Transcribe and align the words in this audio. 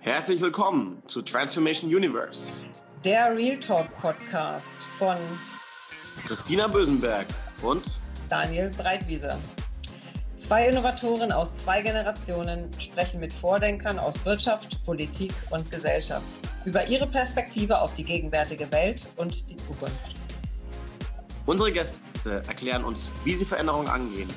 Herzlich 0.00 0.42
willkommen 0.42 1.02
zu 1.06 1.22
Transformation 1.22 1.94
Universe. 1.94 2.62
Der 3.02 3.34
Real 3.34 3.58
Talk 3.58 3.96
Podcast 3.96 4.76
von 4.98 5.16
Christina 6.26 6.66
Bösenberg 6.66 7.24
und 7.62 7.98
Daniel 8.28 8.70
Breitwieser. 8.76 9.38
Zwei 10.36 10.68
Innovatoren 10.68 11.32
aus 11.32 11.56
zwei 11.56 11.80
Generationen 11.80 12.68
sprechen 12.78 13.20
mit 13.20 13.32
Vordenkern 13.32 13.98
aus 13.98 14.22
Wirtschaft, 14.26 14.84
Politik 14.84 15.32
und 15.48 15.70
Gesellschaft 15.70 16.26
über 16.66 16.86
ihre 16.88 17.06
Perspektive 17.06 17.80
auf 17.80 17.94
die 17.94 18.04
gegenwärtige 18.04 18.70
Welt 18.70 19.08
und 19.16 19.48
die 19.48 19.56
Zukunft. 19.56 20.16
Unsere 21.46 21.72
Gäste 21.72 22.00
erklären 22.30 22.84
uns, 22.84 23.12
wie 23.24 23.34
sie 23.34 23.44
Veränderungen 23.44 23.88
angehen, 23.88 24.28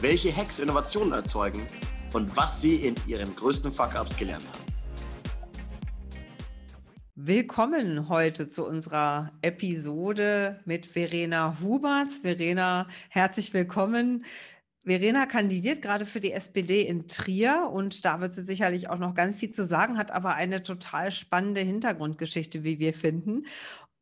welche 0.00 0.34
Hacks 0.34 0.58
Innovationen 0.58 1.12
erzeugen 1.12 1.66
und 2.12 2.36
was 2.36 2.60
sie 2.60 2.76
in 2.76 2.94
ihren 3.06 3.34
größten 3.34 3.72
Fuck-Ups 3.72 4.16
gelernt 4.16 4.44
haben. 4.52 4.64
Willkommen 7.16 8.08
heute 8.08 8.48
zu 8.48 8.66
unserer 8.66 9.32
Episode 9.40 10.60
mit 10.64 10.86
Verena 10.86 11.56
Huberts. 11.60 12.18
Verena, 12.18 12.86
herzlich 13.08 13.54
willkommen. 13.54 14.24
Verena 14.84 15.24
kandidiert 15.24 15.80
gerade 15.80 16.04
für 16.04 16.20
die 16.20 16.32
SPD 16.32 16.82
in 16.82 17.08
Trier 17.08 17.70
und 17.72 18.04
da 18.04 18.20
wird 18.20 18.34
sie 18.34 18.42
sicherlich 18.42 18.90
auch 18.90 18.98
noch 18.98 19.14
ganz 19.14 19.36
viel 19.36 19.50
zu 19.50 19.64
sagen, 19.64 19.96
hat 19.96 20.10
aber 20.10 20.34
eine 20.34 20.62
total 20.62 21.10
spannende 21.10 21.62
Hintergrundgeschichte, 21.62 22.64
wie 22.64 22.78
wir 22.78 22.92
finden. 22.92 23.46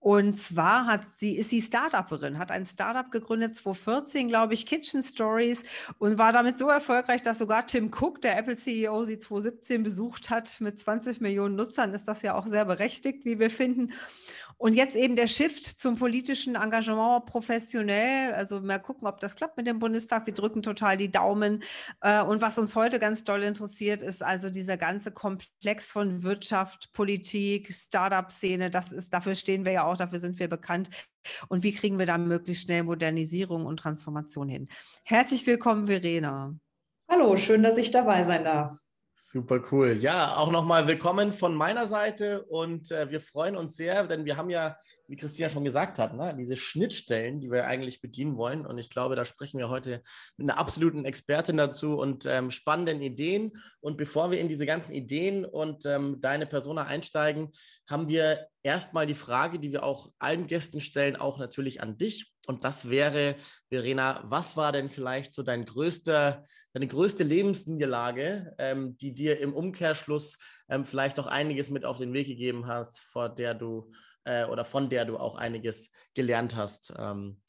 Und 0.02 0.34
zwar 0.34 0.86
hat 0.86 1.02
sie, 1.16 1.36
ist 1.36 1.50
sie 1.50 1.62
Startupperin, 1.62 2.36
hat 2.36 2.50
ein 2.50 2.66
Startup 2.66 3.08
gegründet, 3.08 3.54
2014, 3.54 4.26
glaube 4.26 4.52
ich, 4.52 4.66
Kitchen 4.66 5.00
Stories 5.00 5.62
und 6.00 6.18
war 6.18 6.32
damit 6.32 6.58
so 6.58 6.68
erfolgreich, 6.68 7.22
dass 7.22 7.38
sogar 7.38 7.68
Tim 7.68 7.92
Cook, 7.92 8.20
der 8.20 8.36
Apple 8.36 8.56
CEO, 8.56 9.04
sie 9.04 9.20
2017 9.20 9.84
besucht 9.84 10.28
hat. 10.28 10.60
Mit 10.60 10.76
20 10.76 11.20
Millionen 11.20 11.54
Nutzern 11.54 11.94
ist 11.94 12.08
das 12.08 12.22
ja 12.22 12.34
auch 12.34 12.48
sehr 12.48 12.64
berechtigt, 12.64 13.24
wie 13.24 13.38
wir 13.38 13.48
finden. 13.48 13.92
Und 14.62 14.74
jetzt 14.74 14.94
eben 14.94 15.16
der 15.16 15.26
Shift 15.26 15.64
zum 15.64 15.96
politischen 15.96 16.54
Engagement 16.54 17.26
professionell. 17.26 18.32
Also 18.32 18.60
mal 18.60 18.78
gucken, 18.78 19.08
ob 19.08 19.18
das 19.18 19.34
klappt 19.34 19.56
mit 19.56 19.66
dem 19.66 19.80
Bundestag. 19.80 20.24
Wir 20.26 20.34
drücken 20.34 20.62
total 20.62 20.96
die 20.96 21.10
Daumen. 21.10 21.64
Äh, 22.00 22.22
und 22.22 22.42
was 22.42 22.58
uns 22.58 22.76
heute 22.76 23.00
ganz 23.00 23.24
doll 23.24 23.42
interessiert, 23.42 24.02
ist 24.02 24.22
also 24.22 24.50
dieser 24.50 24.76
ganze 24.76 25.10
Komplex 25.10 25.90
von 25.90 26.22
Wirtschaft, 26.22 26.92
Politik, 26.92 27.74
Startup-Szene. 27.74 28.70
Das 28.70 28.92
ist, 28.92 29.12
dafür 29.12 29.34
stehen 29.34 29.64
wir 29.64 29.72
ja 29.72 29.84
auch, 29.84 29.96
dafür 29.96 30.20
sind 30.20 30.38
wir 30.38 30.48
bekannt. 30.48 30.90
Und 31.48 31.64
wie 31.64 31.74
kriegen 31.74 31.98
wir 31.98 32.06
da 32.06 32.16
möglichst 32.16 32.62
schnell 32.62 32.84
Modernisierung 32.84 33.66
und 33.66 33.78
Transformation 33.78 34.48
hin? 34.48 34.68
Herzlich 35.02 35.44
willkommen, 35.44 35.88
Verena. 35.88 36.54
Hallo, 37.10 37.36
schön, 37.36 37.64
dass 37.64 37.78
ich 37.78 37.90
dabei 37.90 38.22
sein 38.22 38.44
darf. 38.44 38.81
Super 39.14 39.62
cool. 39.70 39.98
Ja, 40.00 40.38
auch 40.38 40.50
nochmal 40.50 40.86
willkommen 40.86 41.32
von 41.32 41.54
meiner 41.54 41.86
Seite 41.86 42.44
und 42.44 42.90
äh, 42.90 43.10
wir 43.10 43.20
freuen 43.20 43.56
uns 43.56 43.76
sehr, 43.76 44.06
denn 44.06 44.24
wir 44.24 44.38
haben 44.38 44.48
ja, 44.48 44.78
wie 45.06 45.16
Christina 45.16 45.50
schon 45.50 45.64
gesagt 45.64 45.98
hat, 45.98 46.16
ne, 46.16 46.34
diese 46.34 46.56
Schnittstellen, 46.56 47.38
die 47.38 47.50
wir 47.50 47.66
eigentlich 47.66 48.00
bedienen 48.00 48.38
wollen. 48.38 48.64
Und 48.64 48.78
ich 48.78 48.88
glaube, 48.88 49.14
da 49.14 49.26
sprechen 49.26 49.58
wir 49.58 49.68
heute 49.68 50.02
mit 50.38 50.48
einer 50.48 50.58
absoluten 50.58 51.04
Expertin 51.04 51.58
dazu 51.58 51.96
und 51.98 52.24
ähm, 52.24 52.50
spannenden 52.50 53.02
Ideen. 53.02 53.52
Und 53.80 53.98
bevor 53.98 54.30
wir 54.30 54.40
in 54.40 54.48
diese 54.48 54.64
ganzen 54.64 54.92
Ideen 54.92 55.44
und 55.44 55.84
ähm, 55.84 56.22
deine 56.22 56.46
Persona 56.46 56.84
einsteigen, 56.84 57.50
haben 57.86 58.08
wir 58.08 58.46
erstmal 58.62 59.04
die 59.04 59.12
Frage, 59.12 59.58
die 59.58 59.72
wir 59.72 59.82
auch 59.82 60.10
allen 60.20 60.46
Gästen 60.46 60.80
stellen, 60.80 61.16
auch 61.16 61.36
natürlich 61.38 61.82
an 61.82 61.98
dich. 61.98 62.31
Und 62.46 62.64
das 62.64 62.90
wäre, 62.90 63.36
Verena, 63.68 64.22
was 64.24 64.56
war 64.56 64.72
denn 64.72 64.90
vielleicht 64.90 65.32
so 65.34 65.42
dein 65.42 65.64
größter, 65.64 66.44
deine 66.72 66.88
größte 66.88 67.22
Lebensniederlage, 67.22 68.54
ähm, 68.58 68.96
die 68.96 69.14
dir 69.14 69.38
im 69.38 69.54
Umkehrschluss 69.54 70.38
ähm, 70.68 70.84
vielleicht 70.84 71.20
auch 71.20 71.28
einiges 71.28 71.70
mit 71.70 71.84
auf 71.84 71.98
den 71.98 72.12
Weg 72.12 72.26
gegeben 72.26 72.66
hast, 72.66 73.00
vor 73.00 73.28
der 73.28 73.54
du 73.54 73.90
äh, 74.24 74.44
oder 74.46 74.64
von 74.64 74.88
der 74.88 75.04
du 75.04 75.18
auch 75.18 75.36
einiges 75.36 75.92
gelernt 76.14 76.56
hast? 76.56 76.92
Ähm, 76.98 77.40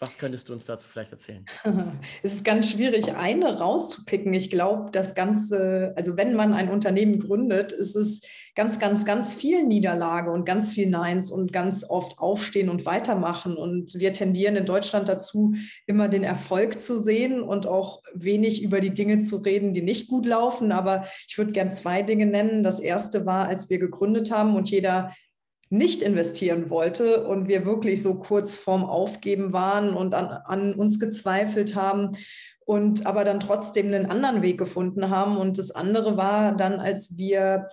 was 0.00 0.18
könntest 0.18 0.48
du 0.48 0.52
uns 0.52 0.64
dazu 0.64 0.88
vielleicht 0.88 1.12
erzählen? 1.12 1.46
Es 2.22 2.34
ist 2.34 2.44
ganz 2.44 2.70
schwierig, 2.70 3.14
eine 3.14 3.58
rauszupicken. 3.58 4.32
Ich 4.34 4.50
glaube, 4.50 4.90
das 4.90 5.14
Ganze, 5.14 5.92
also 5.96 6.16
wenn 6.16 6.34
man 6.34 6.52
ein 6.52 6.68
Unternehmen 6.68 7.20
gründet, 7.20 7.72
ist 7.72 7.94
es 7.94 8.22
ganz, 8.54 8.78
ganz, 8.78 9.04
ganz 9.04 9.34
viel 9.34 9.64
Niederlage 9.64 10.30
und 10.30 10.44
ganz 10.44 10.72
viel 10.72 10.88
Neins 10.88 11.30
und 11.30 11.52
ganz 11.52 11.84
oft 11.88 12.18
aufstehen 12.18 12.68
und 12.68 12.86
weitermachen. 12.86 13.56
Und 13.56 13.98
wir 13.98 14.12
tendieren 14.12 14.56
in 14.56 14.66
Deutschland 14.66 15.08
dazu, 15.08 15.54
immer 15.86 16.08
den 16.08 16.24
Erfolg 16.24 16.80
zu 16.80 17.00
sehen 17.00 17.42
und 17.42 17.66
auch 17.66 18.02
wenig 18.14 18.62
über 18.62 18.80
die 18.80 18.94
Dinge 18.94 19.20
zu 19.20 19.36
reden, 19.38 19.72
die 19.72 19.82
nicht 19.82 20.08
gut 20.08 20.26
laufen. 20.26 20.72
Aber 20.72 21.04
ich 21.28 21.38
würde 21.38 21.52
gern 21.52 21.72
zwei 21.72 22.02
Dinge 22.02 22.26
nennen. 22.26 22.62
Das 22.62 22.80
erste 22.80 23.26
war, 23.26 23.48
als 23.48 23.70
wir 23.70 23.78
gegründet 23.78 24.30
haben 24.30 24.56
und 24.56 24.70
jeder 24.70 25.12
nicht 25.74 26.02
investieren 26.02 26.70
wollte 26.70 27.26
und 27.26 27.48
wir 27.48 27.66
wirklich 27.66 28.02
so 28.02 28.14
kurz 28.14 28.54
vorm 28.54 28.84
Aufgeben 28.84 29.52
waren 29.52 29.94
und 29.94 30.14
an, 30.14 30.26
an 30.26 30.74
uns 30.74 31.00
gezweifelt 31.00 31.74
haben 31.74 32.12
und 32.64 33.06
aber 33.06 33.24
dann 33.24 33.40
trotzdem 33.40 33.86
einen 33.86 34.06
anderen 34.06 34.42
Weg 34.42 34.56
gefunden 34.56 35.10
haben. 35.10 35.36
Und 35.36 35.58
das 35.58 35.72
andere 35.72 36.16
war 36.16 36.56
dann, 36.56 36.80
als 36.80 37.18
wir 37.18 37.68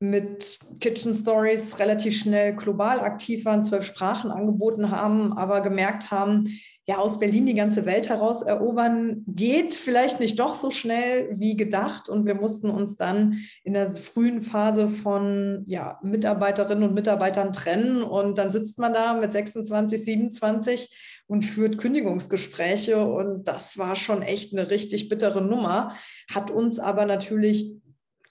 mit 0.00 0.58
Kitchen 0.80 1.14
Stories 1.14 1.78
relativ 1.78 2.16
schnell 2.16 2.54
global 2.54 3.00
aktiv 3.00 3.44
waren, 3.44 3.62
zwölf 3.62 3.84
Sprachen 3.84 4.30
angeboten 4.30 4.90
haben, 4.90 5.32
aber 5.32 5.60
gemerkt 5.60 6.10
haben, 6.10 6.60
ja, 6.88 6.96
aus 6.96 7.18
Berlin 7.18 7.44
die 7.44 7.54
ganze 7.54 7.84
Welt 7.84 8.08
heraus 8.08 8.40
erobern 8.40 9.22
geht 9.26 9.74
vielleicht 9.74 10.20
nicht 10.20 10.38
doch 10.38 10.54
so 10.54 10.70
schnell 10.70 11.28
wie 11.38 11.54
gedacht. 11.54 12.08
Und 12.08 12.24
wir 12.24 12.34
mussten 12.34 12.70
uns 12.70 12.96
dann 12.96 13.40
in 13.62 13.74
der 13.74 13.90
frühen 13.90 14.40
Phase 14.40 14.88
von 14.88 15.64
ja, 15.66 16.00
Mitarbeiterinnen 16.02 16.88
und 16.88 16.94
Mitarbeitern 16.94 17.52
trennen. 17.52 18.02
Und 18.02 18.38
dann 18.38 18.50
sitzt 18.50 18.78
man 18.78 18.94
da 18.94 19.12
mit 19.12 19.30
26, 19.30 20.02
27 20.02 20.96
und 21.26 21.42
führt 21.42 21.76
Kündigungsgespräche. 21.76 23.06
Und 23.06 23.46
das 23.46 23.76
war 23.76 23.94
schon 23.94 24.22
echt 24.22 24.56
eine 24.56 24.70
richtig 24.70 25.10
bittere 25.10 25.42
Nummer, 25.42 25.90
hat 26.32 26.50
uns 26.50 26.78
aber 26.78 27.04
natürlich 27.04 27.82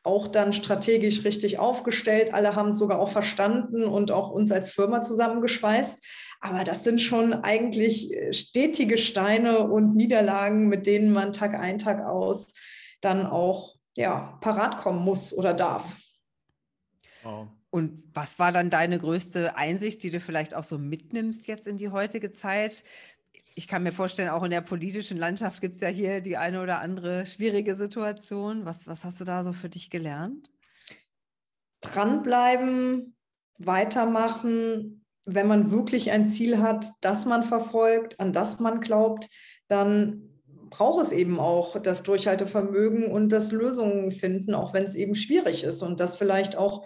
auch 0.01 0.27
dann 0.27 0.53
strategisch 0.53 1.25
richtig 1.25 1.59
aufgestellt. 1.59 2.33
Alle 2.33 2.55
haben 2.55 2.69
es 2.69 2.79
sogar 2.79 2.97
auch 2.97 3.09
verstanden 3.09 3.83
und 3.83 4.09
auch 4.09 4.31
uns 4.31 4.51
als 4.51 4.71
Firma 4.71 5.03
zusammengeschweißt. 5.03 6.03
Aber 6.39 6.63
das 6.63 6.83
sind 6.83 7.01
schon 7.01 7.33
eigentlich 7.33 8.13
äh, 8.13 8.33
stetige 8.33 8.97
Steine 8.97 9.59
und 9.59 9.95
Niederlagen, 9.95 10.67
mit 10.67 10.85
denen 10.85 11.11
man 11.11 11.33
Tag 11.33 11.55
ein, 11.55 11.77
Tag 11.77 12.05
aus 12.05 12.53
dann 13.01 13.25
auch 13.25 13.75
ja, 13.95 14.37
parat 14.41 14.77
kommen 14.77 15.03
muss 15.03 15.33
oder 15.33 15.53
darf. 15.53 15.99
Und 17.69 18.03
was 18.13 18.39
war 18.39 18.51
dann 18.51 18.69
deine 18.69 18.99
größte 18.99 19.57
Einsicht, 19.57 20.01
die 20.03 20.11
du 20.11 20.19
vielleicht 20.19 20.55
auch 20.55 20.63
so 20.63 20.77
mitnimmst 20.77 21.47
jetzt 21.47 21.67
in 21.67 21.77
die 21.77 21.89
heutige 21.89 22.31
Zeit? 22.31 22.83
Ich 23.55 23.67
kann 23.67 23.83
mir 23.83 23.91
vorstellen, 23.91 24.29
auch 24.29 24.43
in 24.43 24.51
der 24.51 24.61
politischen 24.61 25.17
Landschaft 25.17 25.61
gibt 25.61 25.75
es 25.75 25.81
ja 25.81 25.89
hier 25.89 26.21
die 26.21 26.37
eine 26.37 26.61
oder 26.61 26.79
andere 26.79 27.25
schwierige 27.25 27.75
Situation. 27.75 28.65
Was, 28.65 28.87
was 28.87 29.03
hast 29.03 29.19
du 29.19 29.25
da 29.25 29.43
so 29.43 29.51
für 29.51 29.69
dich 29.69 29.89
gelernt? 29.89 30.49
Dranbleiben, 31.81 33.15
weitermachen, 33.57 35.05
wenn 35.27 35.47
man 35.47 35.71
wirklich 35.71 36.11
ein 36.11 36.25
Ziel 36.25 36.59
hat, 36.59 36.89
das 37.01 37.25
man 37.25 37.43
verfolgt, 37.43 38.19
an 38.19 38.33
das 38.33 38.59
man 38.59 38.79
glaubt, 38.79 39.29
dann 39.67 40.23
braucht 40.69 41.03
es 41.03 41.11
eben 41.11 41.39
auch 41.39 41.79
das 41.81 42.03
Durchhaltevermögen 42.03 43.11
und 43.11 43.31
das 43.31 43.51
Lösungen 43.51 44.11
finden, 44.11 44.53
auch 44.53 44.73
wenn 44.73 44.85
es 44.85 44.95
eben 44.95 45.15
schwierig 45.15 45.63
ist. 45.63 45.81
Und 45.81 45.99
das 45.99 46.17
vielleicht 46.17 46.57
auch 46.57 46.85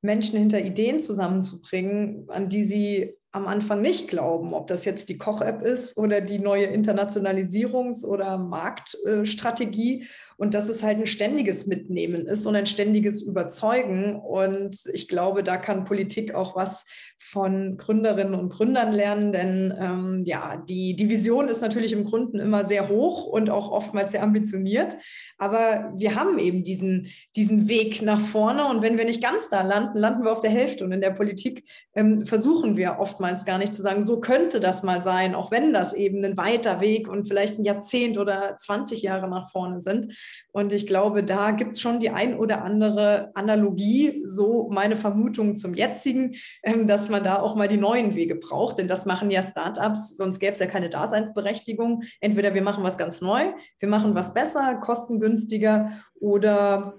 Menschen 0.00 0.38
hinter 0.38 0.60
Ideen 0.60 1.00
zusammenzubringen, 1.00 2.28
an 2.28 2.48
die 2.48 2.64
sie 2.64 3.14
am 3.32 3.46
Anfang 3.46 3.80
nicht 3.80 4.08
glauben, 4.08 4.52
ob 4.52 4.66
das 4.66 4.84
jetzt 4.84 5.08
die 5.08 5.16
Koch-App 5.16 5.62
ist 5.62 5.96
oder 5.96 6.20
die 6.20 6.38
neue 6.38 6.66
Internationalisierungs- 6.66 8.04
oder 8.04 8.36
Marktstrategie 8.36 10.06
und 10.36 10.52
dass 10.52 10.68
es 10.68 10.82
halt 10.82 10.98
ein 10.98 11.06
ständiges 11.06 11.66
Mitnehmen 11.66 12.26
ist 12.26 12.44
und 12.44 12.56
ein 12.56 12.66
ständiges 12.66 13.22
Überzeugen. 13.22 14.20
Und 14.20 14.76
ich 14.92 15.08
glaube, 15.08 15.42
da 15.42 15.56
kann 15.56 15.84
Politik 15.84 16.34
auch 16.34 16.56
was 16.56 16.84
von 17.18 17.78
Gründerinnen 17.78 18.34
und 18.34 18.50
Gründern 18.50 18.92
lernen, 18.92 19.32
denn 19.32 19.72
ähm, 19.78 20.22
ja, 20.24 20.56
die, 20.68 20.94
die 20.94 21.08
Vision 21.08 21.48
ist 21.48 21.62
natürlich 21.62 21.92
im 21.92 22.04
Grunde 22.04 22.42
immer 22.42 22.66
sehr 22.66 22.88
hoch 22.88 23.24
und 23.24 23.48
auch 23.48 23.70
oftmals 23.70 24.12
sehr 24.12 24.22
ambitioniert. 24.24 24.96
Aber 25.38 25.92
wir 25.96 26.16
haben 26.16 26.38
eben 26.38 26.64
diesen, 26.64 27.06
diesen 27.34 27.68
Weg 27.68 28.02
nach 28.02 28.20
vorne 28.20 28.66
und 28.66 28.82
wenn 28.82 28.98
wir 28.98 29.04
nicht 29.04 29.22
ganz 29.22 29.48
da 29.48 29.62
landen, 29.62 29.96
landen 29.96 30.24
wir 30.24 30.32
auf 30.32 30.40
der 30.42 30.50
Hälfte. 30.50 30.84
Und 30.84 30.92
in 30.92 31.00
der 31.00 31.12
Politik 31.12 31.64
ähm, 31.94 32.26
versuchen 32.26 32.76
wir 32.76 32.98
oft 32.98 33.20
oftmals 33.22 33.44
gar 33.44 33.58
nicht 33.58 33.72
zu 33.72 33.82
sagen, 33.82 34.02
so 34.02 34.18
könnte 34.20 34.58
das 34.58 34.82
mal 34.82 35.04
sein, 35.04 35.36
auch 35.36 35.52
wenn 35.52 35.72
das 35.72 35.92
eben 35.92 36.24
ein 36.24 36.36
weiter 36.36 36.80
Weg 36.80 37.08
und 37.08 37.28
vielleicht 37.28 37.56
ein 37.56 37.64
Jahrzehnt 37.64 38.18
oder 38.18 38.56
20 38.56 39.00
Jahre 39.00 39.28
nach 39.28 39.48
vorne 39.48 39.80
sind. 39.80 40.12
Und 40.50 40.72
ich 40.72 40.88
glaube, 40.88 41.22
da 41.22 41.52
gibt 41.52 41.76
es 41.76 41.80
schon 41.80 42.00
die 42.00 42.10
ein 42.10 42.36
oder 42.36 42.62
andere 42.62 43.30
Analogie, 43.34 44.20
so 44.26 44.68
meine 44.72 44.96
Vermutung 44.96 45.54
zum 45.54 45.74
jetzigen, 45.74 46.34
ähm, 46.64 46.88
dass 46.88 47.10
man 47.10 47.22
da 47.22 47.38
auch 47.38 47.54
mal 47.54 47.68
die 47.68 47.76
neuen 47.76 48.16
Wege 48.16 48.34
braucht. 48.34 48.78
Denn 48.78 48.88
das 48.88 49.06
machen 49.06 49.30
ja 49.30 49.42
Startups, 49.44 50.16
sonst 50.16 50.40
gäbe 50.40 50.52
es 50.52 50.58
ja 50.58 50.66
keine 50.66 50.90
Daseinsberechtigung. 50.90 52.02
Entweder 52.20 52.54
wir 52.54 52.62
machen 52.62 52.82
was 52.82 52.98
ganz 52.98 53.20
neu, 53.20 53.52
wir 53.78 53.88
machen 53.88 54.16
was 54.16 54.34
besser, 54.34 54.80
kostengünstiger 54.82 55.92
oder 56.18 56.94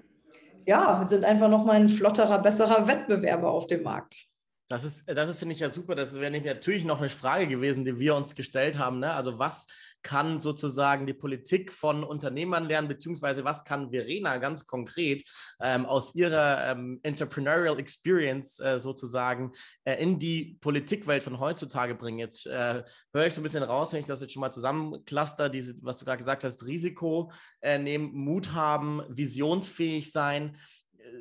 ja, 0.65 1.05
sind 1.05 1.25
einfach 1.25 1.49
nochmal 1.49 1.75
ein 1.75 1.89
flotterer, 1.89 2.39
besserer 2.39 2.87
Wettbewerber 2.87 3.51
auf 3.51 3.67
dem 3.67 3.83
Markt. 3.83 4.29
Das 4.69 4.83
ist, 4.83 5.03
das 5.05 5.29
ist 5.29 5.39
finde 5.39 5.53
ich 5.53 5.59
ja 5.59 5.69
super. 5.69 5.93
Das 5.93 6.15
wäre 6.15 6.31
natürlich 6.31 6.85
noch 6.85 6.99
eine 6.99 7.09
Frage 7.09 7.47
gewesen, 7.47 7.83
die 7.85 7.99
wir 7.99 8.15
uns 8.15 8.33
gestellt 8.33 8.79
haben. 8.79 8.99
Ne? 8.99 9.11
Also 9.11 9.37
was 9.37 9.67
kann 10.03 10.41
sozusagen 10.41 11.05
die 11.05 11.13
Politik 11.13 11.71
von 11.71 12.03
Unternehmern 12.03 12.65
lernen, 12.65 12.87
beziehungsweise 12.87 13.43
was 13.43 13.63
kann 13.63 13.91
Verena 13.91 14.37
ganz 14.37 14.65
konkret 14.65 15.23
ähm, 15.61 15.85
aus 15.85 16.15
ihrer 16.15 16.71
ähm, 16.71 16.99
Entrepreneurial 17.03 17.79
Experience 17.79 18.59
äh, 18.59 18.79
sozusagen 18.79 19.51
äh, 19.85 20.01
in 20.01 20.19
die 20.19 20.57
Politikwelt 20.61 21.23
von 21.23 21.39
heutzutage 21.39 21.95
bringen? 21.95 22.19
Jetzt 22.19 22.47
äh, 22.47 22.83
höre 23.13 23.27
ich 23.27 23.33
so 23.33 23.41
ein 23.41 23.43
bisschen 23.43 23.63
raus, 23.63 23.93
wenn 23.93 24.01
ich 24.01 24.05
das 24.05 24.21
jetzt 24.21 24.33
schon 24.33 24.41
mal 24.41 24.51
zusammencluster, 24.51 25.49
diese, 25.49 25.75
was 25.81 25.97
du 25.97 26.05
gerade 26.05 26.19
gesagt 26.19 26.43
hast, 26.43 26.65
Risiko 26.65 27.31
äh, 27.61 27.77
nehmen, 27.77 28.13
Mut 28.13 28.53
haben, 28.53 29.01
visionsfähig 29.09 30.11
sein 30.11 30.57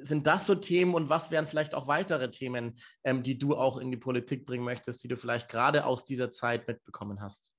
sind 0.03 0.27
das 0.27 0.47
so 0.47 0.55
Themen 0.55 0.95
und 0.95 1.09
was 1.09 1.31
wären 1.31 1.47
vielleicht 1.47 1.75
auch 1.75 1.87
weitere 1.87 2.31
Themen, 2.31 2.75
ähm, 3.05 3.23
die 3.23 3.39
du 3.39 3.57
auch 3.57 3.79
in 3.79 3.91
die 3.91 3.97
Politik 3.97 4.45
bringen 4.45 4.65
möchtest, 4.65 5.03
die 5.05 5.09
du 5.09 5.17
vielleicht 5.17 5.49
gerade 5.49 5.87
aus 5.87 6.05
dieser 6.05 6.31
Zeit 6.31 6.67
mitbekommen 6.69 7.21
hast? 7.21 7.53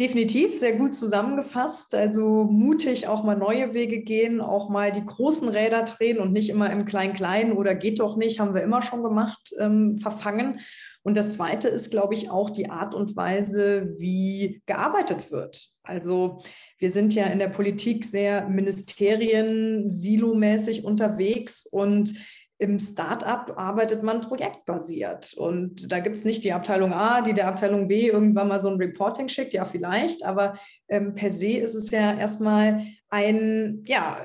Definitiv, 0.00 0.58
sehr 0.58 0.78
gut 0.78 0.94
zusammengefasst. 0.94 1.94
Also 1.94 2.44
mutig 2.44 3.06
auch 3.06 3.22
mal 3.22 3.36
neue 3.36 3.74
Wege 3.74 4.00
gehen, 4.00 4.40
auch 4.40 4.70
mal 4.70 4.92
die 4.92 5.04
großen 5.04 5.46
Räder 5.50 5.82
drehen 5.82 6.18
und 6.18 6.32
nicht 6.32 6.48
immer 6.48 6.70
im 6.70 6.86
Klein-Klein 6.86 7.52
oder 7.52 7.74
geht 7.74 8.00
doch 8.00 8.16
nicht, 8.16 8.40
haben 8.40 8.54
wir 8.54 8.62
immer 8.62 8.80
schon 8.80 9.02
gemacht, 9.02 9.52
ähm, 9.58 9.98
verfangen. 9.98 10.60
Und 11.02 11.16
das 11.16 11.34
Zweite 11.34 11.68
ist, 11.68 11.90
glaube 11.90 12.14
ich, 12.14 12.30
auch 12.30 12.50
die 12.50 12.68
Art 12.68 12.94
und 12.94 13.16
Weise, 13.16 13.94
wie 13.98 14.62
gearbeitet 14.66 15.30
wird. 15.30 15.68
Also 15.82 16.42
wir 16.78 16.90
sind 16.90 17.14
ja 17.14 17.26
in 17.26 17.38
der 17.38 17.48
Politik 17.48 18.04
sehr 18.04 18.48
ministerien, 18.48 19.90
silomäßig 19.90 20.84
unterwegs 20.84 21.66
und 21.66 22.14
im 22.60 22.78
Startup 22.78 23.56
arbeitet 23.56 24.02
man 24.02 24.20
projektbasiert. 24.20 25.32
Und 25.32 25.90
da 25.90 26.00
gibt 26.00 26.18
es 26.18 26.26
nicht 26.26 26.44
die 26.44 26.52
Abteilung 26.52 26.92
A, 26.92 27.22
die 27.22 27.32
der 27.32 27.48
Abteilung 27.48 27.88
B 27.88 28.08
irgendwann 28.08 28.48
mal 28.48 28.60
so 28.60 28.68
ein 28.68 28.76
Reporting 28.76 29.30
schickt, 29.30 29.54
ja 29.54 29.64
vielleicht, 29.64 30.26
aber 30.26 30.54
ähm, 30.88 31.14
per 31.14 31.30
se 31.30 31.52
ist 31.52 31.74
es 31.74 31.90
ja 31.90 32.12
erstmal 32.12 32.84
ein, 33.08 33.82
ja, 33.86 34.18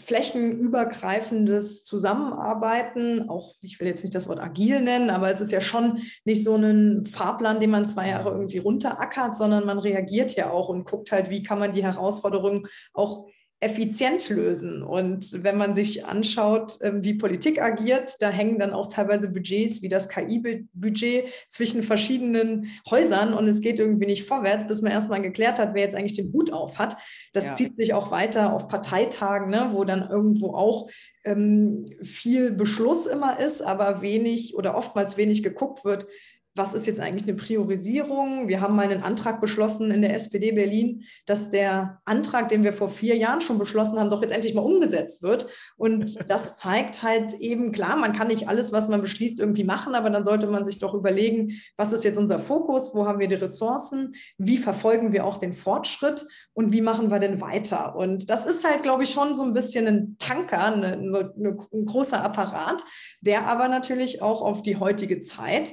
flächenübergreifendes 0.00 1.84
Zusammenarbeiten, 1.84 3.28
auch 3.28 3.56
ich 3.62 3.78
will 3.80 3.88
jetzt 3.88 4.02
nicht 4.02 4.14
das 4.14 4.28
Wort 4.28 4.40
agil 4.40 4.80
nennen, 4.80 5.10
aber 5.10 5.30
es 5.30 5.40
ist 5.40 5.52
ja 5.52 5.60
schon 5.60 6.00
nicht 6.24 6.44
so 6.44 6.56
ein 6.56 7.04
Fahrplan, 7.04 7.60
den 7.60 7.70
man 7.70 7.86
zwei 7.86 8.08
Jahre 8.08 8.30
irgendwie 8.30 8.58
runterackert, 8.58 9.36
sondern 9.36 9.66
man 9.66 9.78
reagiert 9.78 10.34
ja 10.36 10.50
auch 10.50 10.68
und 10.68 10.84
guckt 10.84 11.12
halt, 11.12 11.30
wie 11.30 11.42
kann 11.42 11.58
man 11.58 11.72
die 11.72 11.82
Herausforderungen 11.82 12.66
auch 12.92 13.26
effizient 13.60 14.28
lösen. 14.28 14.84
Und 14.84 15.42
wenn 15.42 15.58
man 15.58 15.74
sich 15.74 16.06
anschaut, 16.06 16.78
ähm, 16.80 17.02
wie 17.02 17.14
Politik 17.14 17.60
agiert, 17.60 18.16
da 18.20 18.30
hängen 18.30 18.60
dann 18.60 18.72
auch 18.72 18.86
teilweise 18.86 19.30
Budgets 19.30 19.82
wie 19.82 19.88
das 19.88 20.08
KI-Budget 20.08 21.24
zwischen 21.48 21.82
verschiedenen 21.82 22.68
Häusern 22.88 23.34
und 23.34 23.48
es 23.48 23.60
geht 23.60 23.80
irgendwie 23.80 24.06
nicht 24.06 24.28
vorwärts, 24.28 24.68
bis 24.68 24.80
man 24.80 24.92
erstmal 24.92 25.22
geklärt 25.22 25.58
hat, 25.58 25.74
wer 25.74 25.82
jetzt 25.82 25.96
eigentlich 25.96 26.14
den 26.14 26.32
Hut 26.32 26.52
auf 26.52 26.78
hat. 26.78 26.96
Das 27.32 27.46
ja. 27.46 27.54
zieht 27.54 27.76
sich 27.76 27.94
auch 27.94 28.12
weiter 28.12 28.52
auf 28.52 28.68
Parteitagen, 28.68 29.50
ne, 29.50 29.70
wo 29.72 29.82
dann 29.82 30.08
irgendwo 30.08 30.54
auch 30.54 30.88
ähm, 31.24 31.84
viel 32.02 32.52
Beschluss 32.52 33.06
immer 33.06 33.40
ist, 33.40 33.60
aber 33.60 34.02
wenig 34.02 34.54
oder 34.54 34.76
oftmals 34.76 35.16
wenig 35.16 35.42
geguckt 35.42 35.84
wird, 35.84 36.06
was 36.54 36.74
ist 36.74 36.86
jetzt 36.86 37.00
eigentlich 37.00 37.28
eine 37.28 37.36
Priorisierung? 37.36 38.48
Wir 38.48 38.60
haben 38.60 38.74
mal 38.74 38.84
einen 38.84 39.02
Antrag 39.02 39.40
beschlossen 39.40 39.90
in 39.90 40.02
der 40.02 40.14
SPD 40.14 40.52
Berlin, 40.52 41.04
dass 41.24 41.50
der 41.50 42.00
Antrag, 42.04 42.48
den 42.48 42.64
wir 42.64 42.72
vor 42.72 42.88
vier 42.88 43.16
Jahren 43.16 43.40
schon 43.40 43.58
beschlossen 43.58 43.98
haben, 43.98 44.10
doch 44.10 44.22
jetzt 44.22 44.32
endlich 44.32 44.54
mal 44.54 44.62
umgesetzt 44.62 45.22
wird. 45.22 45.48
Und 45.76 46.28
das 46.28 46.56
zeigt 46.56 47.02
halt 47.02 47.34
eben, 47.34 47.72
klar, 47.72 47.96
man 47.96 48.12
kann 48.12 48.28
nicht 48.28 48.48
alles, 48.48 48.72
was 48.72 48.88
man 48.88 49.00
beschließt, 49.00 49.38
irgendwie 49.40 49.64
machen, 49.64 49.94
aber 49.94 50.10
dann 50.10 50.24
sollte 50.24 50.48
man 50.48 50.64
sich 50.64 50.78
doch 50.78 50.94
überlegen, 50.94 51.52
was 51.76 51.92
ist 51.92 52.04
jetzt 52.04 52.18
unser 52.18 52.38
Fokus, 52.38 52.90
wo 52.92 53.06
haben 53.06 53.20
wir 53.20 53.28
die 53.28 53.34
Ressourcen, 53.34 54.14
wie 54.36 54.58
verfolgen 54.58 55.12
wir 55.12 55.24
auch 55.24 55.36
den 55.36 55.52
Fortschritt 55.52 56.24
und 56.54 56.72
wie 56.72 56.80
machen 56.80 57.10
wir 57.10 57.20
denn 57.20 57.40
weiter? 57.40 57.94
Und 57.94 58.30
das 58.30 58.46
ist 58.46 58.68
halt, 58.68 58.82
glaube 58.82 59.04
ich, 59.04 59.10
schon 59.10 59.34
so 59.34 59.44
ein 59.44 59.54
bisschen 59.54 59.86
ein 59.86 60.16
Tanker, 60.18 60.64
eine, 60.64 60.92
eine, 60.94 61.58
ein 61.72 61.86
großer 61.86 62.22
Apparat, 62.22 62.82
der 63.20 63.46
aber 63.46 63.68
natürlich 63.68 64.22
auch 64.22 64.42
auf 64.42 64.62
die 64.62 64.76
heutige 64.76 65.20
Zeit 65.20 65.72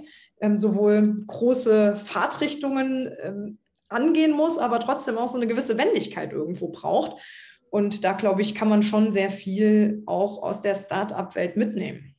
sowohl 0.54 1.24
große 1.28 1.96
Fahrtrichtungen 1.96 3.10
ähm, 3.22 3.58
angehen 3.88 4.32
muss, 4.32 4.58
aber 4.58 4.80
trotzdem 4.80 5.18
auch 5.18 5.28
so 5.28 5.38
eine 5.38 5.48
gewisse 5.48 5.78
Wendigkeit 5.78 6.34
irgendwo 6.34 6.70
braucht. 6.70 7.22
Und 7.70 8.04
da, 8.04 8.14
glaube 8.14 8.42
ich, 8.42 8.56
kann 8.56 8.70
man 8.70 8.84
schon 8.84 9.12
sehr 9.12 9.30
viel 9.30 10.04
auch 10.06 10.42
aus 10.42 10.62
der 10.62 10.76
Start-up-Welt 10.76 11.58
mitnehmen. 11.58 12.15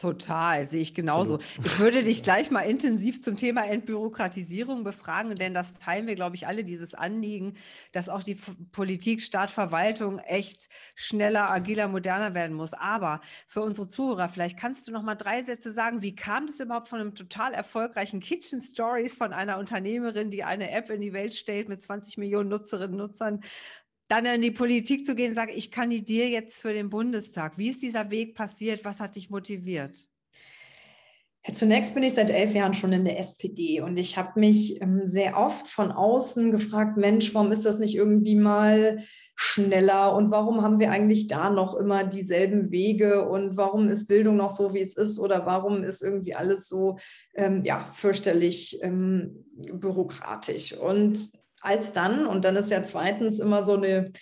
Total, 0.00 0.64
sehe 0.64 0.80
ich 0.80 0.94
genauso. 0.94 1.34
Absolut. 1.34 1.66
Ich 1.66 1.78
würde 1.78 2.02
dich 2.02 2.22
gleich 2.24 2.50
mal 2.50 2.62
intensiv 2.62 3.22
zum 3.22 3.36
Thema 3.36 3.66
Entbürokratisierung 3.66 4.82
befragen, 4.82 5.34
denn 5.34 5.52
das 5.52 5.74
teilen 5.74 6.06
wir, 6.06 6.14
glaube 6.14 6.36
ich, 6.36 6.46
alle, 6.46 6.64
dieses 6.64 6.94
Anliegen, 6.94 7.58
dass 7.92 8.08
auch 8.08 8.22
die 8.22 8.38
Politik, 8.72 9.20
Staat, 9.20 9.50
Verwaltung 9.50 10.18
echt 10.20 10.70
schneller, 10.94 11.50
agiler, 11.50 11.86
moderner 11.86 12.34
werden 12.34 12.56
muss. 12.56 12.72
Aber 12.72 13.20
für 13.46 13.60
unsere 13.60 13.88
Zuhörer, 13.88 14.30
vielleicht 14.30 14.58
kannst 14.58 14.88
du 14.88 14.92
noch 14.92 15.02
mal 15.02 15.16
drei 15.16 15.42
Sätze 15.42 15.70
sagen, 15.70 16.00
wie 16.00 16.14
kam 16.14 16.44
es 16.44 16.60
überhaupt 16.60 16.88
von 16.88 17.00
einem 17.00 17.14
total 17.14 17.52
erfolgreichen 17.52 18.20
Kitchen 18.20 18.62
Stories 18.62 19.18
von 19.18 19.34
einer 19.34 19.58
Unternehmerin, 19.58 20.30
die 20.30 20.44
eine 20.44 20.70
App 20.70 20.88
in 20.88 21.02
die 21.02 21.12
Welt 21.12 21.34
stellt 21.34 21.68
mit 21.68 21.82
20 21.82 22.16
Millionen 22.16 22.48
Nutzerinnen 22.48 22.98
und 22.98 23.10
Nutzern, 23.10 23.42
dann 24.10 24.26
in 24.26 24.40
die 24.40 24.50
Politik 24.50 25.06
zu 25.06 25.14
gehen 25.14 25.30
und 25.30 25.36
sagen, 25.36 25.52
ich 25.54 25.70
kandidiere 25.70 26.26
jetzt 26.26 26.58
für 26.58 26.72
den 26.72 26.90
Bundestag. 26.90 27.56
Wie 27.56 27.68
ist 27.70 27.80
dieser 27.80 28.10
Weg 28.10 28.34
passiert? 28.34 28.84
Was 28.84 28.98
hat 28.98 29.14
dich 29.14 29.30
motiviert? 29.30 30.08
Zunächst 31.52 31.94
bin 31.94 32.02
ich 32.02 32.12
seit 32.12 32.28
elf 32.28 32.52
Jahren 32.52 32.74
schon 32.74 32.92
in 32.92 33.04
der 33.04 33.18
SPD 33.18 33.80
und 33.80 33.96
ich 33.96 34.18
habe 34.18 34.38
mich 34.38 34.80
ähm, 34.82 35.06
sehr 35.06 35.38
oft 35.38 35.66
von 35.66 35.90
außen 35.90 36.50
gefragt, 36.50 36.98
Mensch, 36.98 37.32
warum 37.34 37.50
ist 37.50 37.64
das 37.64 37.78
nicht 37.78 37.96
irgendwie 37.96 38.36
mal 38.36 38.98
schneller 39.36 40.14
und 40.14 40.30
warum 40.30 40.62
haben 40.62 40.78
wir 40.78 40.90
eigentlich 40.90 41.28
da 41.28 41.48
noch 41.48 41.74
immer 41.74 42.04
dieselben 42.04 42.70
Wege 42.70 43.26
und 43.26 43.56
warum 43.56 43.88
ist 43.88 44.06
Bildung 44.06 44.36
noch 44.36 44.50
so, 44.50 44.74
wie 44.74 44.80
es 44.80 44.98
ist 44.98 45.18
oder 45.18 45.46
warum 45.46 45.82
ist 45.82 46.02
irgendwie 46.02 46.34
alles 46.34 46.68
so 46.68 46.98
ähm, 47.34 47.64
ja, 47.64 47.88
fürchterlich 47.90 48.78
ähm, 48.82 49.46
bürokratisch. 49.54 50.76
Und 50.76 51.39
als 51.60 51.92
dann, 51.92 52.26
und 52.26 52.44
dann 52.44 52.56
ist 52.56 52.70
ja 52.70 52.82
zweitens 52.82 53.38
immer 53.38 53.64
so 53.64 53.74
eine 53.74 54.12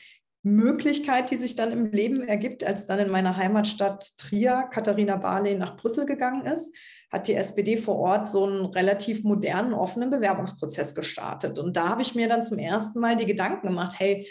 Möglichkeit, 0.43 1.31
die 1.31 1.37
sich 1.37 1.57
dann 1.57 1.73
im 1.73 1.87
Leben 1.87 2.23
ergibt, 2.23 2.65
als 2.65 2.87
dann 2.87 2.99
in 2.99 3.11
meiner 3.11 3.37
Heimatstadt 3.37 4.17
Trier 4.19 4.69
Katharina 4.71 5.17
Barley 5.17 5.57
nach 5.57 5.77
Brüssel 5.77 6.07
gegangen 6.07 6.47
ist, 6.47 6.75
hat 7.11 7.27
die 7.27 7.35
SPD 7.35 7.77
vor 7.77 7.97
Ort 7.97 8.29
so 8.29 8.45
einen 8.45 8.67
relativ 8.67 9.25
modernen, 9.25 9.73
offenen 9.73 10.11
Bewerbungsprozess 10.11 10.95
gestartet. 10.95 11.59
Und 11.59 11.77
da 11.77 11.89
habe 11.89 12.03
ich 12.03 12.15
mir 12.15 12.29
dann 12.29 12.43
zum 12.43 12.59
ersten 12.59 13.01
Mal 13.01 13.17
die 13.17 13.27
Gedanken 13.27 13.69
gemacht, 13.69 13.95
hey, 13.99 14.29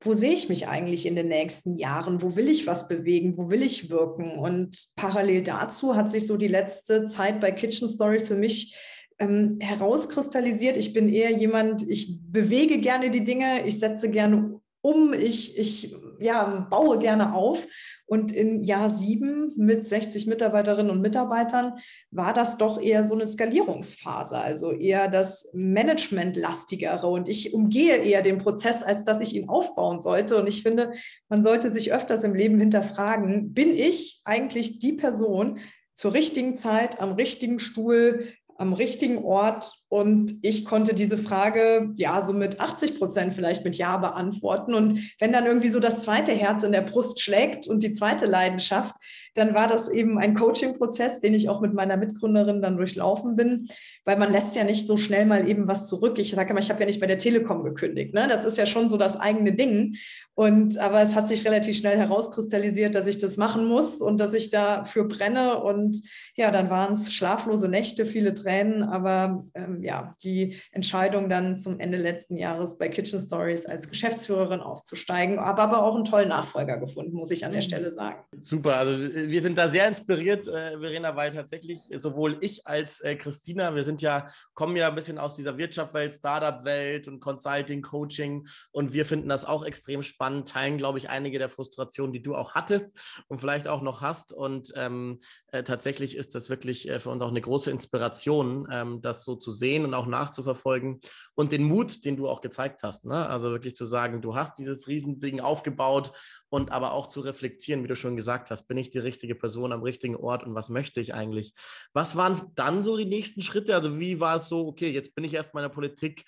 wo 0.00 0.14
sehe 0.14 0.32
ich 0.32 0.48
mich 0.48 0.68
eigentlich 0.68 1.06
in 1.06 1.16
den 1.16 1.28
nächsten 1.28 1.76
Jahren? 1.76 2.22
Wo 2.22 2.36
will 2.36 2.48
ich 2.48 2.66
was 2.66 2.86
bewegen? 2.86 3.36
Wo 3.36 3.50
will 3.50 3.62
ich 3.62 3.90
wirken? 3.90 4.38
Und 4.38 4.76
parallel 4.94 5.42
dazu 5.42 5.96
hat 5.96 6.10
sich 6.10 6.26
so 6.26 6.36
die 6.36 6.48
letzte 6.48 7.04
Zeit 7.04 7.40
bei 7.40 7.50
Kitchen 7.50 7.88
Stories 7.88 8.28
für 8.28 8.36
mich 8.36 8.76
ähm, 9.18 9.58
herauskristallisiert. 9.60 10.76
Ich 10.76 10.92
bin 10.92 11.08
eher 11.08 11.30
jemand, 11.30 11.88
ich 11.88 12.20
bewege 12.30 12.78
gerne 12.78 13.10
die 13.10 13.24
Dinge, 13.24 13.66
ich 13.66 13.78
setze 13.78 14.10
gerne 14.10 14.60
um, 14.80 15.12
ich, 15.12 15.58
ich 15.58 15.96
ja, 16.20 16.66
baue 16.70 16.98
gerne 16.98 17.34
auf. 17.34 17.66
Und 18.06 18.32
in 18.32 18.64
Jahr 18.64 18.88
sieben 18.88 19.52
mit 19.56 19.86
60 19.86 20.26
Mitarbeiterinnen 20.26 20.90
und 20.90 21.02
Mitarbeitern 21.02 21.74
war 22.10 22.32
das 22.32 22.56
doch 22.56 22.80
eher 22.80 23.04
so 23.04 23.14
eine 23.14 23.26
Skalierungsphase, 23.26 24.38
also 24.38 24.72
eher 24.72 25.08
das 25.08 25.50
Managementlastigere. 25.52 27.06
Und 27.06 27.28
ich 27.28 27.52
umgehe 27.52 27.96
eher 27.96 28.22
den 28.22 28.38
Prozess, 28.38 28.82
als 28.82 29.04
dass 29.04 29.20
ich 29.20 29.34
ihn 29.34 29.48
aufbauen 29.48 30.00
sollte. 30.00 30.40
Und 30.40 30.46
ich 30.46 30.62
finde, 30.62 30.92
man 31.28 31.42
sollte 31.42 31.70
sich 31.70 31.92
öfters 31.92 32.24
im 32.24 32.34
Leben 32.34 32.58
hinterfragen, 32.58 33.52
bin 33.52 33.74
ich 33.74 34.22
eigentlich 34.24 34.78
die 34.78 34.94
Person 34.94 35.58
zur 35.94 36.14
richtigen 36.14 36.56
Zeit 36.56 37.00
am 37.00 37.12
richtigen 37.12 37.58
Stuhl 37.58 38.26
am 38.58 38.72
richtigen 38.72 39.24
Ort 39.24 39.72
Und 39.88 40.34
ich 40.42 40.66
konnte 40.66 40.94
diese 40.94 41.16
Frage 41.16 41.92
ja 41.96 42.20
so 42.22 42.34
mit 42.34 42.60
80 42.60 42.98
Prozent 42.98 43.32
vielleicht 43.32 43.64
mit 43.64 43.76
Ja 43.76 43.96
beantworten. 43.96 44.74
Und 44.74 45.00
wenn 45.18 45.32
dann 45.32 45.46
irgendwie 45.46 45.70
so 45.70 45.80
das 45.80 46.02
zweite 46.02 46.32
Herz 46.32 46.62
in 46.62 46.72
der 46.72 46.82
Brust 46.82 47.20
schlägt 47.20 47.66
und 47.66 47.82
die 47.82 47.92
zweite 47.92 48.26
Leidenschaft, 48.26 48.94
dann 49.34 49.54
war 49.54 49.66
das 49.66 49.88
eben 49.88 50.18
ein 50.18 50.34
Coaching-Prozess, 50.34 51.20
den 51.20 51.32
ich 51.32 51.48
auch 51.48 51.60
mit 51.60 51.72
meiner 51.72 51.96
Mitgründerin 51.96 52.60
dann 52.60 52.76
durchlaufen 52.76 53.36
bin, 53.36 53.68
weil 54.04 54.18
man 54.18 54.32
lässt 54.32 54.56
ja 54.56 54.64
nicht 54.64 54.86
so 54.86 54.96
schnell 54.96 55.26
mal 55.26 55.48
eben 55.48 55.68
was 55.68 55.86
zurück. 55.86 56.18
Ich 56.18 56.32
sage 56.32 56.50
immer, 56.50 56.60
ich 56.60 56.70
habe 56.70 56.80
ja 56.80 56.86
nicht 56.86 57.00
bei 57.00 57.06
der 57.06 57.18
Telekom 57.18 57.62
gekündigt. 57.62 58.14
Ne? 58.14 58.26
Das 58.28 58.44
ist 58.44 58.58
ja 58.58 58.66
schon 58.66 58.88
so 58.88 58.96
das 58.96 59.18
eigene 59.18 59.52
Ding. 59.52 59.96
Und 60.34 60.78
aber 60.78 61.02
es 61.02 61.16
hat 61.16 61.28
sich 61.28 61.44
relativ 61.44 61.76
schnell 61.78 61.98
herauskristallisiert, 61.98 62.94
dass 62.94 63.06
ich 63.06 63.18
das 63.18 63.36
machen 63.36 63.66
muss 63.66 64.00
und 64.00 64.18
dass 64.18 64.34
ich 64.34 64.50
dafür 64.50 65.08
brenne. 65.08 65.62
Und 65.62 66.02
ja, 66.36 66.50
dann 66.50 66.70
waren 66.70 66.92
es 66.92 67.12
schlaflose 67.12 67.68
Nächte, 67.68 68.06
viele 68.06 68.34
Tränen, 68.34 68.82
aber 68.82 69.44
ähm, 69.54 69.77
ja, 69.82 70.14
die 70.22 70.56
Entscheidung 70.72 71.28
dann 71.28 71.56
zum 71.56 71.80
Ende 71.80 71.98
letzten 71.98 72.36
Jahres 72.36 72.78
bei 72.78 72.88
Kitchen 72.88 73.20
Stories 73.20 73.66
als 73.66 73.88
Geschäftsführerin 73.88 74.60
auszusteigen, 74.60 75.38
aber, 75.38 75.62
aber 75.62 75.82
auch 75.82 75.94
einen 75.94 76.04
tollen 76.04 76.28
Nachfolger 76.28 76.78
gefunden, 76.78 77.14
muss 77.14 77.30
ich 77.30 77.44
an 77.44 77.52
der 77.52 77.62
mhm. 77.62 77.66
Stelle 77.66 77.92
sagen. 77.92 78.24
Super, 78.40 78.76
also 78.76 78.92
äh, 78.92 79.28
wir 79.28 79.42
sind 79.42 79.56
da 79.56 79.68
sehr 79.68 79.86
inspiriert, 79.86 80.48
äh, 80.48 80.78
Verena, 80.78 81.16
weil 81.16 81.32
tatsächlich 81.32 81.80
sowohl 81.96 82.38
ich 82.40 82.66
als 82.66 83.00
äh, 83.00 83.16
Christina, 83.16 83.74
wir 83.74 83.84
sind 83.84 84.02
ja, 84.02 84.28
kommen 84.54 84.76
ja 84.76 84.88
ein 84.88 84.94
bisschen 84.94 85.18
aus 85.18 85.36
dieser 85.36 85.56
Wirtschaftswelt, 85.58 86.12
Startup-Welt 86.12 87.08
und 87.08 87.20
Consulting, 87.20 87.82
Coaching 87.82 88.46
und 88.72 88.92
wir 88.92 89.04
finden 89.04 89.28
das 89.28 89.44
auch 89.44 89.64
extrem 89.64 90.02
spannend, 90.02 90.48
teilen, 90.48 90.78
glaube 90.78 90.98
ich, 90.98 91.10
einige 91.10 91.38
der 91.38 91.48
Frustrationen, 91.48 92.12
die 92.12 92.22
du 92.22 92.34
auch 92.34 92.54
hattest 92.54 93.24
und 93.28 93.40
vielleicht 93.40 93.68
auch 93.68 93.82
noch 93.82 94.00
hast 94.00 94.32
und 94.32 94.72
ähm, 94.76 95.18
äh, 95.52 95.62
tatsächlich 95.62 96.16
ist 96.16 96.34
das 96.34 96.50
wirklich 96.50 96.88
äh, 96.88 97.00
für 97.00 97.10
uns 97.10 97.22
auch 97.22 97.28
eine 97.28 97.40
große 97.40 97.70
Inspiration, 97.70 98.68
ähm, 98.72 99.00
das 99.00 99.24
so 99.24 99.36
zu 99.36 99.50
sehen 99.50 99.67
und 99.76 99.94
auch 99.94 100.06
nachzuverfolgen 100.06 101.00
und 101.34 101.52
den 101.52 101.64
Mut, 101.64 102.04
den 102.04 102.16
du 102.16 102.28
auch 102.28 102.40
gezeigt 102.40 102.82
hast. 102.82 103.04
Ne? 103.04 103.28
Also 103.28 103.50
wirklich 103.50 103.74
zu 103.74 103.84
sagen, 103.84 104.20
du 104.20 104.34
hast 104.34 104.58
dieses 104.58 104.88
Riesending 104.88 105.40
aufgebaut 105.40 106.12
und 106.48 106.72
aber 106.72 106.92
auch 106.92 107.06
zu 107.06 107.20
reflektieren, 107.20 107.82
wie 107.84 107.88
du 107.88 107.96
schon 107.96 108.16
gesagt 108.16 108.50
hast, 108.50 108.66
bin 108.66 108.78
ich 108.78 108.90
die 108.90 108.98
richtige 108.98 109.34
Person 109.34 109.72
am 109.72 109.82
richtigen 109.82 110.16
Ort 110.16 110.44
und 110.44 110.54
was 110.54 110.68
möchte 110.68 111.00
ich 111.00 111.14
eigentlich? 111.14 111.52
Was 111.92 112.16
waren 112.16 112.52
dann 112.54 112.84
so 112.84 112.96
die 112.96 113.04
nächsten 113.04 113.42
Schritte? 113.42 113.74
Also 113.74 113.98
wie 113.98 114.20
war 114.20 114.36
es 114.36 114.48
so, 114.48 114.66
okay, 114.66 114.90
jetzt 114.90 115.14
bin 115.14 115.24
ich 115.24 115.34
erst 115.34 115.54
mal 115.54 115.60
in 115.60 115.68
der 115.68 115.74
Politik, 115.74 116.24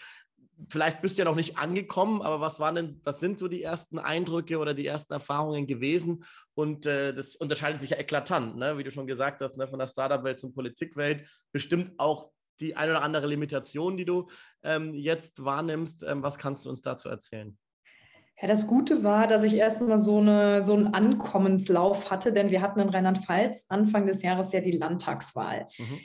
vielleicht 0.68 1.00
bist 1.00 1.16
du 1.16 1.22
ja 1.22 1.24
noch 1.24 1.36
nicht 1.36 1.58
angekommen, 1.58 2.22
aber 2.22 2.40
was 2.40 2.60
waren 2.60 2.74
denn, 2.74 3.00
was 3.04 3.20
sind 3.20 3.38
so 3.38 3.48
die 3.48 3.62
ersten 3.62 3.98
Eindrücke 3.98 4.58
oder 4.58 4.74
die 4.74 4.86
ersten 4.86 5.12
Erfahrungen 5.12 5.66
gewesen? 5.66 6.24
Und 6.54 6.86
äh, 6.86 7.14
das 7.14 7.36
unterscheidet 7.36 7.80
sich 7.80 7.90
ja 7.90 7.98
eklatant, 7.98 8.56
ne? 8.56 8.76
wie 8.76 8.84
du 8.84 8.90
schon 8.90 9.06
gesagt 9.06 9.40
hast, 9.40 9.56
ne? 9.56 9.68
von 9.68 9.78
der 9.78 9.88
Startup-Welt 9.88 10.40
zur 10.40 10.52
Politikwelt. 10.52 11.26
Bestimmt 11.52 11.92
auch 11.98 12.30
die 12.60 12.76
eine 12.76 12.92
oder 12.92 13.02
andere 13.02 13.26
Limitation, 13.26 13.96
die 13.96 14.04
du 14.04 14.28
ähm, 14.62 14.94
jetzt 14.94 15.44
wahrnimmst. 15.44 16.04
Ähm, 16.06 16.22
was 16.22 16.38
kannst 16.38 16.64
du 16.64 16.70
uns 16.70 16.82
dazu 16.82 17.08
erzählen? 17.08 17.56
Ja, 18.40 18.48
das 18.48 18.66
Gute 18.66 19.04
war, 19.04 19.26
dass 19.26 19.44
ich 19.44 19.54
erstmal 19.54 19.98
so, 19.98 20.18
eine, 20.18 20.64
so 20.64 20.74
einen 20.74 20.94
Ankommenslauf 20.94 22.10
hatte, 22.10 22.32
denn 22.32 22.50
wir 22.50 22.62
hatten 22.62 22.80
in 22.80 22.88
Rheinland-Pfalz 22.88 23.66
Anfang 23.68 24.06
des 24.06 24.22
Jahres 24.22 24.52
ja 24.52 24.60
die 24.60 24.72
Landtagswahl. 24.72 25.68
Mhm. 25.76 26.00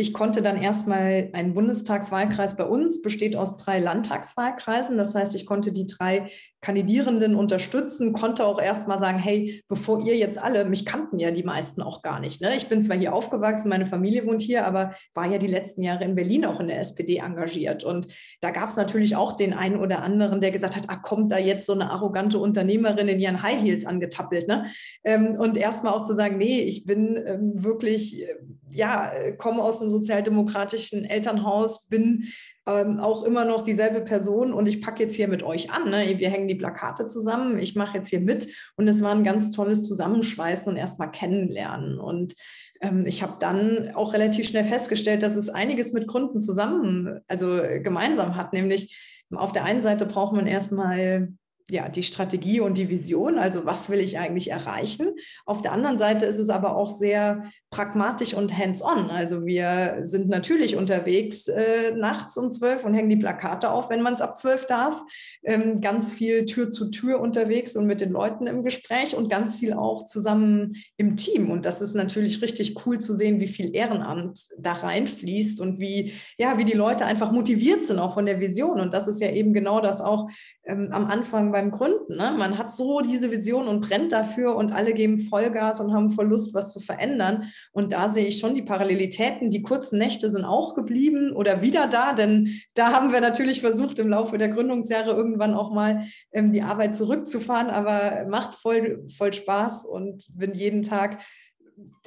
Ich 0.00 0.14
konnte 0.14 0.40
dann 0.40 0.56
erstmal 0.56 1.28
ein 1.34 1.52
Bundestagswahlkreis 1.52 2.56
bei 2.56 2.64
uns, 2.64 3.02
besteht 3.02 3.36
aus 3.36 3.58
drei 3.58 3.78
Landtagswahlkreisen. 3.80 4.96
Das 4.96 5.14
heißt, 5.14 5.34
ich 5.34 5.44
konnte 5.44 5.72
die 5.72 5.86
drei 5.86 6.30
Kandidierenden 6.62 7.34
unterstützen, 7.34 8.12
konnte 8.12 8.44
auch 8.44 8.60
erstmal 8.60 8.98
sagen, 8.98 9.18
hey, 9.18 9.62
bevor 9.68 10.04
ihr 10.04 10.16
jetzt 10.16 10.42
alle, 10.42 10.66
mich 10.66 10.84
kannten 10.84 11.18
ja 11.18 11.30
die 11.30 11.42
meisten 11.42 11.80
auch 11.80 12.02
gar 12.02 12.20
nicht. 12.20 12.42
Ne? 12.42 12.54
Ich 12.54 12.68
bin 12.68 12.82
zwar 12.82 12.98
hier 12.98 13.14
aufgewachsen, 13.14 13.70
meine 13.70 13.86
Familie 13.86 14.26
wohnt 14.26 14.42
hier, 14.42 14.66
aber 14.66 14.94
war 15.14 15.26
ja 15.26 15.38
die 15.38 15.46
letzten 15.46 15.82
Jahre 15.82 16.04
in 16.04 16.14
Berlin 16.14 16.44
auch 16.44 16.60
in 16.60 16.68
der 16.68 16.78
SPD 16.78 17.16
engagiert. 17.16 17.82
Und 17.82 18.08
da 18.42 18.50
gab 18.50 18.68
es 18.68 18.76
natürlich 18.76 19.16
auch 19.16 19.32
den 19.32 19.54
einen 19.54 19.80
oder 19.80 20.02
anderen, 20.02 20.42
der 20.42 20.50
gesagt 20.50 20.76
hat, 20.76 20.84
ah, 20.88 20.96
kommt 20.96 21.32
da 21.32 21.38
jetzt 21.38 21.64
so 21.64 21.72
eine 21.72 21.90
arrogante 21.90 22.38
Unternehmerin 22.38 23.08
in 23.08 23.20
ihren 23.20 23.42
High 23.42 23.62
Heels 23.62 23.86
angetappelt. 23.86 24.46
Ne? 24.46 24.66
Ähm, 25.02 25.36
und 25.38 25.56
erstmal 25.56 25.94
auch 25.94 26.04
zu 26.04 26.14
sagen, 26.14 26.36
nee, 26.36 26.60
ich 26.60 26.84
bin 26.84 27.18
ähm, 27.24 27.64
wirklich, 27.64 28.20
äh, 28.20 28.34
ja, 28.72 29.10
komme 29.38 29.62
aus 29.62 29.80
einem 29.80 29.90
sozialdemokratischen 29.90 31.04
Elternhaus, 31.04 31.88
bin 31.88 32.28
ähm, 32.66 33.00
auch 33.00 33.24
immer 33.24 33.44
noch 33.44 33.62
dieselbe 33.62 34.00
Person 34.00 34.52
und 34.52 34.68
ich 34.68 34.80
packe 34.80 35.02
jetzt 35.02 35.16
hier 35.16 35.28
mit 35.28 35.42
euch 35.42 35.70
an. 35.70 35.90
Ne? 35.90 36.18
Wir 36.18 36.30
hängen 36.30 36.48
die 36.48 36.54
Plakate 36.54 37.06
zusammen, 37.06 37.58
ich 37.58 37.74
mache 37.74 37.98
jetzt 37.98 38.08
hier 38.08 38.20
mit 38.20 38.48
und 38.76 38.86
es 38.88 39.02
war 39.02 39.12
ein 39.12 39.24
ganz 39.24 39.50
tolles 39.52 39.82
Zusammenschweißen 39.86 40.70
und 40.70 40.76
erstmal 40.76 41.10
kennenlernen. 41.10 41.98
Und 41.98 42.34
ähm, 42.80 43.06
ich 43.06 43.22
habe 43.22 43.36
dann 43.40 43.92
auch 43.94 44.12
relativ 44.12 44.48
schnell 44.48 44.64
festgestellt, 44.64 45.22
dass 45.22 45.36
es 45.36 45.48
einiges 45.48 45.92
mit 45.92 46.06
Gründen 46.06 46.40
zusammen, 46.40 47.20
also 47.28 47.60
gemeinsam 47.82 48.36
hat, 48.36 48.52
nämlich 48.52 48.96
auf 49.32 49.52
der 49.52 49.64
einen 49.64 49.80
Seite 49.80 50.06
braucht 50.06 50.32
man 50.32 50.46
erstmal 50.46 51.32
ja, 51.68 51.88
die 51.88 52.02
Strategie 52.02 52.60
und 52.60 52.78
die 52.78 52.88
Vision, 52.88 53.38
also 53.38 53.66
was 53.66 53.90
will 53.90 54.00
ich 54.00 54.18
eigentlich 54.18 54.50
erreichen. 54.50 55.10
Auf 55.46 55.62
der 55.62 55.72
anderen 55.72 55.98
Seite 55.98 56.26
ist 56.26 56.38
es 56.38 56.50
aber 56.50 56.76
auch 56.76 56.90
sehr 56.90 57.50
pragmatisch 57.70 58.34
und 58.34 58.56
hands-on. 58.56 59.10
Also 59.10 59.46
wir 59.46 59.98
sind 60.02 60.28
natürlich 60.28 60.76
unterwegs 60.76 61.46
äh, 61.46 61.92
nachts 61.94 62.36
um 62.36 62.50
zwölf 62.50 62.84
und 62.84 62.94
hängen 62.94 63.10
die 63.10 63.16
Plakate 63.16 63.70
auf, 63.70 63.90
wenn 63.90 64.02
man 64.02 64.14
es 64.14 64.20
ab 64.20 64.36
zwölf 64.36 64.66
darf. 64.66 65.00
Ähm, 65.44 65.80
ganz 65.80 66.10
viel 66.10 66.46
Tür 66.46 66.70
zu 66.70 66.90
Tür 66.90 67.20
unterwegs 67.20 67.76
und 67.76 67.86
mit 67.86 68.00
den 68.00 68.10
Leuten 68.10 68.48
im 68.48 68.64
Gespräch 68.64 69.14
und 69.16 69.30
ganz 69.30 69.54
viel 69.54 69.72
auch 69.72 70.04
zusammen 70.04 70.74
im 70.96 71.16
Team. 71.16 71.50
Und 71.50 71.64
das 71.64 71.80
ist 71.80 71.94
natürlich 71.94 72.42
richtig 72.42 72.74
cool 72.86 72.98
zu 72.98 73.14
sehen, 73.14 73.38
wie 73.38 73.46
viel 73.46 73.74
Ehrenamt 73.74 74.40
da 74.58 74.72
reinfließt 74.72 75.60
und 75.60 75.78
wie, 75.78 76.12
ja, 76.38 76.58
wie 76.58 76.64
die 76.64 76.72
Leute 76.72 77.06
einfach 77.06 77.30
motiviert 77.30 77.84
sind 77.84 78.00
auch 78.00 78.14
von 78.14 78.26
der 78.26 78.40
Vision. 78.40 78.80
Und 78.80 78.92
das 78.92 79.06
ist 79.06 79.20
ja 79.20 79.30
eben 79.30 79.52
genau 79.52 79.80
das 79.80 80.00
auch 80.00 80.28
ähm, 80.64 80.88
am 80.90 81.06
Anfang 81.06 81.49
beim 81.52 81.70
Gründen. 81.70 82.16
Ne? 82.16 82.34
Man 82.36 82.58
hat 82.58 82.72
so 82.72 83.00
diese 83.00 83.30
Vision 83.30 83.68
und 83.68 83.80
brennt 83.80 84.12
dafür 84.12 84.56
und 84.56 84.72
alle 84.72 84.92
geben 84.92 85.18
Vollgas 85.18 85.80
und 85.80 85.92
haben 85.92 86.10
voll 86.10 86.28
Lust, 86.28 86.54
was 86.54 86.72
zu 86.72 86.80
verändern. 86.80 87.44
Und 87.72 87.92
da 87.92 88.08
sehe 88.08 88.26
ich 88.26 88.38
schon 88.38 88.54
die 88.54 88.62
Parallelitäten. 88.62 89.50
Die 89.50 89.62
kurzen 89.62 89.98
Nächte 89.98 90.30
sind 90.30 90.44
auch 90.44 90.74
geblieben 90.74 91.32
oder 91.32 91.62
wieder 91.62 91.86
da, 91.86 92.12
denn 92.12 92.60
da 92.74 92.92
haben 92.92 93.12
wir 93.12 93.20
natürlich 93.20 93.60
versucht, 93.60 93.98
im 93.98 94.08
Laufe 94.08 94.38
der 94.38 94.48
Gründungsjahre 94.48 95.10
irgendwann 95.10 95.54
auch 95.54 95.72
mal 95.72 96.04
ähm, 96.32 96.52
die 96.52 96.62
Arbeit 96.62 96.94
zurückzufahren, 96.94 97.68
aber 97.68 98.26
macht 98.28 98.54
voll, 98.54 99.06
voll 99.16 99.32
Spaß 99.32 99.84
und 99.84 100.26
bin 100.34 100.54
jeden 100.54 100.82
Tag, 100.82 101.22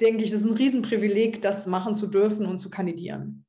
denke 0.00 0.22
ich, 0.22 0.30
es 0.30 0.40
ist 0.40 0.46
ein 0.46 0.56
Riesenprivileg, 0.56 1.42
das 1.42 1.66
machen 1.66 1.94
zu 1.94 2.06
dürfen 2.06 2.46
und 2.46 2.58
zu 2.58 2.70
kandidieren. 2.70 3.43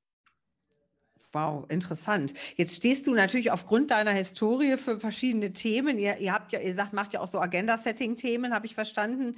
Wow, 1.35 1.65
interessant. 1.67 2.33
Jetzt 2.55 2.77
stehst 2.77 3.07
du 3.07 3.13
natürlich 3.13 3.51
aufgrund 3.51 3.91
deiner 3.91 4.13
Historie 4.13 4.77
für 4.77 5.01
verschiedene 5.01 5.51
Themen. 5.51 5.99
Ihr, 5.99 6.15
ihr 6.19 6.31
habt 6.31 6.53
ja, 6.53 6.61
ihr 6.61 6.73
sagt, 6.73 6.93
macht 6.93 7.11
ja 7.11 7.19
auch 7.19 7.27
so 7.27 7.41
Agenda-Setting-Themen, 7.41 8.53
habe 8.53 8.67
ich 8.67 8.73
verstanden. 8.73 9.35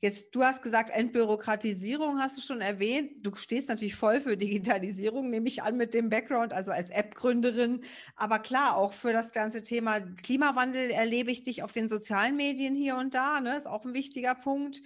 Jetzt, 0.00 0.36
du 0.36 0.44
hast 0.44 0.62
gesagt, 0.62 0.90
Entbürokratisierung 0.90 2.20
hast 2.20 2.36
du 2.36 2.42
schon 2.42 2.60
erwähnt. 2.60 3.26
Du 3.26 3.34
stehst 3.34 3.68
natürlich 3.68 3.96
voll 3.96 4.20
für 4.20 4.36
Digitalisierung, 4.36 5.30
nehme 5.30 5.48
ich 5.48 5.64
an, 5.64 5.76
mit 5.76 5.94
dem 5.94 6.10
Background, 6.10 6.52
also 6.52 6.70
als 6.70 6.90
App-Gründerin. 6.90 7.80
Aber 8.14 8.38
klar, 8.38 8.76
auch 8.76 8.92
für 8.92 9.12
das 9.12 9.32
ganze 9.32 9.62
Thema 9.62 9.98
Klimawandel 9.98 10.92
erlebe 10.92 11.32
ich 11.32 11.42
dich 11.42 11.64
auf 11.64 11.72
den 11.72 11.88
sozialen 11.88 12.36
Medien 12.36 12.76
hier 12.76 12.94
und 12.94 13.16
da. 13.16 13.40
Ne? 13.40 13.56
Ist 13.56 13.66
auch 13.66 13.84
ein 13.84 13.94
wichtiger 13.94 14.36
Punkt. 14.36 14.80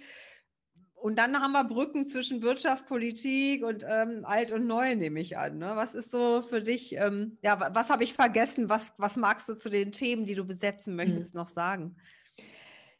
Und 0.99 1.19
dann 1.19 1.39
haben 1.39 1.51
wir 1.51 1.63
Brücken 1.63 2.07
zwischen 2.07 2.41
Wirtschaft, 2.41 2.87
Politik 2.87 3.63
und 3.63 3.85
ähm, 3.87 4.25
alt 4.25 4.51
und 4.51 4.65
neu, 4.65 4.95
nehme 4.95 5.19
ich 5.19 5.37
an. 5.37 5.59
Ne? 5.59 5.71
Was 5.75 5.93
ist 5.93 6.09
so 6.09 6.41
für 6.41 6.61
dich, 6.61 6.95
ähm, 6.95 7.37
ja, 7.43 7.69
was 7.73 7.89
habe 7.89 8.03
ich 8.03 8.13
vergessen? 8.13 8.67
Was, 8.67 8.93
was 8.97 9.15
magst 9.15 9.47
du 9.47 9.53
zu 9.53 9.69
den 9.69 9.91
Themen, 9.91 10.25
die 10.25 10.35
du 10.35 10.43
besetzen 10.43 10.95
möchtest, 10.95 11.33
hm. 11.33 11.39
noch 11.39 11.47
sagen? 11.47 11.95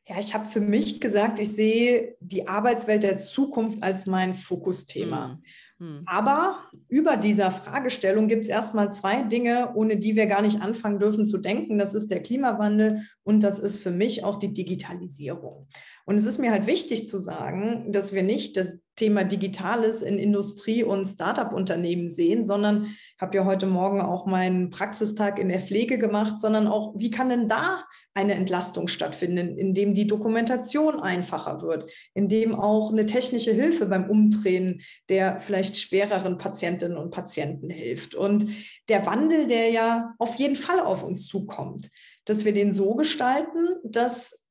Ja, 0.07 0.19
ich 0.19 0.33
habe 0.33 0.45
für 0.45 0.61
mich 0.61 1.01
gesagt, 1.01 1.39
ich 1.39 1.51
sehe 1.51 2.15
die 2.21 2.47
Arbeitswelt 2.47 3.03
der 3.03 3.17
Zukunft 3.17 3.83
als 3.83 4.05
mein 4.05 4.35
Fokusthema. 4.35 5.39
Mhm. 5.79 6.03
Aber 6.05 6.59
über 6.87 7.17
dieser 7.17 7.51
Fragestellung 7.51 8.29
gibt 8.29 8.43
es 8.43 8.47
erstmal 8.47 8.93
zwei 8.93 9.23
Dinge, 9.23 9.73
ohne 9.75 9.97
die 9.97 10.15
wir 10.15 10.25
gar 10.27 10.41
nicht 10.41 10.61
anfangen 10.61 10.99
dürfen 10.99 11.25
zu 11.25 11.37
denken. 11.37 11.77
Das 11.77 11.93
ist 11.93 12.09
der 12.09 12.21
Klimawandel 12.21 13.01
und 13.23 13.41
das 13.41 13.59
ist 13.59 13.79
für 13.83 13.91
mich 13.91 14.23
auch 14.23 14.37
die 14.37 14.53
Digitalisierung. 14.53 15.67
Und 16.07 16.15
es 16.15 16.25
ist 16.25 16.37
mir 16.37 16.51
halt 16.51 16.67
wichtig 16.67 17.05
zu 17.09 17.19
sagen, 17.19 17.91
dass 17.91 18.13
wir 18.13 18.23
nicht 18.23 18.55
das 18.55 18.79
Thema 18.95 19.25
Digitales 19.25 20.01
in 20.01 20.17
Industrie- 20.17 20.85
und 20.85 21.03
Startup-Unternehmen 21.03 22.07
sehen, 22.07 22.45
sondern 22.45 22.85
ich 22.85 23.21
habe 23.21 23.35
ja 23.35 23.43
heute 23.43 23.65
Morgen 23.65 23.99
auch 23.99 24.25
meinen 24.25 24.69
Praxistag 24.69 25.37
in 25.37 25.49
der 25.49 25.59
Pflege 25.59 25.97
gemacht, 25.97 26.39
sondern 26.39 26.67
auch, 26.67 26.93
wie 26.97 27.11
kann 27.11 27.27
denn 27.27 27.49
da 27.49 27.83
eine 28.13 28.35
Entlastung 28.35 28.87
stattfinden, 28.87 29.57
indem 29.57 29.93
die 29.93 30.07
Dokumentation 30.07 31.01
einfacher 31.01 31.61
wird, 31.61 31.91
indem 32.13 32.55
auch 32.55 32.93
eine 32.93 33.05
technische 33.05 33.51
Hilfe 33.51 33.85
beim 33.85 34.09
Umdrehen 34.09 34.79
der 35.09 35.41
vielleicht 35.41 35.75
schwereren 35.75 36.37
Patientinnen 36.37 36.97
und 36.97 37.11
Patienten 37.11 37.69
hilft. 37.69 38.15
Und 38.15 38.45
der 38.87 39.05
Wandel, 39.05 39.47
der 39.47 39.71
ja 39.71 40.15
auf 40.19 40.35
jeden 40.35 40.55
Fall 40.55 40.79
auf 40.79 41.03
uns 41.03 41.27
zukommt, 41.27 41.89
dass 42.23 42.45
wir 42.45 42.53
den 42.53 42.71
so 42.71 42.95
gestalten, 42.95 43.75
dass 43.83 44.47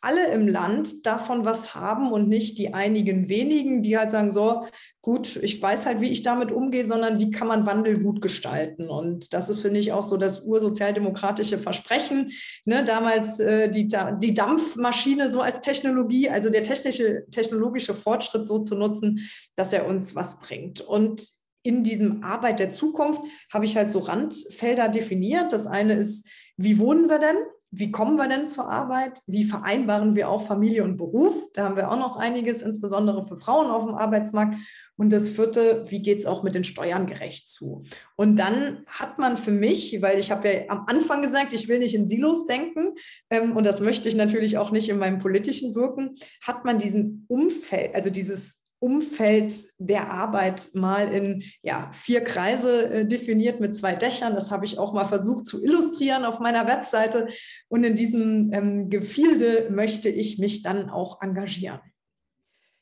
alle 0.00 0.28
im 0.32 0.48
Land 0.48 1.04
davon 1.04 1.44
was 1.44 1.74
haben 1.74 2.10
und 2.12 2.28
nicht 2.28 2.56
die 2.58 2.72
einigen 2.72 3.28
wenigen, 3.28 3.82
die 3.82 3.98
halt 3.98 4.10
sagen, 4.10 4.30
so, 4.30 4.66
gut, 5.02 5.36
ich 5.36 5.60
weiß 5.60 5.86
halt, 5.86 6.00
wie 6.00 6.10
ich 6.10 6.22
damit 6.22 6.50
umgehe, 6.50 6.86
sondern 6.86 7.18
wie 7.18 7.30
kann 7.30 7.48
man 7.48 7.66
Wandel 7.66 8.02
gut 8.02 8.22
gestalten. 8.22 8.88
Und 8.88 9.34
das 9.34 9.48
ist, 9.48 9.60
finde 9.60 9.80
ich, 9.80 9.92
auch 9.92 10.04
so 10.04 10.16
das 10.16 10.44
ursozialdemokratische 10.44 11.58
Versprechen. 11.58 12.32
Ne, 12.64 12.84
damals 12.84 13.40
äh, 13.40 13.70
die, 13.70 13.88
die 13.88 14.34
Dampfmaschine 14.34 15.30
so 15.30 15.42
als 15.42 15.60
Technologie, 15.60 16.30
also 16.30 16.50
der 16.50 16.62
technische, 16.62 17.26
technologische 17.30 17.94
Fortschritt 17.94 18.46
so 18.46 18.60
zu 18.60 18.74
nutzen, 18.74 19.28
dass 19.56 19.72
er 19.72 19.86
uns 19.86 20.14
was 20.14 20.40
bringt. 20.40 20.80
Und 20.80 21.28
in 21.62 21.84
diesem 21.84 22.24
Arbeit 22.24 22.58
der 22.58 22.70
Zukunft 22.70 23.20
habe 23.52 23.66
ich 23.66 23.76
halt 23.76 23.90
so 23.90 23.98
Randfelder 23.98 24.88
definiert. 24.88 25.52
Das 25.52 25.66
eine 25.66 25.94
ist, 25.94 26.26
wie 26.56 26.78
wohnen 26.78 27.08
wir 27.08 27.18
denn? 27.18 27.36
Wie 27.72 27.92
kommen 27.92 28.16
wir 28.16 28.28
denn 28.28 28.48
zur 28.48 28.70
Arbeit? 28.70 29.20
Wie 29.26 29.44
vereinbaren 29.44 30.16
wir 30.16 30.28
auch 30.28 30.44
Familie 30.44 30.82
und 30.82 30.96
Beruf? 30.96 31.34
Da 31.54 31.64
haben 31.64 31.76
wir 31.76 31.90
auch 31.90 31.98
noch 31.98 32.16
einiges, 32.16 32.62
insbesondere 32.62 33.24
für 33.24 33.36
Frauen 33.36 33.70
auf 33.70 33.84
dem 33.84 33.94
Arbeitsmarkt. 33.94 34.56
Und 34.96 35.12
das 35.12 35.30
vierte, 35.30 35.84
wie 35.88 36.02
geht 36.02 36.18
es 36.18 36.26
auch 36.26 36.42
mit 36.42 36.54
den 36.54 36.64
Steuern 36.64 37.06
gerecht 37.06 37.48
zu? 37.48 37.84
Und 38.16 38.36
dann 38.36 38.84
hat 38.86 39.18
man 39.18 39.36
für 39.36 39.52
mich, 39.52 40.02
weil 40.02 40.18
ich 40.18 40.30
habe 40.30 40.52
ja 40.52 40.60
am 40.68 40.84
Anfang 40.88 41.22
gesagt, 41.22 41.52
ich 41.52 41.68
will 41.68 41.78
nicht 41.78 41.94
in 41.94 42.08
Silos 42.08 42.46
denken 42.46 42.94
ähm, 43.30 43.56
und 43.56 43.64
das 43.64 43.80
möchte 43.80 44.08
ich 44.08 44.16
natürlich 44.16 44.58
auch 44.58 44.72
nicht 44.72 44.88
in 44.88 44.98
meinem 44.98 45.18
politischen 45.18 45.74
Wirken, 45.74 46.16
hat 46.42 46.64
man 46.64 46.78
diesen 46.78 47.24
Umfeld, 47.28 47.94
also 47.94 48.10
dieses 48.10 48.59
Umfeld 48.80 49.54
der 49.78 50.10
Arbeit 50.10 50.70
mal 50.74 51.12
in 51.12 51.44
ja, 51.62 51.90
vier 51.92 52.24
Kreise 52.24 52.90
äh, 52.90 53.06
definiert 53.06 53.60
mit 53.60 53.76
zwei 53.76 53.94
Dächern. 53.94 54.34
Das 54.34 54.50
habe 54.50 54.64
ich 54.64 54.78
auch 54.78 54.92
mal 54.92 55.04
versucht 55.04 55.46
zu 55.46 55.62
illustrieren 55.62 56.24
auf 56.24 56.40
meiner 56.40 56.66
Webseite. 56.66 57.28
Und 57.68 57.84
in 57.84 57.94
diesem 57.94 58.52
ähm, 58.52 58.90
Gefilde 58.90 59.68
möchte 59.70 60.08
ich 60.08 60.38
mich 60.38 60.62
dann 60.62 60.88
auch 60.88 61.20
engagieren. 61.20 61.80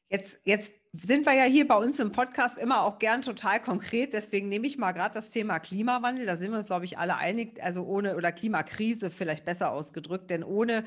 Jetzt, 0.08 0.38
jetzt 0.44 0.72
sind 1.00 1.26
wir 1.26 1.34
ja 1.34 1.44
hier 1.44 1.66
bei 1.66 1.76
uns 1.76 1.98
im 1.98 2.12
Podcast 2.12 2.58
immer 2.58 2.82
auch 2.82 2.98
gern 2.98 3.22
total 3.22 3.60
konkret. 3.60 4.12
Deswegen 4.12 4.48
nehme 4.48 4.66
ich 4.66 4.78
mal 4.78 4.92
gerade 4.92 5.14
das 5.14 5.30
Thema 5.30 5.58
Klimawandel. 5.58 6.26
Da 6.26 6.36
sind 6.36 6.50
wir 6.50 6.58
uns, 6.58 6.66
glaube 6.66 6.84
ich, 6.84 6.98
alle 6.98 7.16
einig. 7.16 7.62
Also 7.62 7.84
ohne 7.84 8.16
oder 8.16 8.32
Klimakrise 8.32 9.10
vielleicht 9.10 9.44
besser 9.44 9.70
ausgedrückt, 9.70 10.30
denn 10.30 10.42
ohne 10.42 10.84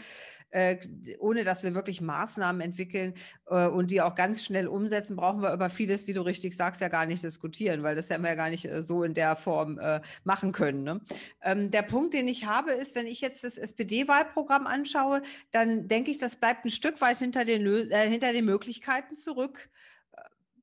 äh, 0.52 0.78
ohne 1.20 1.44
dass 1.44 1.64
wir 1.64 1.74
wirklich 1.74 2.02
Maßnahmen 2.02 2.62
entwickeln 2.62 3.14
äh, 3.48 3.68
und 3.68 3.90
die 3.90 4.02
auch 4.02 4.16
ganz 4.16 4.44
schnell 4.44 4.68
umsetzen, 4.68 5.16
brauchen 5.16 5.42
wir 5.42 5.54
über 5.54 5.70
vieles, 5.70 6.08
wie 6.08 6.14
du 6.14 6.22
richtig 6.22 6.56
sagst, 6.56 6.82
ja 6.82 6.90
gar 6.90 7.06
nicht 7.06 7.24
diskutieren, 7.24 7.84
weil 7.84 7.96
das 7.96 8.10
ja 8.10 8.22
wir 8.22 8.36
gar 8.36 8.50
nicht 8.50 8.66
äh, 8.66 8.82
so 8.82 9.04
in 9.04 9.14
der 9.14 9.36
Form 9.36 9.80
äh, 9.80 10.02
machen 10.24 10.52
können. 10.52 10.84
Ne? 10.84 11.02
Ähm, 11.42 11.72
der 11.72 11.84
Punkt, 11.84 12.14
den 12.14 12.28
ich 12.28 12.46
habe, 12.46 12.72
ist, 12.72 12.96
wenn 12.96 13.08
ich 13.08 13.22
jetzt 13.22 13.44
das 13.44 13.58
SPD-Wahlprogramm 13.58 14.68
anschaue, 14.68 15.22
dann 15.52 15.88
denke 15.88 16.12
ich, 16.12 16.18
das 16.18 16.36
bleibt 16.36 16.66
ein 16.66 16.70
Stück 16.70 17.00
weit 17.02 17.18
hinter 17.18 17.46
den, 17.46 17.66
äh, 17.90 18.10
hinter 18.10 18.34
den 18.34 18.46
Möglichkeiten 18.46 19.16
zurück. 19.16 19.70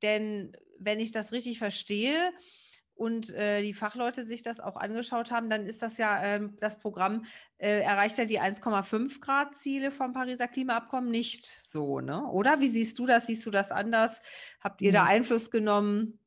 Denn 0.03 0.57
wenn 0.79 1.01
ich 1.01 1.13
das 1.13 1.33
richtig 1.33 1.59
verstehe, 1.59 2.33
und 2.99 3.33
äh, 3.33 3.63
die 3.63 3.75
Fachleute 3.75 4.25
sich 4.25 4.43
das 4.43 4.59
auch 4.59 4.77
angeschaut 4.77 5.31
haben, 5.31 5.49
dann 5.49 5.67
ist 5.67 5.83
das 5.83 5.99
ja, 5.99 6.21
äh, 6.21 6.49
das 6.59 6.81
Programm 6.81 7.25
äh, 7.59 7.81
erreicht 7.81 8.19
ja 8.19 8.25
die 8.25 8.41
1,5 8.41 9.21
Grad 9.21 9.55
Ziele 9.55 9.93
vom 9.93 10.13
Pariser 10.13 10.49
Klimaabkommen 10.49 11.09
nicht 11.09 11.47
so, 11.47 12.01
ne? 12.01 12.27
Oder 12.27 12.59
wie 12.59 12.69
siehst 12.69 12.99
du 12.99 13.07
das? 13.07 13.29
Siehst 13.29 13.47
du 13.47 13.53
das 13.53 13.71
anders? 13.71 14.21
Habt 14.61 14.83
ihr 14.83 14.91
da 14.91 15.05
mhm. 15.05 15.11
Einfluss 15.11 15.53
genommen? 15.53 16.19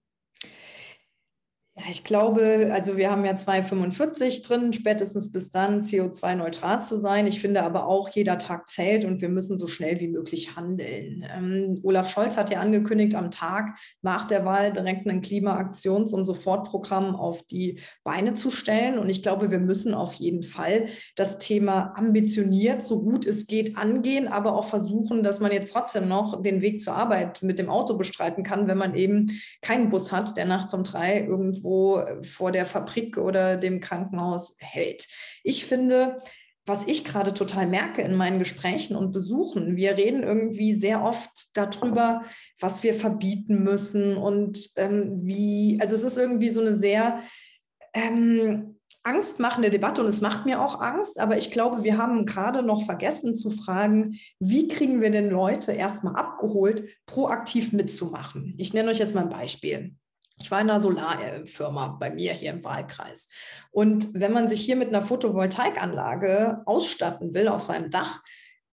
Ja, 1.77 1.83
ich 1.89 2.03
glaube, 2.03 2.69
also 2.73 2.97
wir 2.97 3.09
haben 3.09 3.23
ja 3.23 3.37
245 3.37 4.41
drin, 4.41 4.73
spätestens 4.73 5.31
bis 5.31 5.51
dann 5.51 5.79
CO2-neutral 5.79 6.81
zu 6.81 6.97
sein. 6.99 7.27
Ich 7.27 7.39
finde 7.39 7.63
aber 7.63 7.87
auch, 7.87 8.09
jeder 8.09 8.37
Tag 8.37 8.67
zählt 8.67 9.05
und 9.05 9.21
wir 9.21 9.29
müssen 9.29 9.57
so 9.57 9.67
schnell 9.67 10.01
wie 10.01 10.09
möglich 10.09 10.57
handeln. 10.57 11.25
Ähm, 11.33 11.79
Olaf 11.83 12.09
Scholz 12.09 12.35
hat 12.35 12.49
ja 12.49 12.59
angekündigt, 12.59 13.15
am 13.15 13.31
Tag 13.31 13.77
nach 14.01 14.25
der 14.25 14.43
Wahl 14.43 14.73
direkt 14.73 15.07
ein 15.07 15.21
Klimaaktions- 15.21 16.13
und 16.13 16.25
Sofortprogramm 16.25 17.15
auf 17.15 17.45
die 17.45 17.79
Beine 18.03 18.33
zu 18.33 18.51
stellen. 18.51 18.99
Und 18.99 19.07
ich 19.07 19.23
glaube, 19.23 19.49
wir 19.49 19.59
müssen 19.59 19.93
auf 19.93 20.15
jeden 20.15 20.43
Fall 20.43 20.87
das 21.15 21.39
Thema 21.39 21.93
ambitioniert, 21.95 22.83
so 22.83 23.01
gut 23.01 23.25
es 23.25 23.47
geht, 23.47 23.77
angehen, 23.77 24.27
aber 24.27 24.57
auch 24.57 24.65
versuchen, 24.65 25.23
dass 25.23 25.39
man 25.39 25.53
jetzt 25.53 25.71
trotzdem 25.71 26.09
noch 26.09 26.41
den 26.41 26.61
Weg 26.61 26.81
zur 26.81 26.95
Arbeit 26.95 27.41
mit 27.43 27.59
dem 27.59 27.69
Auto 27.69 27.95
bestreiten 27.95 28.43
kann, 28.43 28.67
wenn 28.67 28.77
man 28.77 28.93
eben 28.93 29.27
keinen 29.61 29.87
Bus 29.87 30.11
hat, 30.11 30.35
der 30.35 30.43
nachts 30.43 30.73
um 30.73 30.83
drei 30.83 31.21
irgendwo 31.21 31.60
irgendwo 31.61 32.03
vor 32.23 32.51
der 32.51 32.65
Fabrik 32.65 33.17
oder 33.17 33.57
dem 33.57 33.79
Krankenhaus 33.79 34.57
hält. 34.59 35.07
Ich 35.43 35.65
finde, 35.65 36.17
was 36.65 36.87
ich 36.87 37.03
gerade 37.03 37.33
total 37.33 37.67
merke 37.67 38.01
in 38.01 38.15
meinen 38.15 38.39
Gesprächen 38.39 38.95
und 38.95 39.11
Besuchen, 39.11 39.75
wir 39.75 39.97
reden 39.97 40.23
irgendwie 40.23 40.73
sehr 40.73 41.03
oft 41.03 41.31
darüber, 41.55 42.21
was 42.59 42.83
wir 42.83 42.93
verbieten 42.93 43.63
müssen 43.63 44.15
und 44.15 44.69
ähm, 44.75 45.17
wie, 45.21 45.79
also 45.81 45.95
es 45.95 46.03
ist 46.03 46.17
irgendwie 46.17 46.49
so 46.49 46.61
eine 46.61 46.75
sehr 46.75 47.21
ähm, 47.93 48.77
angstmachende 49.03 49.71
Debatte 49.71 50.01
und 50.01 50.07
es 50.07 50.21
macht 50.21 50.45
mir 50.45 50.61
auch 50.61 50.79
Angst, 50.79 51.19
aber 51.19 51.35
ich 51.35 51.49
glaube, 51.49 51.83
wir 51.83 51.97
haben 51.97 52.27
gerade 52.27 52.61
noch 52.61 52.85
vergessen 52.85 53.35
zu 53.35 53.49
fragen, 53.49 54.15
wie 54.39 54.67
kriegen 54.67 55.01
wir 55.01 55.09
denn 55.09 55.31
Leute 55.31 55.71
erstmal 55.71 56.15
abgeholt, 56.15 56.87
proaktiv 57.07 57.73
mitzumachen. 57.73 58.53
Ich 58.59 58.75
nenne 58.75 58.91
euch 58.91 58.99
jetzt 58.99 59.15
mal 59.15 59.23
ein 59.23 59.29
Beispiel. 59.29 59.95
Ich 60.41 60.49
war 60.49 60.59
in 60.59 60.69
einer 60.69 60.81
Solarfirma 60.81 61.97
bei 61.99 62.09
mir 62.09 62.33
hier 62.33 62.51
im 62.51 62.63
Wahlkreis. 62.63 63.29
Und 63.69 64.07
wenn 64.13 64.33
man 64.33 64.47
sich 64.47 64.61
hier 64.61 64.75
mit 64.75 64.89
einer 64.89 65.01
Photovoltaikanlage 65.01 66.63
ausstatten 66.65 67.33
will 67.33 67.47
auf 67.47 67.61
seinem 67.61 67.89
Dach, 67.89 68.23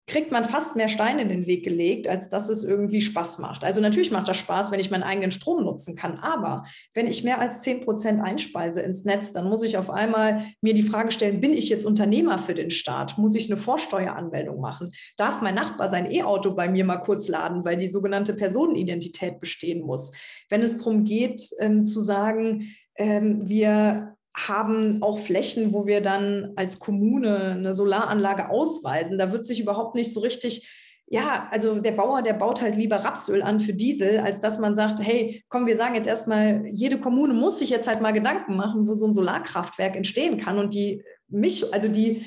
kriegt 0.09 0.33
man 0.33 0.45
fast 0.45 0.75
mehr 0.75 0.89
Steine 0.89 1.23
in 1.23 1.29
den 1.29 1.47
Weg 1.47 1.65
gelegt, 1.65 2.09
als 2.09 2.31
dass 2.31 2.49
es 2.49 2.65
irgendwie 2.65 3.03
Spaß 3.03 3.39
macht. 3.39 3.63
Also 3.63 3.81
natürlich 3.81 4.11
macht 4.11 4.27
das 4.27 4.39
Spaß, 4.39 4.73
wenn 4.73 4.81
ich 4.81 4.91
meinen 4.91 5.03
eigenen 5.03 5.31
Strom 5.31 5.65
nutzen 5.65 5.95
kann. 5.95 6.19
Aber 6.19 6.65
wenn 6.95 7.07
ich 7.07 7.25
mehr 7.25 7.41
als 7.41 7.61
10 7.61 7.83
Prozent 7.83 8.21
einspeise 8.21 8.81
ins 8.81 9.05
Netz, 9.05 9.33
dann 9.33 9.49
muss 9.49 9.63
ich 9.63 9.77
auf 9.77 9.91
einmal 9.91 10.43
mir 10.63 10.73
die 10.73 10.83
Frage 10.83 11.13
stellen, 11.13 11.41
bin 11.41 11.53
ich 11.53 11.69
jetzt 11.69 11.85
Unternehmer 11.85 12.39
für 12.39 12.55
den 12.55 12.71
Staat? 12.71 13.19
Muss 13.19 13.35
ich 13.35 13.51
eine 13.51 13.61
Vorsteueranmeldung 13.61 14.61
machen? 14.61 14.93
Darf 15.17 15.43
mein 15.43 15.55
Nachbar 15.55 15.89
sein 15.89 16.11
E-Auto 16.11 16.55
bei 16.55 16.69
mir 16.69 16.85
mal 16.85 16.99
kurz 16.99 17.29
laden, 17.29 17.65
weil 17.65 17.77
die 17.77 17.89
sogenannte 17.89 18.35
Personenidentität 18.35 19.39
bestehen 19.39 19.83
muss? 19.83 20.13
Wenn 20.49 20.63
es 20.63 20.79
darum 20.79 21.05
geht, 21.05 21.43
ähm, 21.61 21.85
zu 21.85 22.01
sagen, 22.01 22.75
ähm, 22.97 23.49
wir 23.49 24.18
haben 24.47 25.03
auch 25.03 25.19
Flächen, 25.19 25.73
wo 25.73 25.87
wir 25.87 26.01
dann 26.01 26.53
als 26.57 26.79
Kommune 26.79 27.53
eine 27.53 27.75
Solaranlage 27.75 28.51
ausweisen. 28.51 29.19
Da 29.19 29.33
wird 29.33 29.47
sich 29.47 29.61
überhaupt 29.61 29.95
nicht 29.95 30.13
so 30.13 30.21
richtig, 30.21 30.69
ja, 31.07 31.49
also 31.51 31.81
der 31.81 31.93
Bauer, 31.93 32.23
der 32.23 32.35
baut 32.35 32.63
halt 32.63 32.77
lieber 32.77 32.97
Rapsöl 32.97 33.43
an 33.43 33.61
für 33.61 33.73
Diesel, 33.73 34.21
als 34.21 34.41
dass 34.41 34.59
man 34.59 34.75
sagt, 34.75 35.01
hey, 35.01 35.43
komm, 35.49 35.67
wir 35.67 35.77
sagen 35.77 35.95
jetzt 35.95 36.07
erstmal, 36.07 36.63
jede 36.67 36.99
Kommune 36.99 37.35
muss 37.35 37.59
sich 37.59 37.71
jetzt 37.71 37.89
halt 37.89 38.01
mal 38.01 38.13
Gedanken 38.13 38.57
machen, 38.57 38.87
wo 38.87 38.95
so 38.95 39.07
ein 39.07 39.15
Solarkraftwerk 39.15 39.97
entstehen 39.97 40.39
kann. 40.39 40.59
Und 40.59 40.75
die 40.75 41.03
mich, 41.29 41.73
also 41.75 41.89
die 41.89 42.27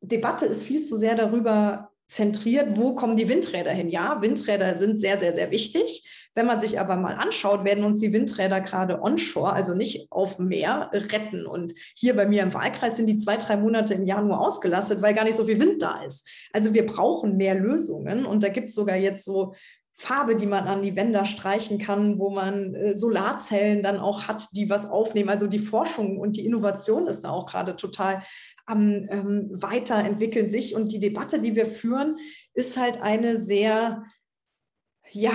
Debatte 0.00 0.46
ist 0.46 0.64
viel 0.64 0.82
zu 0.82 0.96
sehr 0.96 1.16
darüber 1.16 1.90
zentriert, 2.08 2.76
wo 2.76 2.94
kommen 2.94 3.16
die 3.16 3.28
Windräder 3.28 3.70
hin? 3.70 3.88
Ja, 3.88 4.20
Windräder 4.22 4.74
sind 4.76 4.98
sehr, 4.98 5.18
sehr, 5.18 5.34
sehr 5.34 5.50
wichtig. 5.50 6.04
Wenn 6.34 6.46
man 6.46 6.60
sich 6.60 6.78
aber 6.78 6.96
mal 6.96 7.14
anschaut, 7.14 7.64
werden 7.64 7.84
uns 7.84 8.00
die 8.00 8.12
Windräder 8.12 8.60
gerade 8.60 9.02
onshore, 9.02 9.52
also 9.52 9.74
nicht 9.74 10.10
auf 10.10 10.36
dem 10.36 10.46
Meer, 10.48 10.90
retten. 10.92 11.46
Und 11.46 11.72
hier 11.96 12.14
bei 12.14 12.26
mir 12.26 12.42
im 12.42 12.54
Wahlkreis 12.54 12.96
sind 12.96 13.06
die 13.06 13.16
zwei, 13.16 13.36
drei 13.36 13.56
Monate 13.56 13.94
im 13.94 14.04
Jahr 14.04 14.22
nur 14.22 14.40
ausgelastet, 14.40 15.02
weil 15.02 15.14
gar 15.14 15.24
nicht 15.24 15.36
so 15.36 15.44
viel 15.44 15.60
Wind 15.60 15.82
da 15.82 16.02
ist. 16.04 16.28
Also 16.52 16.72
wir 16.72 16.86
brauchen 16.86 17.36
mehr 17.36 17.54
Lösungen. 17.54 18.26
Und 18.26 18.42
da 18.42 18.48
gibt 18.48 18.68
es 18.68 18.74
sogar 18.74 18.96
jetzt 18.96 19.24
so 19.24 19.54
Farbe, 20.00 20.34
die 20.34 20.46
man 20.46 20.66
an 20.66 20.82
die 20.82 20.96
Wände 20.96 21.26
streichen 21.26 21.78
kann, 21.78 22.18
wo 22.18 22.30
man 22.30 22.74
äh, 22.74 22.94
Solarzellen 22.94 23.82
dann 23.82 23.98
auch 23.98 24.28
hat, 24.28 24.48
die 24.52 24.70
was 24.70 24.88
aufnehmen. 24.88 25.28
Also 25.28 25.46
die 25.46 25.58
Forschung 25.58 26.18
und 26.18 26.36
die 26.36 26.46
Innovation 26.46 27.06
ist 27.06 27.22
da 27.22 27.30
auch 27.30 27.44
gerade 27.44 27.76
total 27.76 28.22
am 28.64 29.06
ähm, 29.10 29.50
Weiterentwickeln 29.52 30.48
sich. 30.48 30.74
Und 30.74 30.90
die 30.90 31.00
Debatte, 31.00 31.42
die 31.42 31.54
wir 31.54 31.66
führen, 31.66 32.16
ist 32.54 32.78
halt 32.78 33.02
eine 33.02 33.38
sehr 33.38 34.04
ja, 35.12 35.32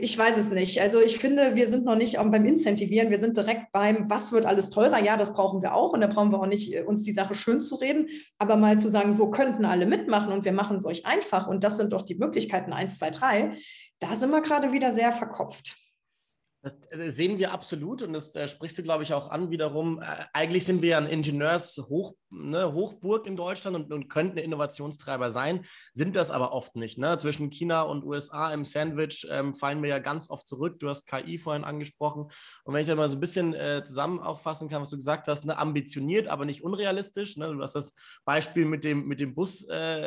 ich 0.00 0.16
weiß 0.16 0.36
es 0.36 0.50
nicht. 0.50 0.80
Also 0.80 1.00
ich 1.00 1.18
finde, 1.18 1.54
wir 1.54 1.68
sind 1.68 1.84
noch 1.84 1.96
nicht 1.96 2.16
beim 2.16 2.44
Incentivieren, 2.44 3.10
wir 3.10 3.18
sind 3.18 3.36
direkt 3.36 3.72
beim, 3.72 4.08
was 4.08 4.32
wird 4.32 4.46
alles 4.46 4.70
teurer? 4.70 5.02
Ja, 5.02 5.16
das 5.16 5.34
brauchen 5.34 5.62
wir 5.62 5.74
auch 5.74 5.92
und 5.92 6.00
da 6.00 6.06
brauchen 6.06 6.32
wir 6.32 6.40
auch 6.40 6.46
nicht, 6.46 6.72
äh, 6.74 6.82
uns 6.82 7.02
die 7.02 7.12
Sache 7.12 7.34
schön 7.34 7.60
zu 7.60 7.76
reden, 7.76 8.08
aber 8.38 8.56
mal 8.56 8.78
zu 8.78 8.88
sagen, 8.88 9.12
so 9.12 9.30
könnten 9.30 9.64
alle 9.64 9.86
mitmachen 9.86 10.32
und 10.32 10.44
wir 10.44 10.52
machen 10.52 10.76
es 10.78 10.86
euch 10.86 11.06
einfach 11.06 11.48
und 11.48 11.64
das 11.64 11.76
sind 11.76 11.92
doch 11.92 12.02
die 12.02 12.14
Möglichkeiten, 12.14 12.72
eins, 12.72 12.98
zwei, 12.98 13.10
drei, 13.10 13.56
da 13.98 14.14
sind 14.14 14.30
wir 14.30 14.42
gerade 14.42 14.72
wieder 14.72 14.92
sehr 14.92 15.12
verkopft. 15.12 15.87
Das 16.60 16.76
äh, 16.90 17.10
sehen 17.10 17.38
wir 17.38 17.52
absolut 17.52 18.02
und 18.02 18.12
das 18.12 18.34
äh, 18.34 18.48
sprichst 18.48 18.76
du, 18.78 18.82
glaube 18.82 19.04
ich, 19.04 19.14
auch 19.14 19.30
an 19.30 19.50
wiederum. 19.50 20.00
Äh, 20.00 20.24
eigentlich 20.32 20.64
sind 20.64 20.82
wir 20.82 20.90
ja 20.90 20.98
ein 20.98 21.06
Ingenieurshochburg 21.06 22.16
ne, 22.30 23.28
in 23.28 23.36
Deutschland 23.36 23.76
und, 23.76 23.92
und, 23.92 24.08
könnten 24.08 24.38
Innovationstreiber 24.38 25.30
sein, 25.30 25.64
sind 25.92 26.16
das 26.16 26.32
aber 26.32 26.52
oft 26.52 26.74
nicht. 26.74 26.98
Ne? 26.98 27.16
Zwischen 27.18 27.50
China 27.50 27.82
und 27.82 28.04
USA 28.04 28.52
im 28.52 28.64
Sandwich 28.64 29.24
ähm, 29.30 29.54
fallen 29.54 29.80
wir 29.82 29.88
ja 29.88 30.00
ganz 30.00 30.30
oft 30.30 30.48
zurück. 30.48 30.80
Du 30.80 30.88
hast 30.88 31.06
KI 31.06 31.38
vorhin 31.38 31.62
angesprochen. 31.62 32.24
Und 32.64 32.74
wenn 32.74 32.80
ich 32.80 32.88
da 32.88 32.96
mal 32.96 33.08
so 33.08 33.16
ein 33.16 33.20
bisschen 33.20 33.54
äh, 33.54 33.84
zusammen 33.84 34.18
auffassen 34.18 34.68
kann, 34.68 34.82
was 34.82 34.90
du 34.90 34.96
gesagt 34.96 35.28
hast, 35.28 35.44
ne, 35.44 35.56
ambitioniert, 35.56 36.26
aber 36.26 36.44
nicht 36.44 36.64
unrealistisch. 36.64 37.36
Ne? 37.36 37.52
Du 37.52 37.62
hast 37.62 37.76
das 37.76 37.94
Beispiel 38.24 38.64
mit 38.64 38.82
dem, 38.82 39.06
mit 39.06 39.20
dem 39.20 39.34
Bus, 39.34 39.64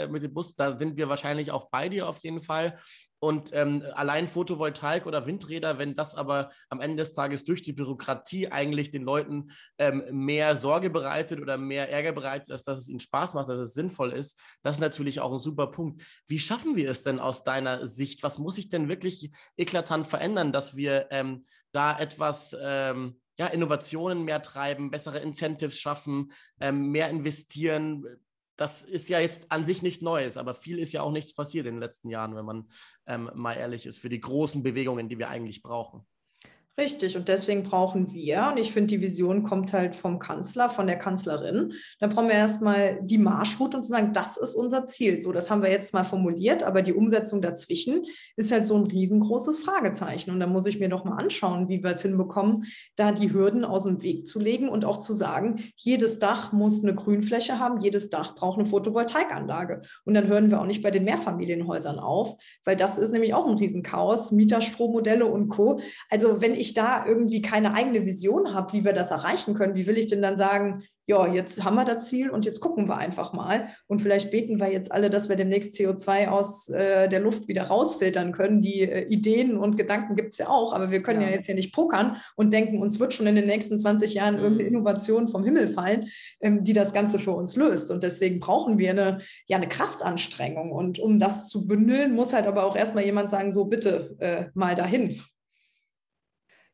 mit 0.10 0.24
dem 0.24 0.34
Bus, 0.34 0.56
da 0.56 0.78
sind 0.78 0.98
wir 0.98 1.08
wahrscheinlich 1.08 1.52
auch 1.52 1.70
bei 1.70 1.88
dir 1.88 2.10
auf 2.10 2.20
jeden 2.20 2.42
Fall. 2.42 2.78
Und 3.24 3.52
ähm, 3.54 3.84
allein 3.94 4.28
Photovoltaik 4.28 5.06
oder 5.06 5.28
Windräder, 5.28 5.78
wenn 5.78 5.96
das 5.96 6.16
aber 6.16 6.50
am 6.70 6.82
Ende 6.82 6.98
des 6.98 7.14
Tages 7.14 7.44
durch 7.44 7.62
die 7.62 7.72
Bürokratie 7.72 8.48
eigentlich 8.48 8.90
den 8.90 9.04
Leuten 9.04 9.52
ähm, 9.78 10.04
mehr 10.10 10.58
Sorge 10.58 10.90
bereitet 10.90 11.40
oder 11.40 11.56
mehr 11.56 11.92
Ärger 11.92 12.14
bereitet, 12.14 12.50
als 12.50 12.64
dass 12.64 12.80
es 12.80 12.90
ihnen 12.90 13.00
Spaß 13.00 13.36
macht, 13.36 13.48
dass 13.48 13.60
es 13.60 13.76
sinnvoll 13.76 14.12
ist, 14.12 14.40
das 14.64 14.78
ist 14.78 14.82
natürlich 14.82 15.20
auch 15.20 15.32
ein 15.34 15.40
super 15.40 15.68
Punkt. 15.68 16.02
Wie 16.28 16.40
schaffen 16.40 16.76
wir 16.76 16.90
es 16.90 17.04
denn 17.04 17.20
aus 17.20 17.44
deiner 17.44 17.86
Sicht? 17.86 18.24
Was 18.24 18.40
muss 18.40 18.56
sich 18.56 18.70
denn 18.70 18.90
wirklich 18.90 19.30
eklatant 19.56 20.08
verändern, 20.08 20.52
dass 20.52 20.76
wir 20.76 21.06
ähm, 21.12 21.44
da 21.74 22.00
etwas 22.00 22.58
ähm, 22.60 23.22
ja, 23.38 23.46
Innovationen 23.46 24.26
mehr 24.26 24.42
treiben, 24.42 24.90
bessere 24.90 25.20
Incentives 25.20 25.78
schaffen, 25.78 26.32
ähm, 26.60 26.90
mehr 26.90 27.12
investieren? 27.12 28.04
Das 28.62 28.84
ist 28.84 29.10
ja 29.10 29.20
jetzt 29.20 29.52
an 29.52 29.66
sich 29.66 29.82
nicht 29.82 30.04
Neues, 30.04 30.38
aber 30.38 30.54
viel 30.54 30.78
ist 30.78 30.92
ja 30.92 31.02
auch 31.02 31.12
nichts 31.12 31.34
passiert 31.34 31.66
in 31.66 31.74
den 31.76 31.82
letzten 31.82 32.10
Jahren, 32.10 32.36
wenn 32.36 32.46
man 32.46 32.68
ähm, 33.08 33.32
mal 33.34 33.54
ehrlich 33.54 33.88
ist, 33.88 33.98
für 33.98 34.08
die 34.08 34.22
großen 34.22 34.62
Bewegungen, 34.62 35.10
die 35.10 35.18
wir 35.18 35.30
eigentlich 35.30 35.64
brauchen. 35.64 36.06
Richtig, 36.78 37.18
und 37.18 37.28
deswegen 37.28 37.64
brauchen 37.64 38.14
wir, 38.14 38.48
und 38.50 38.58
ich 38.58 38.72
finde, 38.72 38.88
die 38.88 39.02
Vision 39.02 39.44
kommt 39.44 39.74
halt 39.74 39.94
vom 39.94 40.20
Kanzler, 40.20 40.70
von 40.70 40.88
der 40.88 40.98
Kanzlerin, 40.98 41.74
dann 42.00 42.10
brauchen 42.10 42.30
wir 42.30 42.36
erstmal 42.36 43.02
die 43.04 43.18
Marschroute 43.18 43.76
und 43.76 43.84
zu 43.84 43.90
sagen, 43.90 44.14
das 44.14 44.38
ist 44.38 44.56
unser 44.56 44.86
Ziel. 44.86 45.20
So, 45.20 45.34
das 45.34 45.52
haben 45.52 45.64
wir 45.64 45.70
jetzt 45.70 45.94
mal 45.94 46.06
formuliert, 46.06 46.64
aber 46.64 46.82
die 46.82 46.94
Umsetzung 46.94 47.42
dazwischen 47.42 48.04
ist 48.38 48.54
halt 48.54 48.66
so 48.66 48.78
ein 48.78 48.86
riesengroßes 48.86 49.60
Fragezeichen. 49.60 50.32
Und 50.32 50.40
da 50.40 50.48
muss 50.48 50.66
ich 50.66 50.80
mir 50.80 50.88
doch 50.88 51.04
mal 51.04 51.18
anschauen, 51.18 51.68
wie 51.68 51.84
wir 51.84 51.92
es 51.92 52.04
hinbekommen, 52.04 52.64
da 52.96 53.12
die 53.12 53.34
Hürden 53.34 53.66
aus 53.66 53.84
dem 53.84 54.02
Weg 54.02 54.26
zu 54.26 54.40
legen 54.40 54.70
und 54.70 54.86
auch 54.86 55.02
zu 55.02 55.14
sagen, 55.14 55.62
jedes 55.76 56.20
Dach 56.20 56.54
muss 56.54 56.82
eine 56.82 56.96
Grünfläche 56.96 57.60
haben, 57.60 57.82
jedes 57.82 58.10
Dach 58.10 58.34
braucht 58.36 58.58
eine 58.58 58.68
Photovoltaikanlage. 58.68 59.82
Und 60.06 60.14
dann 60.14 60.28
hören 60.28 60.50
wir 60.50 60.62
auch 60.62 60.66
nicht 60.66 60.84
bei 60.84 60.92
den 60.92 61.04
Mehrfamilienhäusern 61.04 62.00
auf, 62.00 62.42
weil 62.64 62.78
das 62.78 62.98
ist 62.98 63.12
nämlich 63.12 63.34
auch 63.34 63.46
ein 63.46 63.58
Riesenchaos, 63.58 64.32
Mieterstrommodelle 64.32 65.26
und 65.26 65.50
Co. 65.50 65.82
Also 66.10 66.40
wenn 66.40 66.61
ich 66.62 66.74
da 66.74 67.06
irgendwie 67.06 67.42
keine 67.42 67.74
eigene 67.74 68.06
Vision 68.06 68.54
habe, 68.54 68.74
wie 68.74 68.86
wir 68.86 68.94
das 68.94 69.12
erreichen 69.12 69.54
können, 69.54 69.76
wie 69.76 69.88
will 69.88 69.98
ich 69.98 70.08
denn 70.08 70.22
dann 70.22 70.38
sagen, 70.38 70.84
ja, 71.08 71.28
jetzt 71.28 71.64
haben 71.64 71.76
wir 71.76 71.84
das 71.84 72.08
Ziel 72.08 72.30
und 72.30 72.46
jetzt 72.46 72.62
gucken 72.62 72.88
wir 72.88 72.96
einfach 72.96 73.34
mal. 73.34 73.68
Und 73.88 74.02
vielleicht 74.02 74.32
beten 74.32 74.60
wir 74.60 74.72
jetzt 74.72 74.92
alle, 74.92 75.10
dass 75.10 75.30
wir 75.30 75.36
demnächst 75.36 75.76
CO2 75.76 76.28
aus 76.28 76.70
äh, 76.70 77.10
der 77.10 77.20
Luft 77.20 77.48
wieder 77.48 77.64
rausfiltern 77.64 78.32
können. 78.32 78.62
Die 78.62 78.82
äh, 78.82 79.08
Ideen 79.10 79.58
und 79.58 79.76
Gedanken 79.78 80.16
gibt 80.16 80.34
es 80.34 80.38
ja 80.38 80.48
auch, 80.48 80.74
aber 80.74 80.92
wir 80.92 81.02
können 81.02 81.22
ja. 81.22 81.28
ja. 81.28 81.36
jetzt 81.36 81.48
hier 81.48 81.56
nicht 81.56 81.74
pokern 81.74 82.18
und 82.36 82.54
denken, 82.54 82.82
uns 82.82 83.00
wird 83.00 83.14
schon 83.14 83.28
in 83.28 83.36
den 83.36 83.48
nächsten 83.48 83.78
20 83.78 84.14
Jahren 84.14 84.36
mhm. 84.36 84.44
irgendeine 84.44 84.70
Innovation 84.70 85.28
vom 85.28 85.44
Himmel 85.44 85.68
fallen, 85.68 86.08
ähm, 86.40 86.64
die 86.64 86.74
das 86.74 86.94
Ganze 86.94 87.20
für 87.20 87.32
uns 87.32 87.56
löst. 87.56 87.92
Und 87.92 88.04
deswegen 88.04 88.40
brauchen 88.40 88.78
wir 88.78 88.92
eine, 88.92 89.18
ja, 89.48 89.58
eine 89.58 89.68
Kraftanstrengung. 89.68 90.72
Und 90.72 91.00
um 91.00 91.20
das 91.20 91.50
zu 91.50 91.68
bündeln, 91.68 92.14
muss 92.14 92.34
halt 92.34 92.46
aber 92.46 92.64
auch 92.64 92.76
erstmal 92.76 93.04
jemand 93.04 93.30
sagen, 93.30 93.52
so 93.52 93.66
bitte 93.66 94.16
äh, 94.20 94.46
mal 94.54 94.76
dahin. 94.76 95.20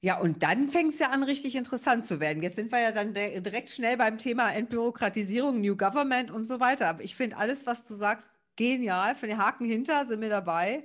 Ja, 0.01 0.19
und 0.19 0.43
dann 0.43 0.69
fängt 0.69 0.93
es 0.93 0.99
ja 0.99 1.09
an, 1.09 1.23
richtig 1.23 1.55
interessant 1.55 2.05
zu 2.05 2.19
werden. 2.19 2.43
Jetzt 2.43 2.55
sind 2.55 2.71
wir 2.71 2.79
ja 2.79 2.91
dann 2.91 3.13
direkt 3.15 3.71
schnell 3.71 3.97
beim 3.97 4.19
Thema 4.19 4.51
Entbürokratisierung, 4.53 5.59
New 5.59 5.75
Government 5.75 6.29
und 6.29 6.45
so 6.47 6.59
weiter. 6.59 6.87
Aber 6.89 7.03
ich 7.03 7.15
finde 7.15 7.37
alles, 7.37 7.65
was 7.65 7.87
du 7.87 7.95
sagst, 7.95 8.29
genial. 8.55 9.15
Für 9.15 9.27
den 9.27 9.39
Haken 9.39 9.65
hinter 9.65 10.05
sind 10.05 10.21
wir 10.21 10.29
dabei. 10.29 10.83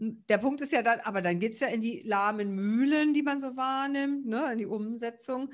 Der 0.00 0.38
Punkt 0.38 0.60
ist 0.60 0.72
ja 0.72 0.82
dann, 0.82 1.00
aber 1.00 1.22
dann 1.22 1.38
geht 1.38 1.52
es 1.52 1.60
ja 1.60 1.68
in 1.68 1.80
die 1.80 2.02
lahmen 2.02 2.52
Mühlen, 2.54 3.14
die 3.14 3.22
man 3.22 3.40
so 3.40 3.56
wahrnimmt, 3.56 4.26
ne, 4.26 4.52
in 4.52 4.58
die 4.58 4.66
Umsetzung. 4.66 5.50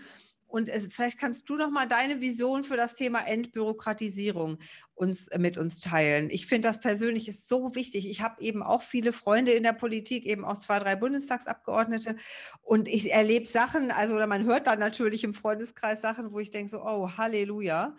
Und 0.49 0.71
es, 0.71 0.89
vielleicht 0.91 1.19
kannst 1.19 1.49
du 1.51 1.57
noch 1.57 1.71
mal 1.71 1.87
deine 1.87 2.23
Vision 2.23 2.65
für 2.65 2.79
das 2.79 2.95
Thema 2.95 3.21
Entbürokratisierung 3.21 4.59
uns 4.95 5.29
äh, 5.29 5.39
mit 5.39 5.59
uns 5.59 5.79
teilen. 5.79 6.31
Ich 6.31 6.47
finde 6.47 6.69
das 6.69 6.81
persönlich 6.81 7.29
ist 7.29 7.49
so 7.49 7.75
wichtig. 7.75 8.09
Ich 8.09 8.23
habe 8.23 8.43
eben 8.43 8.63
auch 8.63 8.81
viele 8.81 9.13
Freunde 9.13 9.53
in 9.53 9.63
der 9.63 9.75
Politik, 9.75 10.25
eben 10.25 10.47
auch 10.47 10.59
zwei, 10.59 10.79
drei 10.79 10.97
Bundestagsabgeordnete. 10.97 12.17
Und 12.63 12.89
ich 12.89 13.13
erlebe 13.13 13.47
Sachen, 13.47 13.91
also 13.91 14.15
man 14.27 14.45
hört 14.45 14.67
dann 14.67 14.79
natürlich 14.79 15.23
im 15.23 15.35
Freundeskreis 15.35 16.01
Sachen, 16.01 16.33
wo 16.33 16.41
ich 16.41 16.51
denke 16.51 16.71
so, 16.71 16.83
oh, 16.83 17.11
Halleluja. 17.17 17.95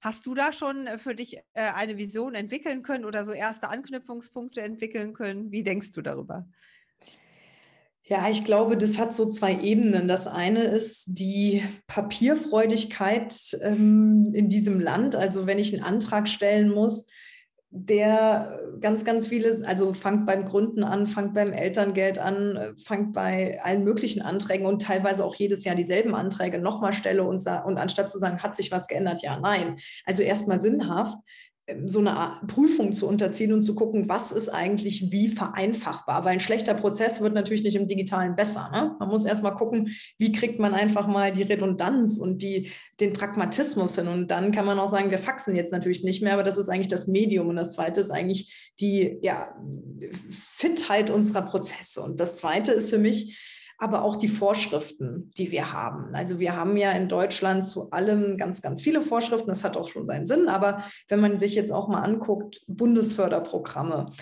Hast 0.00 0.26
du 0.26 0.34
da 0.34 0.52
schon 0.52 0.88
äh, 0.88 0.98
für 0.98 1.14
dich 1.14 1.36
äh, 1.36 1.42
eine 1.54 1.98
Vision 1.98 2.34
entwickeln 2.34 2.82
können 2.82 3.04
oder 3.04 3.24
so 3.24 3.32
erste 3.32 3.68
Anknüpfungspunkte 3.68 4.60
entwickeln 4.60 5.12
können? 5.12 5.52
Wie 5.52 5.62
denkst 5.62 5.92
du 5.92 6.02
darüber? 6.02 6.48
Ja, 8.04 8.28
ich 8.28 8.44
glaube, 8.44 8.76
das 8.76 8.98
hat 8.98 9.14
so 9.14 9.30
zwei 9.30 9.60
Ebenen. 9.60 10.08
Das 10.08 10.26
eine 10.26 10.64
ist 10.64 11.18
die 11.18 11.62
Papierfreudigkeit 11.86 13.34
ähm, 13.62 14.32
in 14.34 14.48
diesem 14.48 14.80
Land. 14.80 15.14
Also 15.14 15.46
wenn 15.46 15.58
ich 15.58 15.72
einen 15.72 15.84
Antrag 15.84 16.28
stellen 16.28 16.70
muss, 16.70 17.06
der 17.74 18.60
ganz, 18.80 19.06
ganz 19.06 19.28
viele, 19.28 19.66
also 19.66 19.94
fangt 19.94 20.26
beim 20.26 20.44
Gründen 20.44 20.84
an, 20.84 21.06
fangt 21.06 21.32
beim 21.32 21.52
Elterngeld 21.54 22.18
an, 22.18 22.74
fangt 22.84 23.14
bei 23.14 23.58
allen 23.62 23.82
möglichen 23.82 24.20
Anträgen 24.20 24.66
und 24.66 24.82
teilweise 24.82 25.24
auch 25.24 25.34
jedes 25.36 25.64
Jahr 25.64 25.74
dieselben 25.74 26.14
Anträge 26.14 26.58
nochmal 26.58 26.92
stelle 26.92 27.22
und, 27.24 27.46
und 27.46 27.78
anstatt 27.78 28.10
zu 28.10 28.18
sagen, 28.18 28.42
hat 28.42 28.56
sich 28.56 28.70
was 28.70 28.88
geändert? 28.88 29.22
Ja, 29.22 29.40
nein. 29.40 29.76
Also 30.04 30.22
erstmal 30.22 30.60
sinnhaft, 30.60 31.16
so 31.86 32.00
eine 32.00 32.40
Prüfung 32.48 32.92
zu 32.92 33.06
unterziehen 33.06 33.52
und 33.52 33.62
zu 33.62 33.74
gucken, 33.74 34.08
was 34.08 34.32
ist 34.32 34.48
eigentlich 34.48 35.12
wie 35.12 35.28
vereinfachbar. 35.28 36.24
Weil 36.24 36.34
ein 36.34 36.40
schlechter 36.40 36.74
Prozess 36.74 37.20
wird 37.20 37.34
natürlich 37.34 37.62
nicht 37.62 37.76
im 37.76 37.86
Digitalen 37.86 38.34
besser. 38.34 38.68
Ne? 38.72 38.96
Man 38.98 39.08
muss 39.08 39.24
erstmal 39.24 39.54
gucken, 39.54 39.90
wie 40.18 40.32
kriegt 40.32 40.58
man 40.58 40.74
einfach 40.74 41.06
mal 41.06 41.32
die 41.32 41.44
Redundanz 41.44 42.18
und 42.18 42.42
die, 42.42 42.72
den 42.98 43.12
Pragmatismus 43.12 43.94
hin. 43.94 44.08
Und 44.08 44.30
dann 44.32 44.50
kann 44.50 44.66
man 44.66 44.78
auch 44.80 44.88
sagen, 44.88 45.10
wir 45.10 45.18
faxen 45.18 45.54
jetzt 45.54 45.72
natürlich 45.72 46.02
nicht 46.02 46.22
mehr, 46.22 46.34
aber 46.34 46.42
das 46.42 46.58
ist 46.58 46.68
eigentlich 46.68 46.88
das 46.88 47.06
Medium. 47.06 47.48
Und 47.48 47.56
das 47.56 47.74
Zweite 47.74 48.00
ist 48.00 48.10
eigentlich 48.10 48.72
die 48.80 49.18
ja, 49.22 49.54
Fitheit 50.30 51.10
unserer 51.10 51.42
Prozesse. 51.42 52.02
Und 52.02 52.18
das 52.18 52.38
Zweite 52.38 52.72
ist 52.72 52.90
für 52.90 52.98
mich, 52.98 53.51
aber 53.82 54.02
auch 54.02 54.14
die 54.14 54.28
Vorschriften, 54.28 55.32
die 55.36 55.50
wir 55.50 55.72
haben. 55.72 56.14
Also 56.14 56.38
wir 56.38 56.54
haben 56.54 56.76
ja 56.76 56.92
in 56.92 57.08
Deutschland 57.08 57.66
zu 57.66 57.90
allem 57.90 58.36
ganz, 58.36 58.62
ganz 58.62 58.80
viele 58.80 59.02
Vorschriften. 59.02 59.48
Das 59.48 59.64
hat 59.64 59.76
auch 59.76 59.88
schon 59.88 60.06
seinen 60.06 60.24
Sinn. 60.24 60.48
Aber 60.48 60.84
wenn 61.08 61.18
man 61.18 61.40
sich 61.40 61.56
jetzt 61.56 61.72
auch 61.72 61.88
mal 61.88 62.02
anguckt, 62.02 62.62
Bundesförderprogramme, 62.68 64.12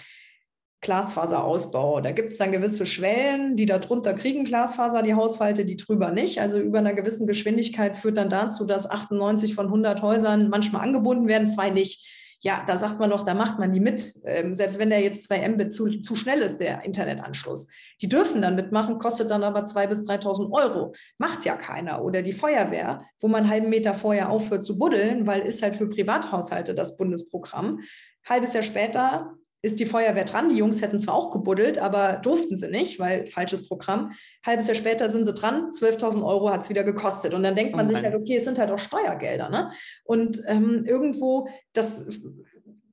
Glasfaserausbau. 0.81 2.01
Da 2.01 2.13
gibt 2.13 2.33
es 2.33 2.39
dann 2.39 2.53
gewisse 2.53 2.87
Schwellen, 2.87 3.55
die 3.55 3.67
darunter 3.67 4.15
kriegen 4.15 4.45
Glasfaser, 4.45 5.03
die 5.03 5.13
Haushalte, 5.13 5.67
die 5.67 5.77
drüber 5.77 6.11
nicht. 6.11 6.41
Also 6.41 6.59
über 6.59 6.79
einer 6.79 6.95
gewissen 6.95 7.27
Geschwindigkeit 7.27 7.99
führt 7.99 8.17
dann 8.17 8.31
dazu, 8.31 8.65
dass 8.65 8.91
98 8.91 9.55
von 9.55 9.67
100 9.67 10.01
Häusern 10.01 10.49
manchmal 10.49 10.81
angebunden 10.83 11.29
werden, 11.29 11.47
zwei 11.47 11.69
nicht 11.69 12.07
ja, 12.43 12.65
da 12.67 12.79
sagt 12.79 12.99
man 12.99 13.11
doch, 13.11 13.23
da 13.23 13.35
macht 13.35 13.59
man 13.59 13.71
die 13.71 13.81
mit, 13.81 14.03
ähm, 14.25 14.55
selbst 14.55 14.79
wenn 14.79 14.91
der 14.91 15.01
jetzt 15.01 15.25
2 15.25 15.49
Mbit 15.51 15.73
zu, 15.73 16.01
zu 16.01 16.17
schnell 16.17 16.41
ist, 16.41 16.59
der 16.59 16.85
Internetanschluss. 16.85 17.69
Die 18.01 18.09
dürfen 18.09 18.41
dann 18.41 18.57
mitmachen, 18.57 18.99
kostet 18.99 19.31
dann 19.31 19.43
aber 19.43 19.61
2.000 19.61 19.87
bis 19.89 20.09
3.000 20.09 20.53
Euro. 20.53 20.95
Macht 21.19 21.45
ja 21.45 21.57
keiner. 21.57 22.03
Oder 22.03 22.23
die 22.23 22.33
Feuerwehr, 22.33 23.05
wo 23.19 23.29
man 23.29 23.43
einen 23.43 23.51
halben 23.51 23.69
Meter 23.69 23.93
vorher 23.93 24.31
aufhört 24.31 24.65
zu 24.65 24.79
buddeln, 24.79 25.27
weil 25.27 25.43
ist 25.43 25.63
halt 25.63 25.75
für 25.75 25.89
Privathaushalte 25.89 26.75
das 26.75 26.97
Bundesprogramm. 26.97 27.81
Halbes 28.25 28.55
Jahr 28.55 28.63
später 28.63 29.35
ist 29.63 29.81
die 29.81 29.87
Feuerwehr 29.87 30.25
dran. 30.25 30.49
Die 30.49 30.57
Jungs 30.57 30.81
hätten 30.83 30.99
zwar 30.99 31.15
auch 31.15 31.31
gebuddelt, 31.31 31.79
aber 31.79 32.15
durften 32.15 32.57
sie 32.57 32.69
nicht, 32.69 32.99
weil 32.99 33.27
falsches 33.27 33.69
Programm. 33.69 34.13
Halbes 34.45 34.67
Jahr 34.67 34.75
später 34.75 35.11
sind 35.11 35.27
sie 35.27 35.35
dran, 35.35 35.71
12.000 35.71 36.25
Euro 36.25 36.51
hat 36.51 36.63
es 36.63 36.71
wieder 36.71 36.85
gekostet. 36.85 37.35
Und 37.35 37.43
dann 37.43 37.55
denkt 37.55 37.77
man 37.77 37.87
okay. 37.87 37.95
sich 37.95 38.05
halt, 38.05 38.15
okay, 38.15 38.37
es 38.37 38.45
sind 38.45 38.59
halt 38.59 38.71
auch 38.71 38.79
Steuergelder. 38.79 39.51
Ne? 39.51 39.71
Und 40.05 40.43
ähm, 40.47 40.85
irgendwo, 40.87 41.49
das 41.73 42.21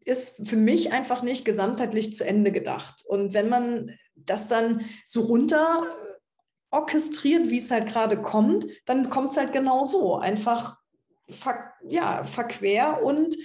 ist 0.04 0.48
für 0.48 0.56
mich 0.56 0.94
einfach 0.94 1.22
nicht 1.22 1.46
gesamtheitlich 1.46 2.16
zu 2.16 2.26
Ende 2.26 2.52
gedacht. 2.52 3.04
Und 3.08 3.34
wenn 3.34 3.50
man 3.50 3.92
das 4.16 4.48
dann 4.48 4.86
so 5.06 5.22
runter 5.22 5.86
orchestriert, 6.70 7.50
wie 7.50 7.60
es 7.60 7.72
halt 7.72 7.88
gerade 7.88 8.22
kommt, 8.22 8.66
dann 8.86 9.10
kommt 9.10 9.32
es 9.32 9.38
halt 9.38 9.54
genau 9.54 9.84
so. 9.84 10.16
Einfach 10.16 10.78
ver, 11.30 11.74
ja, 11.88 12.24
verquer 12.24 13.04
und 13.04 13.36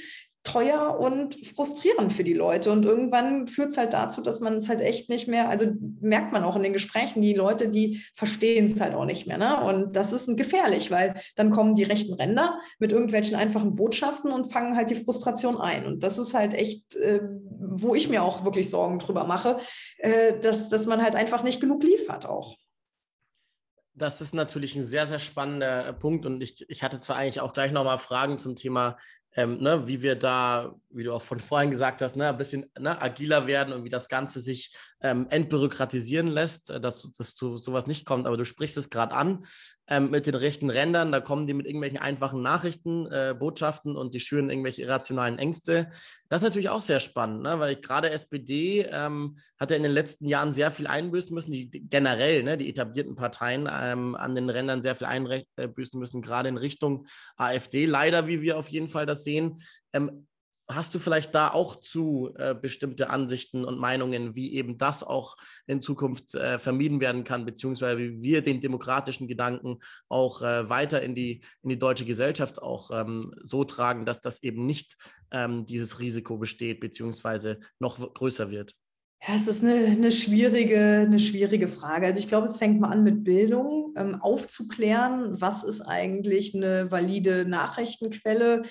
teuer 0.42 0.98
und 0.98 1.36
frustrierend 1.46 2.12
für 2.12 2.24
die 2.24 2.32
Leute. 2.34 2.72
Und 2.72 2.84
irgendwann 2.84 3.46
führt 3.46 3.70
es 3.70 3.76
halt 3.76 3.92
dazu, 3.92 4.22
dass 4.22 4.40
man 4.40 4.56
es 4.56 4.68
halt 4.68 4.80
echt 4.80 5.08
nicht 5.08 5.28
mehr, 5.28 5.48
also 5.48 5.66
merkt 6.00 6.32
man 6.32 6.42
auch 6.42 6.56
in 6.56 6.64
den 6.64 6.72
Gesprächen, 6.72 7.22
die 7.22 7.34
Leute, 7.34 7.68
die 7.68 8.02
verstehen 8.14 8.66
es 8.66 8.80
halt 8.80 8.94
auch 8.94 9.04
nicht 9.04 9.26
mehr. 9.26 9.38
Ne? 9.38 9.62
Und 9.62 9.94
das 9.94 10.12
ist 10.12 10.36
gefährlich, 10.36 10.90
weil 10.90 11.14
dann 11.36 11.50
kommen 11.50 11.74
die 11.74 11.84
rechten 11.84 12.14
Ränder 12.14 12.58
mit 12.80 12.90
irgendwelchen 12.90 13.36
einfachen 13.36 13.76
Botschaften 13.76 14.32
und 14.32 14.52
fangen 14.52 14.76
halt 14.76 14.90
die 14.90 14.96
Frustration 14.96 15.60
ein. 15.60 15.86
Und 15.86 16.02
das 16.02 16.18
ist 16.18 16.34
halt 16.34 16.54
echt, 16.54 16.96
äh, 16.96 17.20
wo 17.60 17.94
ich 17.94 18.08
mir 18.08 18.24
auch 18.24 18.44
wirklich 18.44 18.68
Sorgen 18.68 18.98
drüber 18.98 19.24
mache, 19.24 19.58
äh, 19.98 20.38
dass, 20.40 20.68
dass 20.70 20.86
man 20.86 21.02
halt 21.02 21.14
einfach 21.14 21.44
nicht 21.44 21.60
genug 21.60 21.84
liefert 21.84 22.26
auch. 22.26 22.56
das 23.94 24.20
ist 24.20 24.34
natürlich 24.34 24.74
ein 24.74 24.84
sehr, 24.84 25.06
sehr 25.06 25.18
spannender 25.18 25.92
Punkt 25.92 26.26
und 26.26 26.42
ich, 26.42 26.64
ich 26.68 26.82
hatte 26.82 26.98
zwar 26.98 27.16
eigentlich 27.16 27.40
auch 27.40 27.52
gleich 27.52 27.72
nochmal 27.72 27.98
Fragen 27.98 28.38
zum 28.38 28.56
Thema 28.56 28.96
ähm, 29.34 29.58
ne, 29.58 29.86
wie 29.86 30.02
wir 30.02 30.16
da, 30.16 30.74
wie 30.90 31.04
du 31.04 31.12
auch 31.12 31.22
von 31.22 31.38
vorhin 31.38 31.70
gesagt 31.70 32.02
hast, 32.02 32.16
ne, 32.16 32.28
ein 32.28 32.36
bisschen 32.36 32.66
ne, 32.78 33.00
agiler 33.00 33.46
werden 33.46 33.72
und 33.72 33.84
wie 33.84 33.88
das 33.88 34.08
Ganze 34.08 34.40
sich 34.40 34.74
ähm, 35.02 35.26
entbürokratisieren 35.30 36.28
lässt, 36.28 36.70
äh, 36.70 36.80
dass, 36.80 37.10
dass 37.12 37.34
zu 37.34 37.56
sowas 37.56 37.86
nicht 37.86 38.04
kommt. 38.04 38.26
Aber 38.26 38.36
du 38.36 38.44
sprichst 38.44 38.76
es 38.76 38.90
gerade 38.90 39.14
an 39.14 39.44
ähm, 39.88 40.10
mit 40.10 40.26
den 40.26 40.34
rechten 40.34 40.70
Rändern, 40.70 41.12
da 41.12 41.20
kommen 41.20 41.46
die 41.46 41.54
mit 41.54 41.66
irgendwelchen 41.66 41.98
einfachen 41.98 42.40
Nachrichten, 42.40 43.06
äh, 43.06 43.34
Botschaften 43.38 43.96
und 43.96 44.14
die 44.14 44.20
schüren 44.20 44.48
irgendwelche 44.48 44.82
irrationalen 44.82 45.38
Ängste. 45.38 45.88
Das 46.28 46.40
ist 46.40 46.44
natürlich 46.44 46.68
auch 46.68 46.80
sehr 46.80 47.00
spannend, 47.00 47.42
ne, 47.42 47.58
weil 47.58 47.76
gerade 47.76 48.10
SPD 48.10 48.86
ähm, 48.90 49.38
hat 49.58 49.70
ja 49.70 49.76
in 49.76 49.82
den 49.82 49.92
letzten 49.92 50.26
Jahren 50.26 50.52
sehr 50.52 50.70
viel 50.70 50.86
einbüßen 50.86 51.34
müssen, 51.34 51.52
die 51.52 51.68
generell, 51.70 52.42
ne, 52.42 52.56
die 52.56 52.70
etablierten 52.70 53.16
Parteien 53.16 53.68
ähm, 53.70 54.14
an 54.14 54.34
den 54.34 54.48
Rändern 54.48 54.82
sehr 54.82 54.96
viel 54.96 55.06
einbüßen 55.06 55.98
müssen, 55.98 56.22
gerade 56.22 56.48
in 56.48 56.56
Richtung 56.56 57.06
AfD. 57.36 57.84
Leider, 57.86 58.26
wie 58.26 58.40
wir 58.40 58.58
auf 58.58 58.68
jeden 58.68 58.88
Fall 58.88 59.04
das 59.04 59.21
sehen. 59.24 59.60
Ähm, 59.92 60.26
hast 60.68 60.94
du 60.94 60.98
vielleicht 60.98 61.34
da 61.34 61.48
auch 61.48 61.80
zu 61.80 62.32
äh, 62.36 62.54
bestimmte 62.54 63.10
Ansichten 63.10 63.64
und 63.64 63.78
Meinungen, 63.78 64.34
wie 64.34 64.54
eben 64.54 64.78
das 64.78 65.02
auch 65.02 65.36
in 65.66 65.80
Zukunft 65.80 66.34
äh, 66.34 66.58
vermieden 66.58 67.00
werden 67.00 67.24
kann, 67.24 67.44
beziehungsweise 67.44 67.98
wie 67.98 68.22
wir 68.22 68.42
den 68.42 68.60
demokratischen 68.60 69.28
Gedanken 69.28 69.78
auch 70.08 70.42
äh, 70.42 70.68
weiter 70.68 71.02
in 71.02 71.14
die, 71.14 71.42
in 71.62 71.70
die 71.70 71.78
deutsche 71.78 72.04
Gesellschaft 72.04 72.62
auch 72.62 72.90
ähm, 72.90 73.34
so 73.42 73.64
tragen, 73.64 74.06
dass 74.06 74.20
das 74.20 74.42
eben 74.42 74.66
nicht 74.66 74.96
ähm, 75.30 75.66
dieses 75.66 76.00
Risiko 76.00 76.38
besteht, 76.38 76.80
beziehungsweise 76.80 77.60
noch 77.78 78.14
größer 78.14 78.50
wird? 78.50 78.74
Ja, 79.26 79.36
es 79.36 79.46
ist 79.46 79.62
eine, 79.62 79.74
eine, 79.86 80.10
schwierige, 80.10 81.04
eine 81.06 81.20
schwierige 81.20 81.68
Frage. 81.68 82.06
Also 82.06 82.18
ich 82.18 82.26
glaube, 82.26 82.46
es 82.46 82.56
fängt 82.56 82.80
mal 82.80 82.90
an 82.90 83.04
mit 83.04 83.22
Bildung, 83.22 83.94
ähm, 83.96 84.16
aufzuklären, 84.16 85.40
was 85.40 85.62
ist 85.62 85.82
eigentlich 85.82 86.56
eine 86.56 86.90
valide 86.90 87.44
Nachrichtenquelle, 87.44 88.62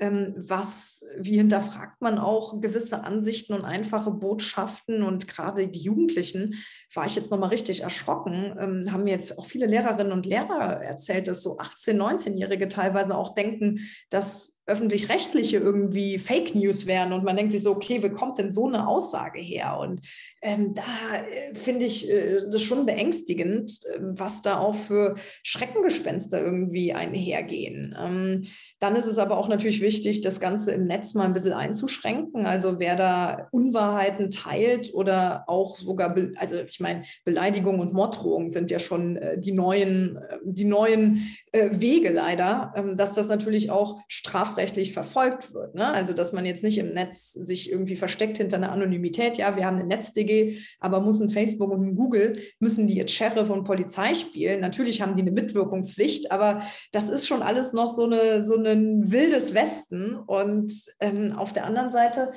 was, 0.00 1.04
wie 1.18 1.38
hinterfragt 1.38 2.00
man 2.00 2.18
auch 2.18 2.60
gewisse 2.60 3.02
Ansichten 3.04 3.52
und 3.52 3.64
einfache 3.64 4.10
Botschaften? 4.12 5.02
Und 5.02 5.26
gerade 5.26 5.68
die 5.68 5.80
Jugendlichen, 5.80 6.54
war 6.94 7.06
ich 7.06 7.16
jetzt 7.16 7.30
nochmal 7.30 7.48
richtig 7.50 7.82
erschrocken, 7.82 8.54
ähm, 8.58 8.92
haben 8.92 9.04
mir 9.04 9.12
jetzt 9.12 9.38
auch 9.38 9.46
viele 9.46 9.66
Lehrerinnen 9.66 10.12
und 10.12 10.26
Lehrer 10.26 10.82
erzählt, 10.82 11.26
dass 11.26 11.42
so 11.42 11.58
18-, 11.58 11.96
19-Jährige 11.96 12.68
teilweise 12.68 13.16
auch 13.16 13.34
denken, 13.34 13.80
dass 14.10 14.57
öffentlich-rechtliche 14.68 15.56
irgendwie 15.56 16.18
Fake 16.18 16.54
News 16.54 16.86
wären 16.86 17.12
und 17.12 17.24
man 17.24 17.36
denkt 17.36 17.52
sich 17.52 17.62
so, 17.62 17.72
okay, 17.72 18.02
wie 18.02 18.10
kommt 18.10 18.38
denn 18.38 18.50
so 18.50 18.68
eine 18.68 18.86
Aussage 18.86 19.40
her? 19.40 19.78
Und 19.80 20.02
ähm, 20.42 20.74
da 20.74 20.82
äh, 20.82 21.54
finde 21.54 21.86
ich 21.86 22.08
äh, 22.10 22.36
das 22.50 22.62
schon 22.62 22.84
beängstigend, 22.84 23.80
äh, 23.86 23.98
was 24.00 24.42
da 24.42 24.58
auch 24.58 24.74
für 24.74 25.16
Schreckengespenster 25.42 26.40
irgendwie 26.44 26.92
einhergehen. 26.92 27.96
Ähm, 27.98 28.46
dann 28.78 28.94
ist 28.94 29.06
es 29.06 29.18
aber 29.18 29.38
auch 29.38 29.48
natürlich 29.48 29.80
wichtig, 29.80 30.20
das 30.20 30.38
Ganze 30.38 30.72
im 30.72 30.86
Netz 30.86 31.14
mal 31.14 31.24
ein 31.24 31.32
bisschen 31.32 31.54
einzuschränken. 31.54 32.46
Also 32.46 32.78
wer 32.78 32.94
da 32.94 33.48
Unwahrheiten 33.50 34.30
teilt 34.30 34.92
oder 34.92 35.44
auch 35.48 35.76
sogar, 35.76 36.14
also 36.36 36.56
ich 36.60 36.78
meine, 36.78 37.02
Beleidigung 37.24 37.80
und 37.80 37.94
Morddrohungen 37.94 38.50
sind 38.50 38.70
ja 38.70 38.78
schon 38.78 39.16
äh, 39.16 39.38
die 39.38 39.52
neuen, 39.52 40.18
äh, 40.18 40.38
die 40.44 40.66
neuen 40.66 41.26
äh, 41.52 41.70
Wege 41.72 42.10
leider, 42.10 42.74
ähm, 42.76 42.96
dass 42.96 43.14
das 43.14 43.28
natürlich 43.28 43.70
auch 43.70 43.98
strafrechtlich 44.08 44.57
verfolgt 44.66 45.54
wird. 45.54 45.74
Ne? 45.74 45.86
Also 45.86 46.12
dass 46.12 46.32
man 46.32 46.44
jetzt 46.44 46.62
nicht 46.62 46.78
im 46.78 46.92
Netz 46.92 47.32
sich 47.32 47.70
irgendwie 47.70 47.96
versteckt 47.96 48.38
hinter 48.38 48.56
einer 48.56 48.72
Anonymität. 48.72 49.36
Ja, 49.36 49.56
wir 49.56 49.64
haben 49.64 49.78
eine 49.78 49.86
NetzDG, 49.86 50.58
aber 50.80 51.00
muss 51.00 51.20
ein 51.20 51.28
Facebook 51.28 51.70
und 51.70 51.86
ein 51.86 51.94
Google, 51.94 52.40
müssen 52.58 52.86
die 52.86 52.94
jetzt 52.94 53.12
Sheriff 53.12 53.50
und 53.50 53.64
Polizei 53.64 54.14
spielen? 54.14 54.60
Natürlich 54.60 55.00
haben 55.00 55.16
die 55.16 55.22
eine 55.22 55.30
Mitwirkungspflicht, 55.30 56.32
aber 56.32 56.62
das 56.92 57.08
ist 57.08 57.26
schon 57.26 57.42
alles 57.42 57.72
noch 57.72 57.88
so 57.88 58.04
eine, 58.04 58.44
so 58.44 58.56
ein 58.56 59.12
wildes 59.12 59.54
Westen. 59.54 60.14
Und 60.14 60.72
ähm, 61.00 61.32
auf 61.32 61.52
der 61.52 61.64
anderen 61.64 61.90
Seite, 61.90 62.32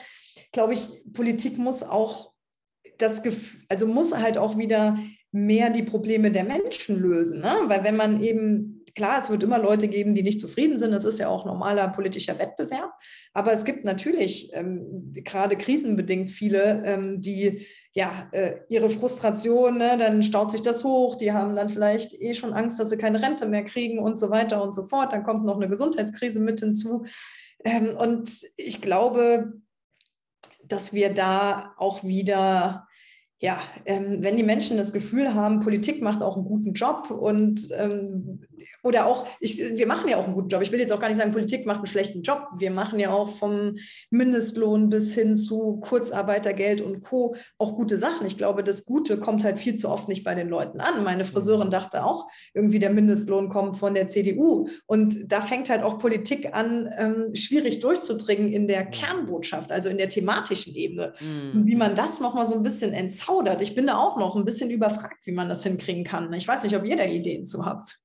glaube 0.51 0.73
ich, 0.73 0.87
Politik 1.13 1.57
muss 1.57 1.83
auch 1.83 2.31
das, 2.97 3.23
Gefühl, 3.23 3.61
also 3.69 3.87
muss 3.87 4.15
halt 4.15 4.37
auch 4.37 4.57
wieder 4.57 4.97
mehr 5.31 5.69
die 5.69 5.83
Probleme 5.83 6.31
der 6.31 6.43
Menschen 6.43 6.99
lösen. 6.99 7.41
Ne? 7.41 7.55
Weil 7.65 7.83
wenn 7.83 7.95
man 7.95 8.21
eben, 8.21 8.70
klar, 8.95 9.19
es 9.19 9.29
wird 9.29 9.43
immer 9.43 9.59
Leute 9.59 9.87
geben, 9.87 10.15
die 10.15 10.23
nicht 10.23 10.39
zufrieden 10.39 10.77
sind, 10.77 10.91
das 10.91 11.05
ist 11.05 11.19
ja 11.19 11.27
auch 11.27 11.45
normaler 11.45 11.87
politischer 11.89 12.37
Wettbewerb, 12.39 12.91
aber 13.33 13.53
es 13.53 13.65
gibt 13.65 13.85
natürlich 13.85 14.51
ähm, 14.53 15.13
gerade 15.13 15.55
krisenbedingt 15.55 16.31
viele, 16.31 16.83
ähm, 16.85 17.21
die 17.21 17.65
ja, 17.93 18.29
äh, 18.31 18.59
ihre 18.69 18.89
Frustration, 18.89 19.77
ne, 19.77 19.97
dann 19.97 20.23
staut 20.23 20.51
sich 20.51 20.61
das 20.61 20.83
hoch, 20.83 21.15
die 21.15 21.33
haben 21.33 21.55
dann 21.55 21.69
vielleicht 21.69 22.13
eh 22.13 22.33
schon 22.33 22.53
Angst, 22.53 22.79
dass 22.79 22.89
sie 22.89 22.97
keine 22.97 23.21
Rente 23.21 23.45
mehr 23.45 23.65
kriegen 23.65 23.99
und 23.99 24.17
so 24.17 24.29
weiter 24.29 24.63
und 24.63 24.73
so 24.73 24.83
fort. 24.83 25.11
Dann 25.11 25.23
kommt 25.23 25.43
noch 25.43 25.57
eine 25.57 25.67
Gesundheitskrise 25.67 26.39
mit 26.39 26.61
hinzu. 26.61 27.05
Ähm, 27.65 27.97
und 27.97 28.43
ich 28.55 28.81
glaube, 28.81 29.53
dass 30.63 30.93
wir 30.93 31.13
da 31.13 31.73
auch 31.77 32.03
wieder 32.03 32.87
ja, 33.41 33.59
ähm, 33.85 34.17
wenn 34.19 34.37
die 34.37 34.43
Menschen 34.43 34.77
das 34.77 34.93
Gefühl 34.93 35.33
haben, 35.33 35.61
Politik 35.61 35.99
macht 35.99 36.21
auch 36.21 36.35
einen 36.35 36.45
guten 36.45 36.73
Job 36.73 37.09
und 37.09 37.69
ähm, 37.75 38.39
oder 38.83 39.05
auch, 39.07 39.27
ich, 39.39 39.59
wir 39.59 39.87
machen 39.87 40.09
ja 40.09 40.17
auch 40.17 40.25
einen 40.25 40.33
guten 40.33 40.49
Job. 40.49 40.61
Ich 40.61 40.71
will 40.71 40.79
jetzt 40.79 40.91
auch 40.91 40.99
gar 40.99 41.07
nicht 41.07 41.17
sagen, 41.17 41.31
Politik 41.31 41.65
macht 41.65 41.77
einen 41.77 41.87
schlechten 41.87 42.21
Job. 42.21 42.47
Wir 42.57 42.71
machen 42.71 42.99
ja 42.99 43.11
auch 43.11 43.29
vom 43.29 43.77
Mindestlohn 44.11 44.89
bis 44.89 45.15
hin 45.15 45.35
zu 45.35 45.79
Kurzarbeitergeld 45.81 46.81
und 46.81 47.01
Co. 47.01 47.35
auch 47.57 47.75
gute 47.75 47.97
Sachen. 47.97 48.25
Ich 48.25 48.37
glaube, 48.37 48.63
das 48.63 48.85
Gute 48.85 49.17
kommt 49.17 49.43
halt 49.43 49.59
viel 49.59 49.75
zu 49.75 49.89
oft 49.89 50.07
nicht 50.07 50.23
bei 50.23 50.35
den 50.35 50.49
Leuten 50.49 50.79
an. 50.79 51.03
Meine 51.03 51.25
Friseurin 51.25 51.69
dachte 51.71 52.03
auch, 52.03 52.27
irgendwie 52.53 52.79
der 52.79 52.91
Mindestlohn 52.91 53.49
kommt 53.49 53.77
von 53.77 53.93
der 53.93 54.07
CDU. 54.07 54.67
Und 54.85 55.31
da 55.31 55.41
fängt 55.41 55.69
halt 55.69 55.83
auch 55.83 55.97
Politik 55.99 56.53
an, 56.53 56.89
ähm, 56.95 57.35
schwierig 57.35 57.79
durchzudringen 57.79 58.51
in 58.51 58.67
der 58.67 58.85
mhm. 58.85 58.91
Kernbotschaft, 58.91 59.71
also 59.71 59.89
in 59.89 59.97
der 59.97 60.09
thematischen 60.09 60.75
Ebene. 60.75 61.13
Mhm. 61.19 61.65
Wie 61.65 61.75
man 61.75 61.95
das 61.95 62.19
nochmal 62.19 62.45
so 62.45 62.55
ein 62.55 62.63
bisschen 62.63 62.93
entzaubert 62.93 63.30
gezaudert. 63.31 63.61
Ich 63.61 63.75
bin 63.75 63.87
da 63.87 63.97
auch 63.97 64.17
noch 64.17 64.35
ein 64.35 64.45
bisschen 64.45 64.69
überfragt, 64.69 65.25
wie 65.25 65.31
man 65.31 65.49
das 65.49 65.63
hinkriegen 65.63 66.03
kann. 66.03 66.31
Ich 66.33 66.47
weiß 66.47 66.63
nicht, 66.63 66.75
ob 66.75 66.85
ihr 66.85 66.97
da 66.97 67.05
Ideen 67.05 67.45
zu 67.45 67.65
habt. 67.65 67.97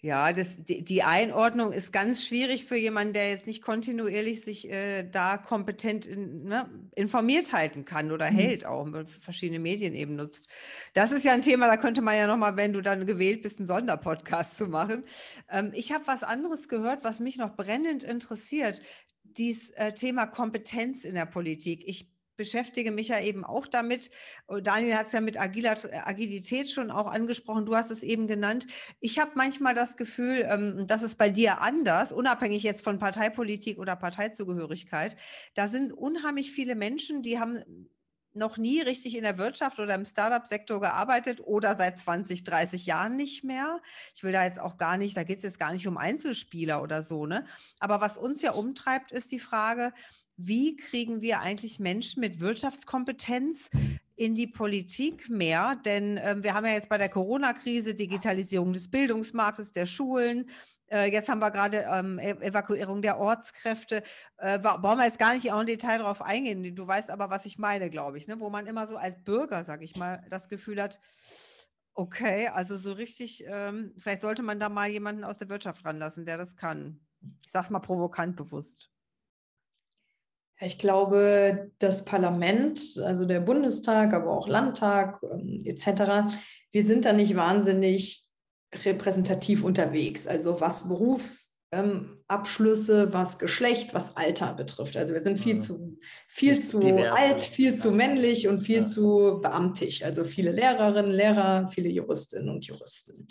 Ja, 0.00 0.34
das, 0.34 0.56
die 0.58 1.02
Einordnung 1.02 1.72
ist 1.72 1.90
ganz 1.90 2.26
schwierig 2.26 2.66
für 2.66 2.76
jemanden, 2.76 3.14
der 3.14 3.30
jetzt 3.30 3.46
nicht 3.46 3.62
kontinuierlich 3.62 4.44
sich 4.44 4.70
äh, 4.70 5.02
da 5.02 5.38
kompetent 5.38 6.04
in, 6.04 6.44
ne, 6.44 6.68
informiert 6.94 7.54
halten 7.54 7.86
kann 7.86 8.12
oder 8.12 8.30
mhm. 8.30 8.34
hält, 8.34 8.66
auch 8.66 8.86
verschiedene 9.20 9.60
Medien 9.60 9.94
eben 9.94 10.14
nutzt. 10.14 10.50
Das 10.92 11.10
ist 11.10 11.24
ja 11.24 11.32
ein 11.32 11.40
Thema, 11.40 11.68
da 11.68 11.78
könnte 11.78 12.02
man 12.02 12.16
ja 12.16 12.26
nochmal, 12.26 12.58
wenn 12.58 12.74
du 12.74 12.82
dann 12.82 13.06
gewählt 13.06 13.40
bist, 13.40 13.58
einen 13.58 13.66
Sonderpodcast 13.66 14.58
zu 14.58 14.66
machen. 14.66 15.04
Ähm, 15.50 15.70
ich 15.72 15.90
habe 15.90 16.06
was 16.06 16.22
anderes 16.22 16.68
gehört, 16.68 17.02
was 17.02 17.18
mich 17.18 17.38
noch 17.38 17.56
brennend 17.56 18.02
interessiert. 18.02 18.82
Dieses 19.22 19.70
äh, 19.70 19.94
Thema 19.94 20.26
Kompetenz 20.26 21.04
in 21.04 21.14
der 21.14 21.24
Politik. 21.24 21.82
Ich 21.86 22.13
beschäftige 22.36 22.92
mich 22.92 23.08
ja 23.08 23.20
eben 23.20 23.44
auch 23.44 23.66
damit. 23.66 24.10
Äh, 24.48 24.62
Daniel 24.62 24.96
hat 24.96 25.06
es 25.06 25.12
ja 25.12 25.20
mit 25.20 25.38
Agilität 25.38 26.70
schon 26.70 26.90
auch 26.90 27.06
angesprochen. 27.06 27.66
Du 27.66 27.74
hast 27.76 27.90
es 27.90 28.02
eben 28.02 28.26
genannt. 28.26 28.66
Ich 29.00 29.18
habe 29.18 29.32
manchmal 29.34 29.74
das 29.74 29.96
Gefühl, 29.96 30.46
ähm, 30.48 30.86
das 30.86 31.02
ist 31.02 31.16
bei 31.16 31.30
dir 31.30 31.60
anders, 31.60 32.12
unabhängig 32.12 32.62
jetzt 32.62 32.82
von 32.84 32.98
Parteipolitik 32.98 33.78
oder 33.78 33.96
Parteizugehörigkeit. 33.96 35.16
Da 35.54 35.68
sind 35.68 35.92
unheimlich 35.92 36.52
viele 36.52 36.74
Menschen, 36.74 37.22
die 37.22 37.38
haben 37.38 37.88
noch 38.34 38.58
nie 38.58 38.80
richtig 38.80 39.16
in 39.16 39.22
der 39.22 39.38
Wirtschaft 39.38 39.78
oder 39.78 39.94
im 39.94 40.04
Startup-Sektor 40.04 40.80
gearbeitet 40.80 41.40
oder 41.40 41.76
seit 41.76 41.98
20, 41.98 42.44
30 42.44 42.84
Jahren 42.86 43.16
nicht 43.16 43.44
mehr. 43.44 43.80
Ich 44.14 44.24
will 44.24 44.32
da 44.32 44.44
jetzt 44.44 44.60
auch 44.60 44.76
gar 44.76 44.96
nicht, 44.96 45.16
da 45.16 45.22
geht 45.22 45.38
es 45.38 45.44
jetzt 45.44 45.60
gar 45.60 45.72
nicht 45.72 45.86
um 45.86 45.96
Einzelspieler 45.96 46.82
oder 46.82 47.02
so, 47.02 47.26
ne? 47.26 47.46
Aber 47.78 48.00
was 48.00 48.18
uns 48.18 48.42
ja 48.42 48.52
umtreibt, 48.52 49.12
ist 49.12 49.30
die 49.30 49.38
Frage, 49.38 49.92
wie 50.36 50.76
kriegen 50.76 51.20
wir 51.20 51.40
eigentlich 51.40 51.78
Menschen 51.78 52.20
mit 52.20 52.40
Wirtschaftskompetenz 52.40 53.70
in 54.16 54.34
die 54.34 54.46
Politik 54.46 55.28
mehr? 55.28 55.76
Denn 55.84 56.16
äh, 56.16 56.36
wir 56.42 56.54
haben 56.54 56.66
ja 56.66 56.72
jetzt 56.72 56.88
bei 56.88 56.98
der 56.98 57.08
Corona-Krise 57.08 57.94
Digitalisierung 57.94 58.72
des 58.72 58.90
Bildungsmarktes, 58.90 59.72
der 59.72 59.86
Schulen. 59.86 60.50
Äh, 60.90 61.10
jetzt 61.12 61.28
haben 61.28 61.40
wir 61.40 61.50
gerade 61.50 61.86
ähm, 61.90 62.18
e-, 62.18 62.30
Evakuierung 62.30 63.02
der 63.02 63.18
Ortskräfte. 63.18 64.02
Äh, 64.38 64.62
wollen 64.62 64.98
wir 64.98 65.06
jetzt 65.06 65.18
gar 65.18 65.34
nicht 65.34 65.52
auch 65.52 65.60
im 65.60 65.66
Detail 65.66 65.98
darauf 65.98 66.22
eingehen. 66.22 66.74
Du 66.74 66.86
weißt 66.86 67.10
aber, 67.10 67.30
was 67.30 67.46
ich 67.46 67.58
meine, 67.58 67.90
glaube 67.90 68.18
ich, 68.18 68.28
ne? 68.28 68.40
wo 68.40 68.50
man 68.50 68.66
immer 68.66 68.86
so 68.86 68.96
als 68.96 69.22
Bürger, 69.22 69.64
sage 69.64 69.84
ich 69.84 69.96
mal, 69.96 70.24
das 70.28 70.48
Gefühl 70.48 70.82
hat, 70.82 71.00
okay, 71.94 72.48
also 72.48 72.76
so 72.76 72.92
richtig, 72.92 73.44
ähm, 73.46 73.94
vielleicht 73.96 74.22
sollte 74.22 74.42
man 74.42 74.58
da 74.60 74.68
mal 74.68 74.88
jemanden 74.88 75.24
aus 75.24 75.38
der 75.38 75.48
Wirtschaft 75.48 75.84
ranlassen, 75.84 76.24
der 76.24 76.36
das 76.36 76.56
kann. 76.56 77.00
Ich 77.44 77.52
sage 77.52 77.66
es 77.66 77.70
mal 77.70 77.78
provokant 77.78 78.36
bewusst. 78.36 78.93
Ich 80.60 80.78
glaube, 80.78 81.70
das 81.78 82.04
Parlament, 82.04 82.80
also 83.04 83.24
der 83.24 83.40
Bundestag, 83.40 84.14
aber 84.14 84.30
auch 84.30 84.48
Landtag 84.48 85.20
ähm, 85.22 85.62
etc., 85.64 86.34
wir 86.70 86.84
sind 86.84 87.04
da 87.04 87.12
nicht 87.12 87.36
wahnsinnig 87.36 88.26
repräsentativ 88.84 89.64
unterwegs. 89.64 90.26
Also 90.26 90.60
was 90.60 90.88
Berufs 90.88 91.54
ähm, 91.74 92.18
was 92.28 93.38
Geschlecht, 93.38 93.94
was 93.94 94.16
Alter 94.16 94.54
betrifft. 94.54 94.96
Also 94.96 95.14
wir 95.14 95.20
sind 95.20 95.38
viel 95.38 95.54
mhm. 95.54 95.60
zu, 95.60 95.98
viel 96.28 96.60
zu 96.60 96.80
alt, 97.12 97.42
viel 97.42 97.74
zu 97.74 97.90
männlich 97.90 98.48
und 98.48 98.60
viel 98.60 98.78
ja. 98.78 98.84
zu 98.84 99.40
beamtig. 99.42 100.04
Also 100.04 100.24
viele 100.24 100.52
Lehrerinnen, 100.52 101.10
Lehrer, 101.10 101.68
viele 101.68 101.88
Juristinnen 101.88 102.48
und 102.48 102.64
Juristen. 102.64 103.28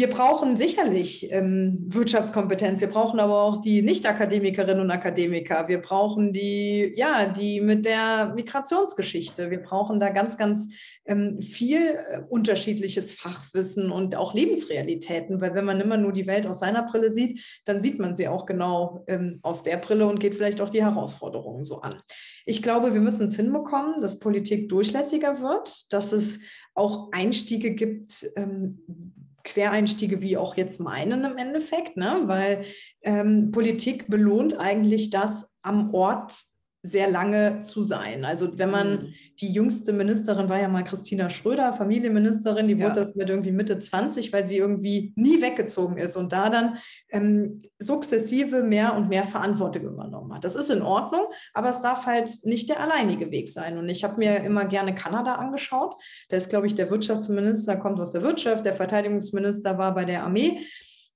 Wir 0.00 0.08
brauchen 0.08 0.56
sicherlich 0.56 1.30
ähm, 1.30 1.76
Wirtschaftskompetenz. 1.88 2.80
Wir 2.80 2.88
brauchen 2.88 3.20
aber 3.20 3.42
auch 3.42 3.60
die 3.60 3.82
Nicht-Akademikerinnen 3.82 4.80
und 4.80 4.90
Akademiker. 4.90 5.68
Wir 5.68 5.78
brauchen 5.78 6.32
die, 6.32 6.94
ja, 6.96 7.26
die 7.26 7.60
mit 7.60 7.84
der 7.84 8.32
Migrationsgeschichte. 8.34 9.50
Wir 9.50 9.62
brauchen 9.62 10.00
da 10.00 10.08
ganz, 10.08 10.38
ganz 10.38 10.70
ähm, 11.04 11.42
viel 11.42 11.98
äh, 11.98 12.22
unterschiedliches 12.30 13.12
Fachwissen 13.12 13.92
und 13.92 14.16
auch 14.16 14.32
Lebensrealitäten, 14.32 15.42
weil 15.42 15.54
wenn 15.54 15.66
man 15.66 15.82
immer 15.82 15.98
nur 15.98 16.12
die 16.12 16.26
Welt 16.26 16.46
aus 16.46 16.60
seiner 16.60 16.84
Brille 16.84 17.10
sieht, 17.10 17.44
dann 17.66 17.82
sieht 17.82 17.98
man 17.98 18.14
sie 18.14 18.26
auch 18.26 18.46
genau 18.46 19.04
ähm, 19.06 19.38
aus 19.42 19.64
der 19.64 19.76
Brille 19.76 20.06
und 20.06 20.18
geht 20.18 20.34
vielleicht 20.34 20.62
auch 20.62 20.70
die 20.70 20.82
Herausforderungen 20.82 21.62
so 21.62 21.82
an. 21.82 21.96
Ich 22.46 22.62
glaube, 22.62 22.94
wir 22.94 23.02
müssen 23.02 23.26
es 23.26 23.36
hinbekommen, 23.36 24.00
dass 24.00 24.18
Politik 24.18 24.70
durchlässiger 24.70 25.42
wird, 25.42 25.92
dass 25.92 26.12
es 26.12 26.40
auch 26.74 27.12
Einstiege 27.12 27.74
gibt, 27.74 28.26
ähm, 28.36 28.78
Quereinstiege 29.44 30.20
wie 30.20 30.36
auch 30.36 30.56
jetzt 30.56 30.80
meinen 30.80 31.24
im 31.24 31.38
Endeffekt, 31.38 31.96
ne? 31.96 32.22
weil 32.24 32.64
ähm, 33.02 33.50
Politik 33.50 34.08
belohnt 34.08 34.58
eigentlich 34.58 35.10
das 35.10 35.56
am 35.62 35.94
Ort 35.94 36.32
sehr 36.82 37.10
lange 37.10 37.60
zu 37.60 37.82
sein. 37.82 38.24
Also 38.24 38.58
wenn 38.58 38.70
man, 38.70 38.90
mhm. 38.92 39.14
die 39.40 39.52
jüngste 39.52 39.92
Ministerin 39.92 40.48
war 40.48 40.58
ja 40.58 40.68
mal 40.68 40.82
Christina 40.82 41.28
Schröder, 41.28 41.74
Familienministerin, 41.74 42.68
die 42.68 42.74
ja. 42.74 42.86
wurde 42.86 43.00
das 43.00 43.14
mit 43.14 43.28
irgendwie 43.28 43.52
Mitte 43.52 43.78
20, 43.78 44.32
weil 44.32 44.46
sie 44.46 44.56
irgendwie 44.56 45.12
nie 45.14 45.42
weggezogen 45.42 45.98
ist 45.98 46.16
und 46.16 46.32
da 46.32 46.48
dann 46.48 46.78
ähm, 47.10 47.62
sukzessive 47.78 48.62
mehr 48.62 48.94
und 48.94 49.10
mehr 49.10 49.24
Verantwortung 49.24 49.84
übernommen 49.84 50.32
hat. 50.34 50.44
Das 50.44 50.56
ist 50.56 50.70
in 50.70 50.80
Ordnung, 50.80 51.26
aber 51.52 51.68
es 51.68 51.82
darf 51.82 52.06
halt 52.06 52.30
nicht 52.44 52.70
der 52.70 52.80
alleinige 52.80 53.30
Weg 53.30 53.50
sein. 53.50 53.76
Und 53.76 53.90
ich 53.90 54.02
habe 54.02 54.16
mir 54.16 54.38
immer 54.38 54.64
gerne 54.64 54.94
Kanada 54.94 55.34
angeschaut. 55.34 55.94
Da 56.30 56.38
ist, 56.38 56.48
glaube 56.48 56.66
ich, 56.66 56.74
der 56.74 56.90
Wirtschaftsminister, 56.90 57.76
kommt 57.76 58.00
aus 58.00 58.10
der 58.10 58.22
Wirtschaft, 58.22 58.64
der 58.64 58.74
Verteidigungsminister 58.74 59.76
war 59.76 59.94
bei 59.94 60.06
der 60.06 60.24
Armee. 60.24 60.60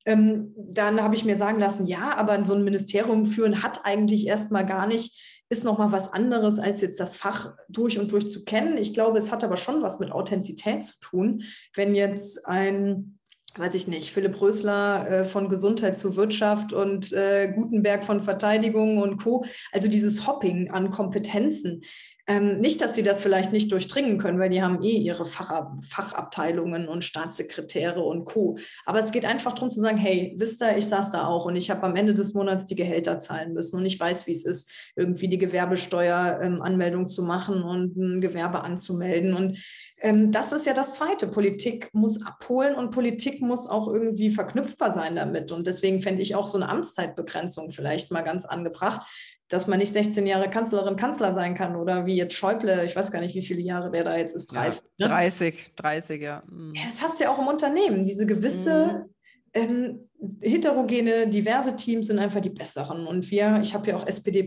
Ähm, 0.05 0.53
dann 0.57 1.03
habe 1.03 1.15
ich 1.15 1.25
mir 1.25 1.39
sagen 1.39 1.59
lassen, 1.59 1.87
ja, 1.87 2.15
aber 2.17 2.45
so 2.45 2.53
ein 2.53 2.65
Ministerium 2.65 3.25
führen 3.25 3.63
hat 3.63 3.81
eigentlich 3.85 4.27
erstmal 4.27 4.67
gar 4.67 4.87
nicht 4.87 5.19
ist 5.49 5.65
nochmal 5.65 5.93
was 5.93 6.13
anderes, 6.13 6.59
als 6.59 6.81
jetzt 6.81 7.01
das 7.01 7.17
Fach 7.17 7.55
durch 7.69 7.99
und 7.99 8.11
durch 8.13 8.29
zu 8.31 8.45
kennen. 8.45 8.77
Ich 8.77 8.95
glaube, 8.95 9.19
es 9.19 9.31
hat 9.31 9.45
aber 9.45 9.57
schon 9.57 9.83
was 9.83 10.01
mit 10.01 10.11
Authentizität 10.11 10.85
zu 10.85 11.01
tun, 11.01 11.43
wenn 11.75 11.95
jetzt 11.95 12.47
ein 12.47 13.19
weiß 13.57 13.75
ich 13.75 13.87
nicht, 13.87 14.11
Philipp 14.11 14.41
Rösler 14.41 15.09
äh, 15.09 15.25
von 15.25 15.49
Gesundheit 15.49 15.97
zu 15.97 16.17
Wirtschaft 16.17 16.73
und 16.73 17.13
äh, 17.13 17.53
Gutenberg 17.55 18.05
von 18.05 18.21
Verteidigung 18.21 18.99
und 18.99 19.19
Co. 19.19 19.45
Also 19.73 19.89
dieses 19.89 20.27
Hopping 20.27 20.71
an 20.71 20.91
Kompetenzen. 20.91 21.83
Ähm, 22.27 22.57
nicht, 22.57 22.81
dass 22.81 22.95
sie 22.95 23.03
das 23.03 23.21
vielleicht 23.21 23.53
nicht 23.53 23.71
durchdringen 23.71 24.17
können, 24.17 24.39
weil 24.39 24.49
die 24.49 24.63
haben 24.63 24.83
eh 24.83 24.97
ihre 24.97 25.27
Fach 25.27 25.53
Fachabteilungen 25.83 26.89
und 26.89 27.05
Staatssekretäre 27.05 28.01
und 28.01 28.25
Co. 28.25 28.57
Aber 28.87 28.99
es 28.99 29.13
geht 29.13 29.27
einfach 29.27 29.53
darum 29.53 29.71
zu 29.71 29.83
sagen, 29.83 29.99
hey, 29.99 30.35
wisst 30.39 30.63
ihr, 30.63 30.77
ich 30.79 30.87
saß 30.87 31.11
da 31.11 31.27
auch 31.27 31.45
und 31.45 31.57
ich 31.57 31.71
habe 31.71 31.83
am 31.83 31.97
Ende 31.97 32.15
des 32.15 32.33
Monats 32.33 32.65
die 32.65 32.77
Gehälter 32.77 33.19
zahlen 33.19 33.53
müssen 33.53 33.77
und 33.77 33.85
ich 33.85 34.01
weiß, 34.01 34.27
wie 34.27 34.33
es 34.33 34.47
ist, 34.47 34.71
irgendwie 34.97 35.29
die 35.29 35.37
Gewerbesteueranmeldung 35.37 37.03
ähm, 37.03 37.09
zu 37.09 37.25
machen 37.25 37.63
und 37.63 37.95
ein 37.97 38.21
Gewerbe 38.23 38.63
anzumelden. 38.63 39.35
Und 39.35 39.59
ähm, 40.01 40.33
das 40.33 40.53
ist 40.53 40.65
ja 40.65 40.73
das 40.73 40.95
Zweite. 40.95 41.29
Politik 41.29 41.91
muss 41.93 42.25
abholen 42.25 42.75
und 42.75 42.91
Politik 42.91 43.43
muss 43.43 43.67
auch 43.67 43.87
irgendwie 43.87 44.31
verknüpfbar 44.31 44.95
sein 44.95 45.17
damit. 45.17 45.53
Und 45.53 45.67
deswegen 45.67 46.01
fände 46.01 46.23
ich 46.23 46.35
auch 46.35 46.47
so 46.47 46.57
eine 46.57 46.71
Amtszeitbegrenzung 46.71 47.71
vielleicht 47.71 48.11
mal 48.11 48.23
ganz 48.23 48.47
angebracht 48.47 49.03
dass 49.49 49.67
man 49.67 49.79
nicht 49.79 49.93
16 49.93 50.27
Jahre 50.27 50.49
Kanzlerin, 50.51 50.97
Kanzler 50.97 51.35
sein 51.35 51.55
kann 51.55 51.77
oder 51.77 52.07
wie 52.07 52.17
jetzt 52.17 52.35
Schäuble, 52.35 52.85
ich 52.85 52.97
weiß 52.97 53.11
gar 53.11 53.21
nicht, 53.21 53.35
wie 53.35 53.43
viele 53.43 53.61
Jahre 53.61 53.91
der 53.91 54.05
da 54.05 54.17
jetzt 54.17 54.35
ist, 54.35 54.47
30. 54.47 54.83
Ja, 54.97 55.09
30, 55.09 55.73
30, 55.77 56.23
ja. 56.23 56.43
Mhm. 56.51 56.73
ja. 56.75 56.83
Das 56.87 57.03
hast 57.03 57.21
du 57.21 57.25
ja 57.25 57.31
auch 57.31 57.39
im 57.39 57.47
Unternehmen, 57.47 58.03
diese 58.03 58.27
gewisse 58.27 59.07
mhm. 59.55 59.61
ähm, 59.63 60.09
heterogene, 60.41 61.29
diverse 61.29 61.77
Teams 61.77 62.07
sind 62.07 62.19
einfach 62.19 62.41
die 62.41 62.51
besseren. 62.51 63.07
Und 63.07 63.31
wir, 63.31 63.61
ich 63.63 63.75
habe 63.75 63.89
ja 63.89 63.97
auch 63.97 64.07
SPD 64.07 64.47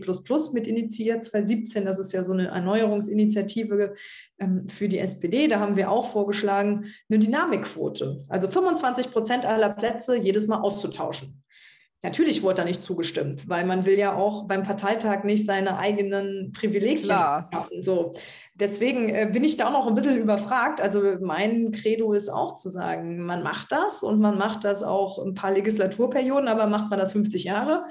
mit 0.52 0.66
initiiert, 0.66 1.24
2017, 1.24 1.84
das 1.84 1.98
ist 1.98 2.12
ja 2.12 2.24
so 2.24 2.32
eine 2.32 2.48
Erneuerungsinitiative 2.48 3.94
ähm, 4.38 4.68
für 4.68 4.88
die 4.88 4.98
SPD. 4.98 5.48
Da 5.48 5.60
haben 5.60 5.76
wir 5.76 5.90
auch 5.90 6.10
vorgeschlagen, 6.10 6.86
eine 7.08 7.18
Dynamikquote, 7.18 8.24
also 8.28 8.48
25 8.48 9.12
Prozent 9.12 9.46
aller 9.46 9.70
Plätze 9.70 10.16
jedes 10.16 10.46
Mal 10.46 10.60
auszutauschen. 10.60 11.42
Natürlich 12.02 12.44
wurde 12.44 12.56
da 12.56 12.64
nicht 12.64 12.82
zugestimmt, 12.82 13.48
weil 13.48 13.66
man 13.66 13.84
will 13.84 13.98
ja 13.98 14.14
auch 14.14 14.46
beim 14.46 14.62
Parteitag 14.62 15.24
nicht 15.24 15.44
seine 15.44 15.78
eigenen 15.78 16.52
Privilegien 16.52 17.06
Klar. 17.06 17.50
schaffen. 17.52 17.82
So. 17.82 18.14
Deswegen 18.54 19.08
äh, 19.08 19.28
bin 19.32 19.42
ich 19.42 19.56
da 19.56 19.66
auch 19.66 19.72
noch 19.72 19.88
ein 19.88 19.96
bisschen 19.96 20.18
überfragt. 20.18 20.80
Also 20.80 21.02
mein 21.20 21.72
Credo 21.72 22.12
ist 22.12 22.28
auch 22.28 22.54
zu 22.54 22.68
sagen, 22.68 23.24
man 23.24 23.42
macht 23.42 23.72
das 23.72 24.04
und 24.04 24.20
man 24.20 24.38
macht 24.38 24.62
das 24.62 24.84
auch 24.84 25.18
ein 25.18 25.34
paar 25.34 25.50
Legislaturperioden, 25.50 26.48
aber 26.48 26.68
macht 26.68 26.88
man 26.88 27.00
das 27.00 27.10
50 27.10 27.42
Jahre? 27.42 27.86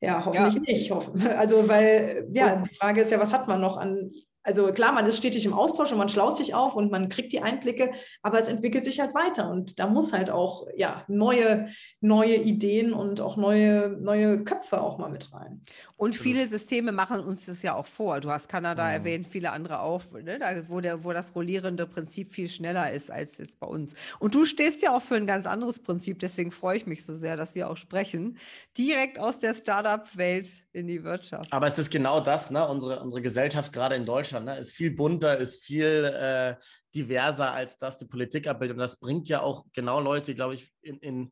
Ja, 0.00 0.24
hoffentlich 0.24 0.88
ja. 0.88 0.96
nicht. 0.96 1.26
Also, 1.36 1.68
weil, 1.68 2.28
ja, 2.32 2.56
die 2.56 2.76
Frage 2.76 3.00
ist 3.00 3.10
ja, 3.10 3.18
was 3.18 3.32
hat 3.32 3.48
man 3.48 3.60
noch 3.60 3.76
an 3.76 4.12
also 4.42 4.72
klar, 4.72 4.92
man 4.92 5.06
ist 5.06 5.18
stetig 5.18 5.44
im 5.44 5.52
Austausch 5.52 5.92
und 5.92 5.98
man 5.98 6.08
schlaut 6.08 6.36
sich 6.36 6.54
auf 6.54 6.74
und 6.74 6.90
man 6.90 7.08
kriegt 7.08 7.32
die 7.32 7.40
Einblicke, 7.40 7.92
aber 8.22 8.38
es 8.38 8.48
entwickelt 8.48 8.84
sich 8.84 9.00
halt 9.00 9.14
weiter 9.14 9.50
und 9.50 9.78
da 9.78 9.86
muss 9.86 10.12
halt 10.12 10.30
auch 10.30 10.66
ja, 10.76 11.04
neue, 11.08 11.68
neue 12.00 12.36
Ideen 12.36 12.92
und 12.92 13.20
auch 13.20 13.36
neue, 13.36 13.90
neue 14.00 14.44
Köpfe 14.44 14.80
auch 14.80 14.98
mal 14.98 15.10
mit 15.10 15.32
rein. 15.34 15.62
Und 15.98 16.14
viele 16.14 16.46
Systeme 16.46 16.92
machen 16.92 17.20
uns 17.20 17.46
das 17.46 17.62
ja 17.62 17.74
auch 17.74 17.86
vor. 17.86 18.20
Du 18.20 18.30
hast 18.30 18.48
Kanada 18.48 18.86
ja. 18.88 18.94
erwähnt, 18.94 19.26
viele 19.26 19.50
andere 19.50 19.80
auch, 19.80 20.02
ne? 20.12 20.38
da, 20.38 20.68
wo, 20.68 20.80
der, 20.80 21.04
wo 21.04 21.12
das 21.12 21.34
rollierende 21.34 21.86
Prinzip 21.86 22.32
viel 22.32 22.48
schneller 22.48 22.92
ist 22.92 23.10
als 23.10 23.36
jetzt 23.38 23.58
bei 23.58 23.66
uns. 23.66 23.94
Und 24.18 24.34
du 24.34 24.46
stehst 24.46 24.82
ja 24.82 24.96
auch 24.96 25.02
für 25.02 25.16
ein 25.16 25.26
ganz 25.26 25.44
anderes 25.46 25.80
Prinzip, 25.80 26.20
deswegen 26.20 26.52
freue 26.52 26.76
ich 26.76 26.86
mich 26.86 27.04
so 27.04 27.16
sehr, 27.16 27.36
dass 27.36 27.54
wir 27.54 27.68
auch 27.68 27.76
sprechen. 27.76 28.38
Direkt 28.78 29.18
aus 29.18 29.40
der 29.40 29.54
Startup-Welt 29.54 30.66
in 30.72 30.86
die 30.86 31.04
Wirtschaft. 31.04 31.52
Aber 31.52 31.66
es 31.66 31.78
ist 31.78 31.90
genau 31.90 32.20
das, 32.20 32.50
ne? 32.50 32.66
unsere, 32.66 33.00
unsere 33.00 33.20
Gesellschaft 33.20 33.72
gerade 33.72 33.96
in 33.96 34.06
Deutschland 34.06 34.38
Deutschland 34.38 34.46
ne, 34.46 34.58
ist 34.58 34.72
viel 34.72 34.90
bunter, 34.90 35.38
ist 35.38 35.64
viel 35.64 36.04
äh, 36.04 36.56
diverser, 36.94 37.52
als 37.52 37.76
das 37.76 37.98
die 37.98 38.06
Politik 38.06 38.46
abbildet. 38.46 38.76
Und 38.76 38.80
das 38.80 38.98
bringt 38.98 39.28
ja 39.28 39.40
auch 39.40 39.64
genau 39.72 40.00
Leute, 40.00 40.34
glaube 40.34 40.54
ich, 40.54 40.72
in, 40.82 40.98
in 40.98 41.30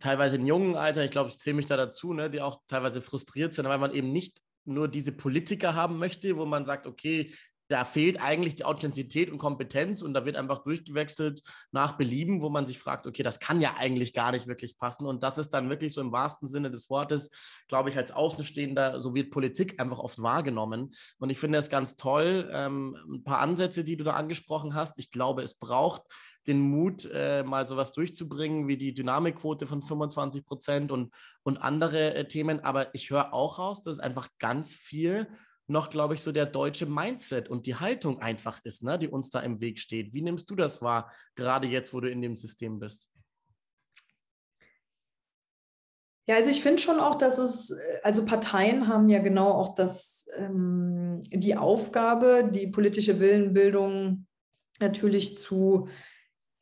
teilweise 0.00 0.36
in 0.36 0.46
jungen 0.46 0.76
Alter, 0.76 1.04
ich 1.04 1.10
glaube, 1.10 1.30
ich 1.30 1.38
zähle 1.38 1.56
mich 1.56 1.66
da 1.66 1.76
dazu, 1.76 2.12
ne, 2.12 2.30
die 2.30 2.40
auch 2.40 2.60
teilweise 2.68 3.00
frustriert 3.02 3.52
sind, 3.52 3.66
weil 3.66 3.78
man 3.78 3.92
eben 3.92 4.12
nicht 4.12 4.40
nur 4.64 4.88
diese 4.88 5.12
Politiker 5.12 5.74
haben 5.74 5.98
möchte, 5.98 6.36
wo 6.36 6.46
man 6.46 6.64
sagt, 6.64 6.86
okay, 6.86 7.32
da 7.72 7.86
fehlt 7.86 8.22
eigentlich 8.22 8.56
die 8.56 8.66
Authentizität 8.66 9.30
und 9.30 9.38
Kompetenz 9.38 10.02
und 10.02 10.12
da 10.12 10.26
wird 10.26 10.36
einfach 10.36 10.62
durchgewechselt 10.62 11.42
nach 11.70 11.92
Belieben, 11.92 12.42
wo 12.42 12.50
man 12.50 12.66
sich 12.66 12.78
fragt, 12.78 13.06
okay, 13.06 13.22
das 13.22 13.40
kann 13.40 13.62
ja 13.62 13.76
eigentlich 13.78 14.12
gar 14.12 14.32
nicht 14.32 14.46
wirklich 14.46 14.76
passen. 14.76 15.06
Und 15.06 15.22
das 15.22 15.38
ist 15.38 15.50
dann 15.50 15.70
wirklich 15.70 15.94
so 15.94 16.02
im 16.02 16.12
wahrsten 16.12 16.46
Sinne 16.46 16.70
des 16.70 16.90
Wortes, 16.90 17.30
glaube 17.68 17.88
ich, 17.88 17.96
als 17.96 18.12
Außenstehender, 18.12 19.00
so 19.00 19.14
wird 19.14 19.30
Politik 19.30 19.80
einfach 19.80 20.00
oft 20.00 20.20
wahrgenommen. 20.20 20.90
Und 21.18 21.30
ich 21.30 21.38
finde 21.38 21.58
es 21.58 21.70
ganz 21.70 21.96
toll, 21.96 22.50
ähm, 22.52 22.96
ein 23.10 23.24
paar 23.24 23.38
Ansätze, 23.38 23.84
die 23.84 23.96
du 23.96 24.04
da 24.04 24.12
angesprochen 24.12 24.74
hast. 24.74 24.98
Ich 24.98 25.10
glaube, 25.10 25.42
es 25.42 25.54
braucht 25.54 26.02
den 26.46 26.60
Mut, 26.60 27.08
äh, 27.12 27.42
mal 27.44 27.66
sowas 27.66 27.92
durchzubringen, 27.92 28.68
wie 28.68 28.76
die 28.76 28.94
Dynamikquote 28.94 29.66
von 29.66 29.82
25 29.82 30.44
Prozent 30.44 30.92
und, 30.92 31.12
und 31.42 31.58
andere 31.58 32.14
äh, 32.14 32.26
Themen. 32.26 32.60
Aber 32.60 32.94
ich 32.94 33.10
höre 33.10 33.32
auch 33.32 33.58
raus, 33.58 33.82
dass 33.82 33.98
einfach 33.98 34.28
ganz 34.38 34.74
viel 34.74 35.28
noch, 35.68 35.90
glaube 35.90 36.14
ich, 36.14 36.22
so 36.22 36.32
der 36.32 36.46
deutsche 36.46 36.86
Mindset 36.86 37.48
und 37.48 37.66
die 37.66 37.76
Haltung 37.76 38.20
einfach 38.20 38.60
ist, 38.64 38.82
ne, 38.82 38.98
die 38.98 39.08
uns 39.08 39.30
da 39.30 39.40
im 39.40 39.60
Weg 39.60 39.78
steht. 39.78 40.12
Wie 40.12 40.22
nimmst 40.22 40.50
du 40.50 40.54
das 40.56 40.82
wahr, 40.82 41.10
gerade 41.34 41.68
jetzt, 41.68 41.94
wo 41.94 42.00
du 42.00 42.10
in 42.10 42.20
dem 42.20 42.36
System 42.36 42.78
bist? 42.78 43.10
Ja, 46.28 46.36
also 46.36 46.50
ich 46.50 46.62
finde 46.62 46.80
schon 46.80 47.00
auch, 47.00 47.16
dass 47.16 47.38
es, 47.38 47.76
also 48.04 48.24
Parteien 48.24 48.86
haben 48.86 49.08
ja 49.08 49.18
genau 49.18 49.50
auch 49.50 49.74
das, 49.74 50.28
ähm, 50.36 51.20
die 51.30 51.56
Aufgabe, 51.56 52.48
die 52.52 52.68
politische 52.68 53.18
Willenbildung 53.18 54.26
natürlich 54.78 55.38
zu 55.38 55.88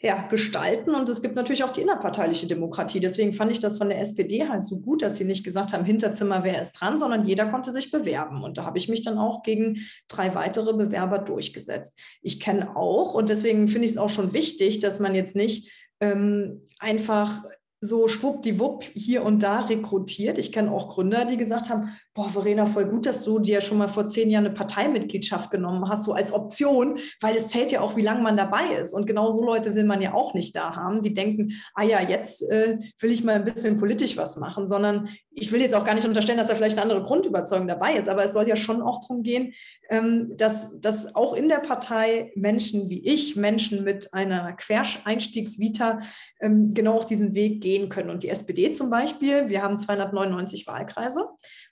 ja, 0.02 0.22
gestalten. 0.28 0.94
Und 0.94 1.08
es 1.08 1.20
gibt 1.20 1.34
natürlich 1.34 1.62
auch 1.62 1.72
die 1.72 1.82
innerparteiliche 1.82 2.46
Demokratie. 2.46 3.00
Deswegen 3.00 3.34
fand 3.34 3.52
ich 3.52 3.60
das 3.60 3.76
von 3.76 3.90
der 3.90 4.00
SPD 4.00 4.48
halt 4.48 4.64
so 4.64 4.80
gut, 4.80 5.02
dass 5.02 5.16
sie 5.16 5.24
nicht 5.24 5.44
gesagt 5.44 5.72
haben, 5.72 5.84
Hinterzimmer, 5.84 6.42
wer 6.42 6.60
ist 6.62 6.72
dran, 6.72 6.98
sondern 6.98 7.26
jeder 7.26 7.46
konnte 7.46 7.70
sich 7.70 7.90
bewerben. 7.90 8.42
Und 8.42 8.56
da 8.56 8.64
habe 8.64 8.78
ich 8.78 8.88
mich 8.88 9.02
dann 9.02 9.18
auch 9.18 9.42
gegen 9.42 9.80
drei 10.08 10.34
weitere 10.34 10.72
Bewerber 10.72 11.18
durchgesetzt. 11.18 11.98
Ich 12.22 12.40
kenne 12.40 12.76
auch, 12.76 13.12
und 13.12 13.28
deswegen 13.28 13.68
finde 13.68 13.84
ich 13.84 13.92
es 13.92 13.98
auch 13.98 14.08
schon 14.08 14.32
wichtig, 14.32 14.80
dass 14.80 15.00
man 15.00 15.14
jetzt 15.14 15.36
nicht 15.36 15.70
ähm, 16.00 16.66
einfach 16.78 17.42
so 17.82 18.08
schwuppdiwupp 18.08 18.84
hier 18.94 19.24
und 19.24 19.42
da 19.42 19.60
rekrutiert. 19.60 20.36
Ich 20.38 20.52
kenne 20.52 20.70
auch 20.70 20.88
Gründer, 20.88 21.24
die 21.24 21.38
gesagt 21.38 21.70
haben, 21.70 21.90
boah, 22.12 22.28
Verena, 22.28 22.66
voll 22.66 22.84
gut, 22.84 23.06
dass 23.06 23.24
du 23.24 23.38
dir 23.38 23.62
schon 23.62 23.78
mal 23.78 23.88
vor 23.88 24.08
zehn 24.08 24.28
Jahren 24.28 24.44
eine 24.46 24.54
Parteimitgliedschaft 24.54 25.50
genommen 25.50 25.88
hast, 25.88 26.04
so 26.04 26.12
als 26.12 26.32
Option, 26.32 26.98
weil 27.22 27.36
es 27.36 27.48
zählt 27.48 27.72
ja 27.72 27.80
auch, 27.80 27.96
wie 27.96 28.02
lange 28.02 28.20
man 28.20 28.36
dabei 28.36 28.74
ist. 28.78 28.92
Und 28.92 29.06
genau 29.06 29.32
so 29.32 29.42
Leute 29.42 29.74
will 29.74 29.84
man 29.84 30.02
ja 30.02 30.12
auch 30.12 30.34
nicht 30.34 30.54
da 30.54 30.76
haben, 30.76 31.00
die 31.00 31.14
denken, 31.14 31.52
ah 31.74 31.82
ja, 31.82 32.02
jetzt 32.02 32.42
äh, 32.50 32.78
will 32.98 33.12
ich 33.12 33.24
mal 33.24 33.36
ein 33.36 33.44
bisschen 33.44 33.78
politisch 33.78 34.18
was 34.18 34.36
machen, 34.36 34.68
sondern 34.68 35.08
ich 35.40 35.50
will 35.52 35.60
jetzt 35.60 35.74
auch 35.74 35.84
gar 35.84 35.94
nicht 35.94 36.06
unterstellen, 36.06 36.38
dass 36.38 36.48
da 36.48 36.54
vielleicht 36.54 36.76
eine 36.78 36.82
andere 36.82 37.02
Grundüberzeugung 37.02 37.66
dabei 37.66 37.94
ist, 37.94 38.08
aber 38.08 38.24
es 38.24 38.34
soll 38.34 38.46
ja 38.46 38.56
schon 38.56 38.82
auch 38.82 39.00
darum 39.00 39.22
gehen, 39.22 39.54
ähm, 39.88 40.36
dass, 40.36 40.78
dass 40.80 41.14
auch 41.14 41.32
in 41.32 41.48
der 41.48 41.60
Partei 41.60 42.30
Menschen 42.36 42.90
wie 42.90 43.04
ich, 43.06 43.36
Menschen 43.36 43.82
mit 43.82 44.12
einer 44.12 44.52
Quereinstiegsvita, 44.52 46.00
ähm, 46.40 46.74
genau 46.74 46.98
auch 46.98 47.04
diesen 47.04 47.34
Weg 47.34 47.62
gehen 47.62 47.88
können. 47.88 48.10
Und 48.10 48.22
die 48.22 48.28
SPD 48.28 48.70
zum 48.72 48.90
Beispiel, 48.90 49.48
wir 49.48 49.62
haben 49.62 49.78
299 49.78 50.66
Wahlkreise. 50.66 51.24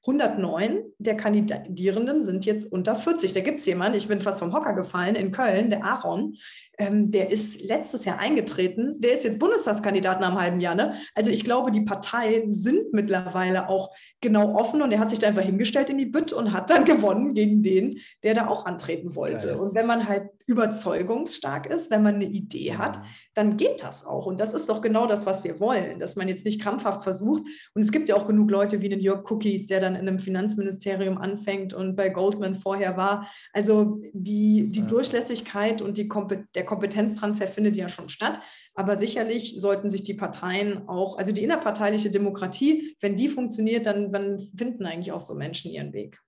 109 0.06 0.84
der 0.98 1.16
Kandidierenden 1.16 2.22
sind 2.22 2.46
jetzt 2.46 2.72
unter 2.72 2.94
40. 2.94 3.32
Da 3.32 3.40
gibt 3.40 3.60
es 3.60 3.66
jemanden, 3.66 3.98
ich 3.98 4.08
bin 4.08 4.20
fast 4.20 4.38
vom 4.38 4.54
Hocker 4.54 4.72
gefallen, 4.72 5.16
in 5.16 5.32
Köln, 5.32 5.70
der 5.70 5.84
Aaron, 5.84 6.36
ähm, 6.78 7.10
der 7.10 7.30
ist 7.30 7.62
letztes 7.62 8.04
Jahr 8.04 8.18
eingetreten, 8.18 9.00
der 9.00 9.12
ist 9.12 9.24
jetzt 9.24 9.40
Bundestagskandidat 9.40 10.20
nach 10.20 10.28
einem 10.28 10.40
halben 10.40 10.60
Jahr. 10.60 10.76
Ne? 10.76 10.94
Also 11.14 11.30
ich 11.30 11.44
glaube, 11.44 11.72
die 11.72 11.80
Parteien 11.80 12.54
sind 12.54 12.92
mittlerweile 12.92 13.68
auch 13.68 13.90
genau 14.20 14.54
offen 14.54 14.82
und 14.82 14.92
er 14.92 15.00
hat 15.00 15.10
sich 15.10 15.18
da 15.18 15.26
einfach 15.26 15.42
hingestellt 15.42 15.90
in 15.90 15.98
die 15.98 16.06
Bütt 16.06 16.32
und 16.32 16.52
hat 16.52 16.70
dann 16.70 16.84
gewonnen 16.84 17.34
gegen 17.34 17.62
den, 17.62 17.98
der 18.22 18.34
da 18.34 18.46
auch 18.46 18.66
antreten 18.66 19.14
wollte. 19.16 19.48
Geil. 19.48 19.56
Und 19.56 19.74
wenn 19.74 19.86
man 19.86 20.08
halt 20.08 20.30
überzeugungsstark 20.48 21.66
ist, 21.66 21.90
wenn 21.90 22.02
man 22.02 22.16
eine 22.16 22.24
Idee 22.24 22.76
hat, 22.76 23.00
dann 23.34 23.58
geht 23.58 23.82
das 23.82 24.06
auch. 24.06 24.24
Und 24.24 24.40
das 24.40 24.54
ist 24.54 24.68
doch 24.68 24.80
genau 24.80 25.06
das, 25.06 25.26
was 25.26 25.44
wir 25.44 25.60
wollen, 25.60 26.00
dass 26.00 26.16
man 26.16 26.26
jetzt 26.26 26.46
nicht 26.46 26.60
krampfhaft 26.60 27.02
versucht. 27.02 27.42
Und 27.74 27.82
es 27.82 27.92
gibt 27.92 28.08
ja 28.08 28.16
auch 28.16 28.26
genug 28.26 28.50
Leute 28.50 28.80
wie 28.80 28.88
den 28.88 28.98
Jörg 28.98 29.30
Cookies, 29.30 29.66
der 29.66 29.80
dann 29.80 29.94
in 29.94 30.08
einem 30.08 30.18
Finanzministerium 30.18 31.18
anfängt 31.18 31.74
und 31.74 31.96
bei 31.96 32.08
Goldman 32.08 32.54
vorher 32.54 32.96
war. 32.96 33.28
Also 33.52 34.00
die, 34.14 34.70
die 34.70 34.80
ja. 34.80 34.86
Durchlässigkeit 34.86 35.82
und 35.82 35.98
die 35.98 36.08
der 36.54 36.64
Kompetenztransfer 36.64 37.46
findet 37.46 37.76
ja 37.76 37.90
schon 37.90 38.08
statt. 38.08 38.40
Aber 38.74 38.96
sicherlich 38.96 39.60
sollten 39.60 39.90
sich 39.90 40.02
die 40.02 40.14
Parteien 40.14 40.88
auch, 40.88 41.18
also 41.18 41.30
die 41.32 41.44
innerparteiliche 41.44 42.10
Demokratie, 42.10 42.96
wenn 43.00 43.16
die 43.16 43.28
funktioniert, 43.28 43.84
dann, 43.84 44.12
dann 44.12 44.38
finden 44.56 44.86
eigentlich 44.86 45.12
auch 45.12 45.20
so 45.20 45.34
Menschen 45.34 45.70
ihren 45.70 45.92
Weg. 45.92 46.18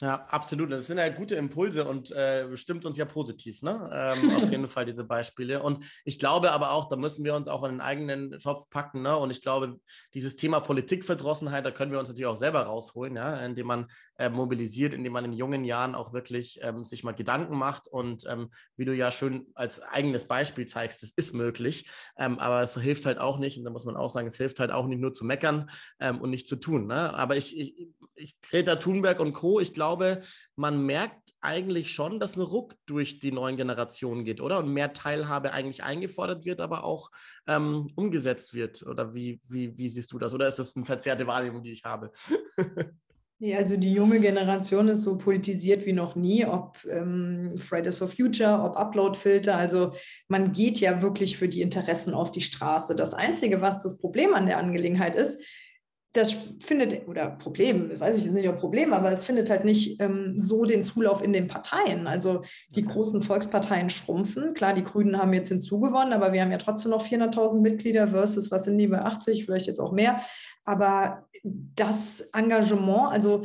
Ja, 0.00 0.26
absolut. 0.28 0.70
Das 0.70 0.86
sind 0.86 0.98
ja 0.98 1.08
gute 1.08 1.34
Impulse 1.34 1.84
und 1.84 2.12
äh, 2.12 2.56
stimmt 2.56 2.84
uns 2.84 2.96
ja 2.96 3.04
positiv, 3.04 3.62
ne? 3.62 3.90
Ähm, 3.92 4.30
auf 4.36 4.42
jeden 4.50 4.68
Fall 4.68 4.84
diese 4.86 5.02
Beispiele. 5.02 5.60
Und 5.60 5.84
ich 6.04 6.20
glaube 6.20 6.52
aber 6.52 6.70
auch, 6.70 6.88
da 6.88 6.94
müssen 6.94 7.24
wir 7.24 7.34
uns 7.34 7.48
auch 7.48 7.64
in 7.64 7.72
den 7.72 7.80
eigenen 7.80 8.38
Schopf 8.38 8.70
packen, 8.70 9.02
ne? 9.02 9.16
Und 9.16 9.32
ich 9.32 9.40
glaube, 9.40 9.80
dieses 10.14 10.36
Thema 10.36 10.60
Politikverdrossenheit, 10.60 11.66
da 11.66 11.72
können 11.72 11.90
wir 11.90 11.98
uns 11.98 12.08
natürlich 12.08 12.26
auch 12.26 12.36
selber 12.36 12.62
rausholen, 12.62 13.16
ja, 13.16 13.44
indem 13.44 13.66
man 13.66 13.86
äh, 14.18 14.28
mobilisiert, 14.28 14.94
indem 14.94 15.14
man 15.14 15.24
in 15.24 15.32
jungen 15.32 15.64
Jahren 15.64 15.96
auch 15.96 16.12
wirklich 16.12 16.60
ähm, 16.62 16.84
sich 16.84 17.02
mal 17.02 17.10
Gedanken 17.10 17.58
macht. 17.58 17.88
Und 17.88 18.24
ähm, 18.30 18.50
wie 18.76 18.84
du 18.84 18.94
ja 18.94 19.10
schön 19.10 19.48
als 19.54 19.82
eigenes 19.82 20.28
Beispiel 20.28 20.66
zeigst, 20.66 21.02
das 21.02 21.10
ist 21.10 21.34
möglich. 21.34 21.90
Ähm, 22.16 22.38
aber 22.38 22.62
es 22.62 22.80
hilft 22.80 23.04
halt 23.04 23.18
auch 23.18 23.40
nicht, 23.40 23.58
und 23.58 23.64
da 23.64 23.70
muss 23.70 23.84
man 23.84 23.96
auch 23.96 24.10
sagen, 24.10 24.28
es 24.28 24.36
hilft 24.36 24.60
halt 24.60 24.70
auch 24.70 24.86
nicht 24.86 25.00
nur 25.00 25.12
zu 25.12 25.24
meckern 25.24 25.68
ähm, 25.98 26.20
und 26.20 26.30
nicht 26.30 26.46
zu 26.46 26.54
tun. 26.54 26.86
Ne? 26.86 27.12
Aber 27.14 27.36
ich, 27.36 27.58
ich, 27.58 27.88
ich 28.14 28.40
Greta 28.42 28.76
Thunberg 28.76 29.18
und 29.18 29.32
Co., 29.32 29.58
ich 29.58 29.72
glaube, 29.72 29.87
man 30.56 30.84
merkt 30.84 31.34
eigentlich 31.40 31.92
schon, 31.92 32.20
dass 32.20 32.36
ein 32.36 32.42
Ruck 32.42 32.74
durch 32.86 33.20
die 33.20 33.32
neuen 33.32 33.56
Generationen 33.56 34.24
geht, 34.24 34.40
oder? 34.40 34.58
Und 34.58 34.72
mehr 34.72 34.92
Teilhabe 34.92 35.52
eigentlich 35.52 35.82
eingefordert 35.82 36.44
wird, 36.44 36.60
aber 36.60 36.84
auch 36.84 37.10
ähm, 37.46 37.90
umgesetzt 37.94 38.54
wird. 38.54 38.82
Oder 38.82 39.14
wie, 39.14 39.40
wie, 39.48 39.76
wie 39.78 39.88
siehst 39.88 40.12
du 40.12 40.18
das? 40.18 40.34
Oder 40.34 40.48
ist 40.48 40.58
das 40.58 40.76
eine 40.76 40.84
verzerrte 40.84 41.26
Wahrnehmung, 41.26 41.62
die 41.62 41.72
ich 41.72 41.84
habe? 41.84 42.10
Nee, 43.40 43.54
also 43.54 43.76
die 43.76 43.92
junge 43.92 44.18
Generation 44.18 44.88
ist 44.88 45.04
so 45.04 45.16
politisiert 45.16 45.86
wie 45.86 45.92
noch 45.92 46.16
nie, 46.16 46.44
ob 46.44 46.76
ähm, 46.90 47.56
Fridays 47.56 47.98
for 47.98 48.08
Future, 48.08 48.60
ob 48.64 48.76
Uploadfilter. 48.76 49.56
Also 49.56 49.92
man 50.26 50.50
geht 50.50 50.80
ja 50.80 51.02
wirklich 51.02 51.36
für 51.36 51.48
die 51.48 51.62
Interessen 51.62 52.14
auf 52.14 52.32
die 52.32 52.40
Straße. 52.40 52.96
Das 52.96 53.14
Einzige, 53.14 53.60
was 53.60 53.84
das 53.84 54.00
Problem 54.00 54.34
an 54.34 54.46
der 54.46 54.58
Angelegenheit 54.58 55.14
ist, 55.14 55.40
das 56.14 56.32
findet, 56.60 57.06
oder 57.06 57.30
Problem, 57.30 57.90
weiß 57.98 58.16
ich 58.18 58.30
nicht, 58.30 58.48
ob 58.48 58.58
Problem, 58.58 58.92
aber 58.94 59.12
es 59.12 59.24
findet 59.24 59.50
halt 59.50 59.64
nicht 59.64 60.00
ähm, 60.00 60.34
so 60.36 60.64
den 60.64 60.82
Zulauf 60.82 61.22
in 61.22 61.34
den 61.34 61.48
Parteien. 61.48 62.06
Also 62.06 62.42
die 62.70 62.84
großen 62.84 63.20
Volksparteien 63.20 63.90
schrumpfen. 63.90 64.54
Klar, 64.54 64.72
die 64.72 64.84
Grünen 64.84 65.18
haben 65.18 65.34
jetzt 65.34 65.48
hinzugewonnen, 65.48 66.14
aber 66.14 66.32
wir 66.32 66.40
haben 66.40 66.50
ja 66.50 66.58
trotzdem 66.58 66.92
noch 66.92 67.06
400.000 67.06 67.60
Mitglieder 67.60 68.08
versus, 68.08 68.50
was 68.50 68.64
sind 68.64 68.78
die 68.78 68.86
bei 68.86 69.02
80, 69.02 69.44
vielleicht 69.44 69.66
jetzt 69.66 69.80
auch 69.80 69.92
mehr. 69.92 70.18
Aber 70.64 71.26
das 71.42 72.20
Engagement, 72.32 73.12
also 73.12 73.42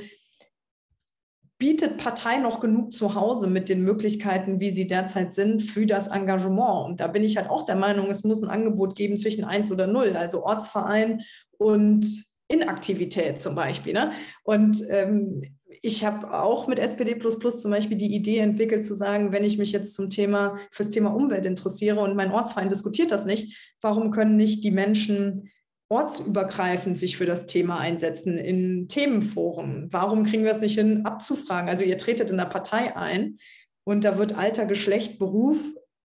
bietet 1.58 1.98
Partei 1.98 2.40
noch 2.40 2.60
genug 2.60 2.92
zu 2.92 3.16
Hause 3.16 3.48
mit 3.48 3.70
den 3.70 3.84
Möglichkeiten, 3.84 4.60
wie 4.60 4.72
sie 4.72 4.88
derzeit 4.88 5.34
sind, 5.34 5.64
für 5.64 5.86
das 5.86 6.08
Engagement. 6.08 6.86
Und 6.86 7.00
da 7.00 7.08
bin 7.08 7.24
ich 7.24 7.38
halt 7.38 7.50
auch 7.50 7.66
der 7.66 7.76
Meinung, 7.76 8.10
es 8.10 8.24
muss 8.24 8.42
ein 8.42 8.50
Angebot 8.50 8.96
geben 8.96 9.18
zwischen 9.18 9.44
1 9.44 9.72
oder 9.72 9.88
0, 9.88 10.16
also 10.18 10.46
Ortsverein 10.46 11.22
und 11.58 12.33
Inaktivität 12.48 13.42
zum 13.42 13.56
Beispiel. 13.56 13.94
Ne? 13.94 14.12
Und 14.44 14.84
ähm, 14.90 15.42
ich 15.82 16.06
habe 16.06 16.34
auch 16.34 16.68
mit 16.68 16.80
SPD 16.80 17.18
zum 17.20 17.72
Beispiel 17.72 17.98
die 17.98 18.16
Idee 18.16 18.38
entwickelt, 18.38 18.86
zu 18.86 18.94
sagen, 18.94 19.32
wenn 19.32 19.44
ich 19.44 19.58
mich 19.58 19.72
jetzt 19.72 19.96
zum 19.96 20.10
Thema, 20.10 20.58
fürs 20.72 20.92
Thema 20.92 21.14
Umwelt 21.14 21.46
interessiere 21.46 22.00
und 22.00 22.16
mein 22.16 22.32
Ortsverein 22.32 22.70
diskutiert 22.70 23.12
das 23.12 23.26
nicht, 23.26 23.76
warum 23.82 24.12
können 24.12 24.38
nicht 24.38 24.64
die 24.64 24.72
Menschen 24.72 25.50
ortsübergreifend 25.90 26.98
sich 26.98 27.18
für 27.18 27.26
das 27.26 27.46
Thema 27.48 27.80
einsetzen 27.80 28.38
in 28.38 28.88
Themenforen? 28.88 29.90
Warum 29.92 30.24
kriegen 30.24 30.44
wir 30.44 30.52
es 30.52 30.62
nicht 30.62 30.76
hin, 30.76 31.06
abzufragen? 31.06 31.70
Also 31.70 31.84
ihr 31.84 31.98
tretet 31.98 32.32
in 32.32 32.38
der 32.38 32.46
Partei 32.46 32.96
ein 32.96 33.38
und 33.84 34.06
da 34.06 34.18
wird 34.18 34.38
Alter, 34.38 34.66
Geschlecht, 34.66 35.20
Beruf 35.20 35.60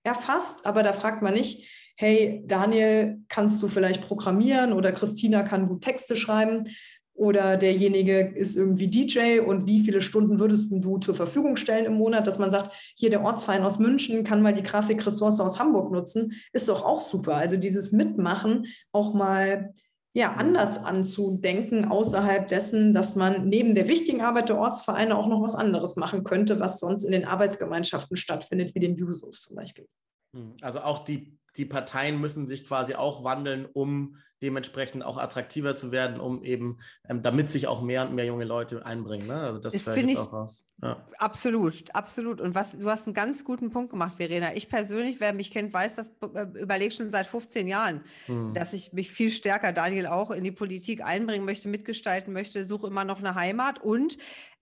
erfasst, 0.04 0.66
aber 0.66 0.84
da 0.84 0.94
fragt 0.94 1.22
man 1.22 1.34
nicht, 1.34 1.70
hey 2.00 2.42
Daniel, 2.48 3.20
kannst 3.28 3.62
du 3.62 3.68
vielleicht 3.68 4.08
programmieren 4.08 4.72
oder 4.72 4.94
Christina 4.94 5.44
kann 5.44 5.66
gut 5.66 5.82
Texte 5.82 6.16
schreiben 6.16 6.70
oder 7.14 7.58
derjenige 7.58 8.22
ist 8.22 8.56
irgendwie 8.56 8.88
DJ 8.88 9.42
und 9.42 9.68
wie 9.68 9.82
viele 9.82 10.02
Stunden 10.02 10.40
würdest 10.40 10.72
du 10.72 10.98
zur 11.00 11.14
Verfügung 11.14 11.58
stellen 11.58 11.84
im 11.84 11.96
Monat, 11.96 12.26
dass 12.26 12.40
man 12.40 12.52
sagt, 12.52 12.74
hier 12.96 13.10
der 13.10 13.22
Ortsverein 13.22 13.66
aus 13.66 13.80
München 13.80 14.24
kann 14.24 14.42
mal 14.42 14.54
die 14.54 14.64
Grafikressource 14.64 15.42
aus 15.42 15.60
Hamburg 15.60 15.92
nutzen, 15.92 16.32
ist 16.54 16.70
doch 16.70 16.86
auch 16.86 17.02
super. 17.02 17.36
Also 17.36 17.58
dieses 17.58 17.92
Mitmachen 17.92 18.68
auch 18.94 19.14
mal 19.14 19.74
ja, 20.14 20.32
anders 20.36 20.86
anzudenken, 20.86 21.84
außerhalb 21.84 22.48
dessen, 22.48 22.94
dass 22.94 23.18
man 23.18 23.50
neben 23.50 23.76
der 23.76 23.90
wichtigen 23.90 24.22
Arbeit 24.22 24.48
der 24.48 24.58
Ortsvereine 24.58 25.18
auch 25.18 25.28
noch 25.28 25.42
was 25.42 25.54
anderes 25.54 25.98
machen 25.98 26.24
könnte, 26.24 26.62
was 26.62 26.80
sonst 26.80 27.04
in 27.04 27.12
den 27.12 27.26
Arbeitsgemeinschaften 27.26 28.16
stattfindet, 28.16 28.74
wie 28.74 28.80
den 28.80 28.96
Jusos 28.96 29.42
zum 29.42 29.58
Beispiel. 29.58 29.86
Hm, 30.34 30.56
also 30.62 30.80
auch 30.80 31.04
die 31.04 31.39
die 31.58 31.66
Parteien 31.66 32.20
müssen 32.20 32.46
sich 32.46 32.66
quasi 32.66 32.96
auch 32.96 33.24
wandeln, 33.24 33.66
um 33.66 34.18
dementsprechend 34.42 35.04
auch 35.04 35.18
attraktiver 35.18 35.76
zu 35.76 35.92
werden, 35.92 36.20
um 36.20 36.42
eben, 36.44 36.78
ähm, 37.08 37.22
damit 37.22 37.50
sich 37.50 37.68
auch 37.68 37.82
mehr 37.82 38.08
und 38.08 38.16
mehr 38.16 38.26
junge 38.26 38.46
Leute 38.46 38.86
einbringen. 38.86 39.28
Ne? 39.28 39.40
Also 39.40 39.60
das, 39.60 39.74
das 39.74 39.84
finde 39.84 40.14
ich 40.14 40.18
auch 40.18 40.32
raus. 40.32 40.72
Ja. 40.82 41.06
Absolut, 41.18 41.94
absolut. 41.94 42.40
Und 42.40 42.56
was, 42.56 42.78
du 42.78 42.90
hast 42.90 43.06
einen 43.06 43.14
ganz 43.14 43.44
guten 43.44 43.70
Punkt 43.70 43.90
gemacht, 43.90 44.16
Verena. 44.16 44.56
Ich 44.56 44.70
persönlich, 44.70 45.20
wer 45.20 45.34
mich 45.34 45.52
kennt, 45.52 45.74
weiß 45.74 45.96
das, 45.96 46.12
äh, 46.34 46.46
überlege 46.58 46.92
schon 46.92 47.12
seit 47.12 47.28
15 47.28 47.68
Jahren, 47.68 48.02
hm. 48.28 48.54
dass 48.54 48.72
ich 48.72 48.94
mich 48.94 49.12
viel 49.12 49.32
stärker, 49.32 49.74
Daniel 49.74 50.08
auch, 50.08 50.32
in 50.32 50.46
die 50.46 50.52
Politik 50.52 51.04
einbringen 51.04 51.44
möchte, 51.44 51.68
mitgestalten 51.68 52.32
möchte, 52.32 52.64
suche 52.64 52.88
immer 52.88 53.04
noch 53.04 53.20
eine 53.20 53.36
Heimat 53.36 53.80
und 53.84 54.18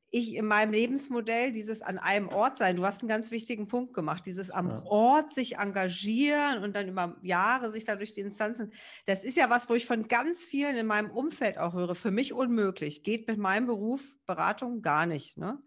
ich 0.10 0.36
in 0.36 0.46
meinem 0.46 0.72
Lebensmodell 0.72 1.52
dieses 1.52 1.82
an 1.82 1.98
einem 1.98 2.30
Ort 2.30 2.58
sein, 2.58 2.78
du 2.78 2.86
hast 2.86 3.02
einen 3.02 3.10
ganz 3.10 3.32
wichtigen 3.32 3.68
Punkt 3.68 3.94
gemacht, 3.94 4.26
dieses 4.26 4.52
am 4.52 4.70
ja. 4.70 4.84
Ort 4.86 5.34
sich 5.34 5.58
engagieren 5.58 6.64
und 6.64 6.76
dann 6.76 6.88
über 6.88 7.18
Jahre 7.22 7.72
sich 7.72 7.84
dadurch 7.84 8.14
die 8.14 8.22
Instanzen, 8.22 8.72
das 9.06 9.24
ist 9.24 9.36
ja 9.36 9.50
was, 9.50 9.70
wo 9.70 9.76
ich 9.76 9.86
von 9.86 10.08
ganz 10.08 10.46
vielen 10.46 10.78
in 10.78 10.86
meinem 10.88 11.12
Umfeld 11.12 11.58
auch 11.58 11.74
höre, 11.74 11.96
für 11.96 12.12
mich 12.12 12.34
unmöglich, 12.34 13.04
geht 13.04 13.28
mit 13.28 13.38
meinem 13.38 13.68
Beruf 13.68 14.16
Beratung 14.26 14.82
gar 14.82 15.06
nicht. 15.06 15.38
Ne? 15.38 15.62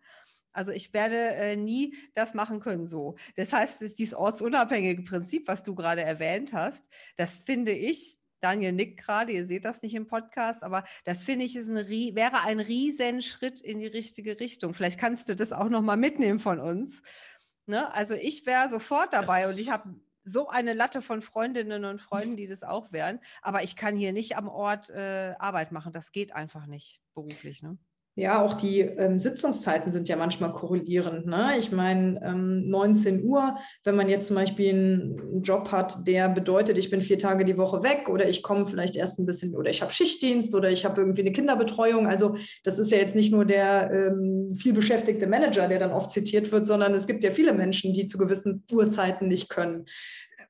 Also 0.52 0.72
ich 0.72 0.92
werde 0.92 1.16
äh, 1.16 1.56
nie 1.56 1.96
das 2.14 2.34
machen 2.34 2.60
können 2.60 2.86
so. 2.86 3.16
Das 3.36 3.52
heißt, 3.52 3.98
dieses 3.98 4.14
ortsunabhängige 4.14 5.02
Prinzip, 5.02 5.48
was 5.48 5.62
du 5.62 5.74
gerade 5.74 6.02
erwähnt 6.02 6.52
hast, 6.52 6.88
das 7.16 7.38
finde 7.38 7.72
ich 7.72 8.19
Daniel 8.40 8.72
nickt 8.72 9.00
gerade, 9.00 9.32
ihr 9.32 9.44
seht 9.46 9.64
das 9.64 9.82
nicht 9.82 9.94
im 9.94 10.06
Podcast, 10.06 10.62
aber 10.62 10.84
das 11.04 11.22
finde 11.22 11.44
ich 11.44 11.56
ist 11.56 11.68
ein, 11.68 11.88
wäre 12.14 12.42
ein 12.42 12.60
Riesenschritt 12.60 13.60
in 13.60 13.78
die 13.78 13.86
richtige 13.86 14.40
Richtung. 14.40 14.74
Vielleicht 14.74 14.98
kannst 14.98 15.28
du 15.28 15.36
das 15.36 15.52
auch 15.52 15.68
nochmal 15.68 15.96
mitnehmen 15.96 16.38
von 16.38 16.58
uns. 16.58 17.02
Ne? 17.66 17.92
Also 17.94 18.14
ich 18.14 18.46
wäre 18.46 18.68
sofort 18.68 19.12
dabei 19.12 19.42
das 19.42 19.52
und 19.52 19.60
ich 19.60 19.70
habe 19.70 19.94
so 20.24 20.48
eine 20.48 20.74
Latte 20.74 21.02
von 21.02 21.22
Freundinnen 21.22 21.84
und 21.84 22.00
Freunden, 22.00 22.36
die 22.36 22.46
das 22.46 22.62
auch 22.62 22.92
wären, 22.92 23.20
aber 23.42 23.62
ich 23.62 23.76
kann 23.76 23.96
hier 23.96 24.12
nicht 24.12 24.36
am 24.36 24.48
Ort 24.48 24.90
äh, 24.90 25.34
Arbeit 25.38 25.72
machen. 25.72 25.92
Das 25.92 26.12
geht 26.12 26.34
einfach 26.34 26.66
nicht 26.66 27.00
beruflich. 27.14 27.62
Ne? 27.62 27.78
Ja, 28.20 28.44
auch 28.44 28.52
die 28.52 28.80
ähm, 28.80 29.18
Sitzungszeiten 29.18 29.90
sind 29.92 30.10
ja 30.10 30.16
manchmal 30.16 30.52
korrelierend. 30.52 31.24
Ne? 31.24 31.52
Ich 31.58 31.72
meine, 31.72 32.20
ähm, 32.22 32.68
19 32.68 33.24
Uhr, 33.24 33.56
wenn 33.82 33.96
man 33.96 34.10
jetzt 34.10 34.26
zum 34.26 34.36
Beispiel 34.36 34.68
einen 34.68 35.40
Job 35.42 35.72
hat, 35.72 36.06
der 36.06 36.28
bedeutet, 36.28 36.76
ich 36.76 36.90
bin 36.90 37.00
vier 37.00 37.18
Tage 37.18 37.46
die 37.46 37.56
Woche 37.56 37.82
weg 37.82 38.10
oder 38.10 38.28
ich 38.28 38.42
komme 38.42 38.66
vielleicht 38.66 38.94
erst 38.94 39.18
ein 39.18 39.24
bisschen 39.24 39.56
oder 39.56 39.70
ich 39.70 39.80
habe 39.80 39.90
Schichtdienst 39.90 40.54
oder 40.54 40.70
ich 40.70 40.84
habe 40.84 41.00
irgendwie 41.00 41.22
eine 41.22 41.32
Kinderbetreuung. 41.32 42.06
Also 42.06 42.36
das 42.62 42.78
ist 42.78 42.92
ja 42.92 42.98
jetzt 42.98 43.16
nicht 43.16 43.32
nur 43.32 43.46
der 43.46 43.90
ähm, 43.90 44.54
viel 44.54 44.74
beschäftigte 44.74 45.26
Manager, 45.26 45.66
der 45.66 45.78
dann 45.78 45.92
oft 45.92 46.10
zitiert 46.10 46.52
wird, 46.52 46.66
sondern 46.66 46.92
es 46.92 47.06
gibt 47.06 47.24
ja 47.24 47.30
viele 47.30 47.54
Menschen, 47.54 47.94
die 47.94 48.04
zu 48.04 48.18
gewissen 48.18 48.64
Uhrzeiten 48.70 49.28
nicht 49.28 49.48
können. 49.48 49.86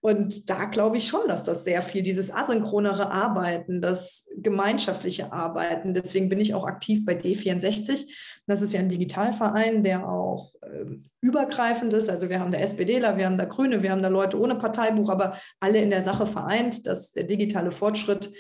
Und 0.03 0.49
da 0.49 0.65
glaube 0.65 0.97
ich 0.97 1.09
schon, 1.09 1.29
dass 1.29 1.45
das 1.45 1.65
sehr 1.65 1.83
viel, 1.83 2.03
dieses 2.03 2.33
asynchronere 2.33 3.11
Arbeiten, 3.11 3.83
das 3.83 4.29
gemeinschaftliche 4.37 5.33
Arbeiten, 5.33 5.93
deswegen 5.93 6.31
bin 6.31 6.41
ich 6.41 6.55
auch 6.55 6.65
aktiv 6.65 7.05
bei 7.05 7.13
D64. 7.13 8.07
Das 8.47 8.63
ist 8.63 8.73
ja 8.73 8.81
ein 8.81 8.89
Digitalverein, 8.89 9.85
der 9.85 10.09
auch 10.09 10.55
äh, 10.63 10.97
übergreifend 11.21 11.93
ist. 11.93 12.09
Also 12.09 12.31
wir 12.31 12.41
haben 12.41 12.51
da 12.51 12.59
SPDler, 12.59 13.19
wir 13.19 13.27
haben 13.27 13.37
da 13.37 13.45
Grüne, 13.45 13.83
wir 13.83 13.91
haben 13.91 14.03
da 14.03 14.09
Leute 14.09 14.41
ohne 14.41 14.55
Parteibuch, 14.55 15.11
aber 15.11 15.37
alle 15.61 15.81
in 15.81 15.91
der 15.91 16.03
Sache 16.03 16.27
vereint, 16.27 16.87
dass 16.87 17.13
der 17.13 17.25
digitale 17.25 17.71
Fortschritt 17.71 18.33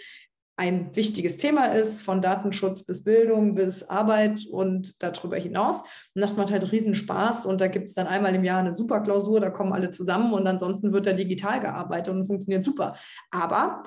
ein 0.61 0.95
wichtiges 0.95 1.39
Thema 1.39 1.73
ist, 1.73 2.03
von 2.03 2.21
Datenschutz 2.21 2.83
bis 2.83 3.03
Bildung 3.03 3.55
bis 3.55 3.89
Arbeit 3.89 4.45
und 4.45 5.03
darüber 5.03 5.39
hinaus. 5.39 5.81
Und 6.15 6.21
das 6.21 6.37
macht 6.37 6.53
halt 6.53 6.71
riesen 6.71 6.95
Spaß. 6.95 7.47
Und 7.47 7.63
da 7.63 7.67
gibt 7.67 7.87
es 7.89 7.95
dann 7.95 8.07
einmal 8.07 8.35
im 8.35 8.45
Jahr 8.45 8.61
eine 8.61 8.75
Superklausur, 8.75 9.41
da 9.41 9.49
kommen 9.49 9.73
alle 9.73 9.91
zusammen 9.91 10.35
und 10.35 10.47
ansonsten 10.47 10.93
wird 10.93 11.07
da 11.07 11.15
digital 11.15 11.61
gearbeitet 11.61 12.15
und 12.15 12.27
funktioniert 12.27 12.63
super. 12.63 12.95
Aber 13.31 13.85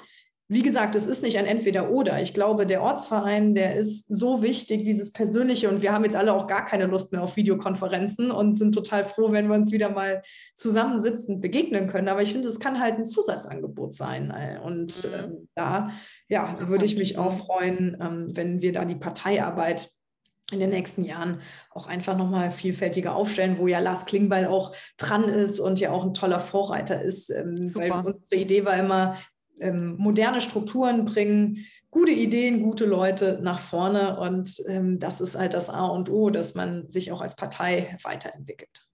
wie 0.53 0.61
gesagt, 0.61 0.95
es 0.95 1.07
ist 1.07 1.23
nicht 1.23 1.37
ein 1.37 1.45
Entweder-Oder. 1.45 2.21
Ich 2.21 2.33
glaube, 2.33 2.65
der 2.65 2.81
Ortsverein, 2.81 3.55
der 3.55 3.75
ist 3.75 4.07
so 4.07 4.41
wichtig, 4.41 4.85
dieses 4.85 5.11
Persönliche. 5.11 5.69
Und 5.69 5.81
wir 5.81 5.91
haben 5.91 6.05
jetzt 6.05 6.15
alle 6.15 6.33
auch 6.33 6.47
gar 6.47 6.65
keine 6.65 6.85
Lust 6.85 7.11
mehr 7.11 7.23
auf 7.23 7.35
Videokonferenzen 7.35 8.31
und 8.31 8.55
sind 8.55 8.73
total 8.73 9.05
froh, 9.05 9.31
wenn 9.31 9.47
wir 9.47 9.55
uns 9.55 9.71
wieder 9.71 9.89
mal 9.89 10.21
zusammensitzend 10.55 11.41
begegnen 11.41 11.87
können. 11.87 12.07
Aber 12.07 12.21
ich 12.21 12.31
finde, 12.31 12.47
es 12.47 12.59
kann 12.59 12.79
halt 12.79 12.99
ein 12.99 13.05
Zusatzangebot 13.05 13.93
sein. 13.93 14.31
Und 14.63 15.07
ähm, 15.13 15.49
da 15.55 15.89
ja, 16.27 16.55
würde 16.67 16.85
ich 16.85 16.97
mich 16.97 17.17
auch 17.17 17.33
freuen, 17.33 17.97
ähm, 17.99 18.27
wenn 18.33 18.61
wir 18.61 18.73
da 18.73 18.85
die 18.85 18.95
Parteiarbeit 18.95 19.89
in 20.51 20.59
den 20.59 20.69
nächsten 20.69 21.03
Jahren 21.03 21.41
auch 21.71 21.87
einfach 21.87 22.17
nochmal 22.17 22.51
vielfältiger 22.51 23.15
aufstellen, 23.15 23.57
wo 23.57 23.67
ja 23.67 23.79
Lars 23.79 24.05
Klingbeil 24.05 24.47
auch 24.47 24.75
dran 24.97 25.23
ist 25.23 25.59
und 25.59 25.79
ja 25.79 25.91
auch 25.91 26.03
ein 26.03 26.13
toller 26.13 26.39
Vorreiter 26.39 27.01
ist. 27.01 27.29
Ähm, 27.29 27.73
weil 27.73 27.91
unsere 27.91 28.41
Idee 28.41 28.65
war 28.65 28.77
immer, 28.77 29.17
ähm, 29.59 29.95
moderne 29.97 30.41
Strukturen 30.41 31.05
bringen 31.05 31.65
gute 31.91 32.11
Ideen, 32.11 32.61
gute 32.63 32.85
Leute 32.85 33.39
nach 33.41 33.59
vorne. 33.59 34.19
Und 34.19 34.55
ähm, 34.67 34.99
das 34.99 35.21
ist 35.21 35.37
halt 35.37 35.53
das 35.53 35.69
A 35.69 35.85
und 35.85 36.09
O, 36.09 36.29
dass 36.29 36.55
man 36.55 36.89
sich 36.91 37.11
auch 37.11 37.21
als 37.21 37.35
Partei 37.35 37.97
weiterentwickelt. 38.03 38.87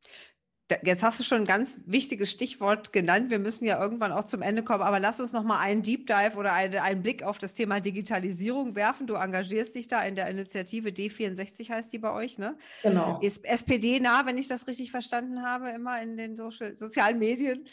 Jetzt 0.84 1.02
hast 1.02 1.20
du 1.20 1.24
schon 1.24 1.40
ein 1.40 1.46
ganz 1.46 1.78
wichtiges 1.88 2.30
Stichwort 2.30 2.94
genannt. 2.94 3.32
Wir 3.32 3.40
müssen 3.40 3.66
ja 3.66 3.82
irgendwann 3.82 4.12
auch 4.12 4.26
zum 4.26 4.44
Ende 4.44 4.62
kommen, 4.62 4.84
aber 4.84 5.00
lass 5.00 5.20
uns 5.20 5.34
noch 5.34 5.44
mal 5.44 5.60
einen 5.60 5.82
Deep 5.82 6.06
Dive 6.06 6.38
oder 6.38 6.54
eine, 6.54 6.84
einen 6.84 7.02
Blick 7.02 7.24
auf 7.24 7.40
das 7.40 7.56
Thema 7.56 7.80
Digitalisierung 7.80 8.76
werfen. 8.76 9.08
Du 9.08 9.16
engagierst 9.16 9.74
dich 9.74 9.88
da 9.88 10.04
in 10.04 10.14
der 10.14 10.28
Initiative 10.28 10.90
D64 10.90 11.70
heißt 11.70 11.92
die 11.92 11.98
bei 11.98 12.12
euch, 12.12 12.38
ne? 12.38 12.56
Genau. 12.84 13.20
Ist 13.22 13.46
SPD 13.46 14.00
nah, 14.00 14.28
wenn 14.28 14.38
ich 14.38 14.48
das 14.48 14.68
richtig 14.68 14.92
verstanden 14.92 15.42
habe, 15.42 15.70
immer 15.70 16.02
in 16.04 16.18
den 16.18 16.36
Social, 16.36 16.78
sozialen 16.78 17.18
Medien. 17.18 17.66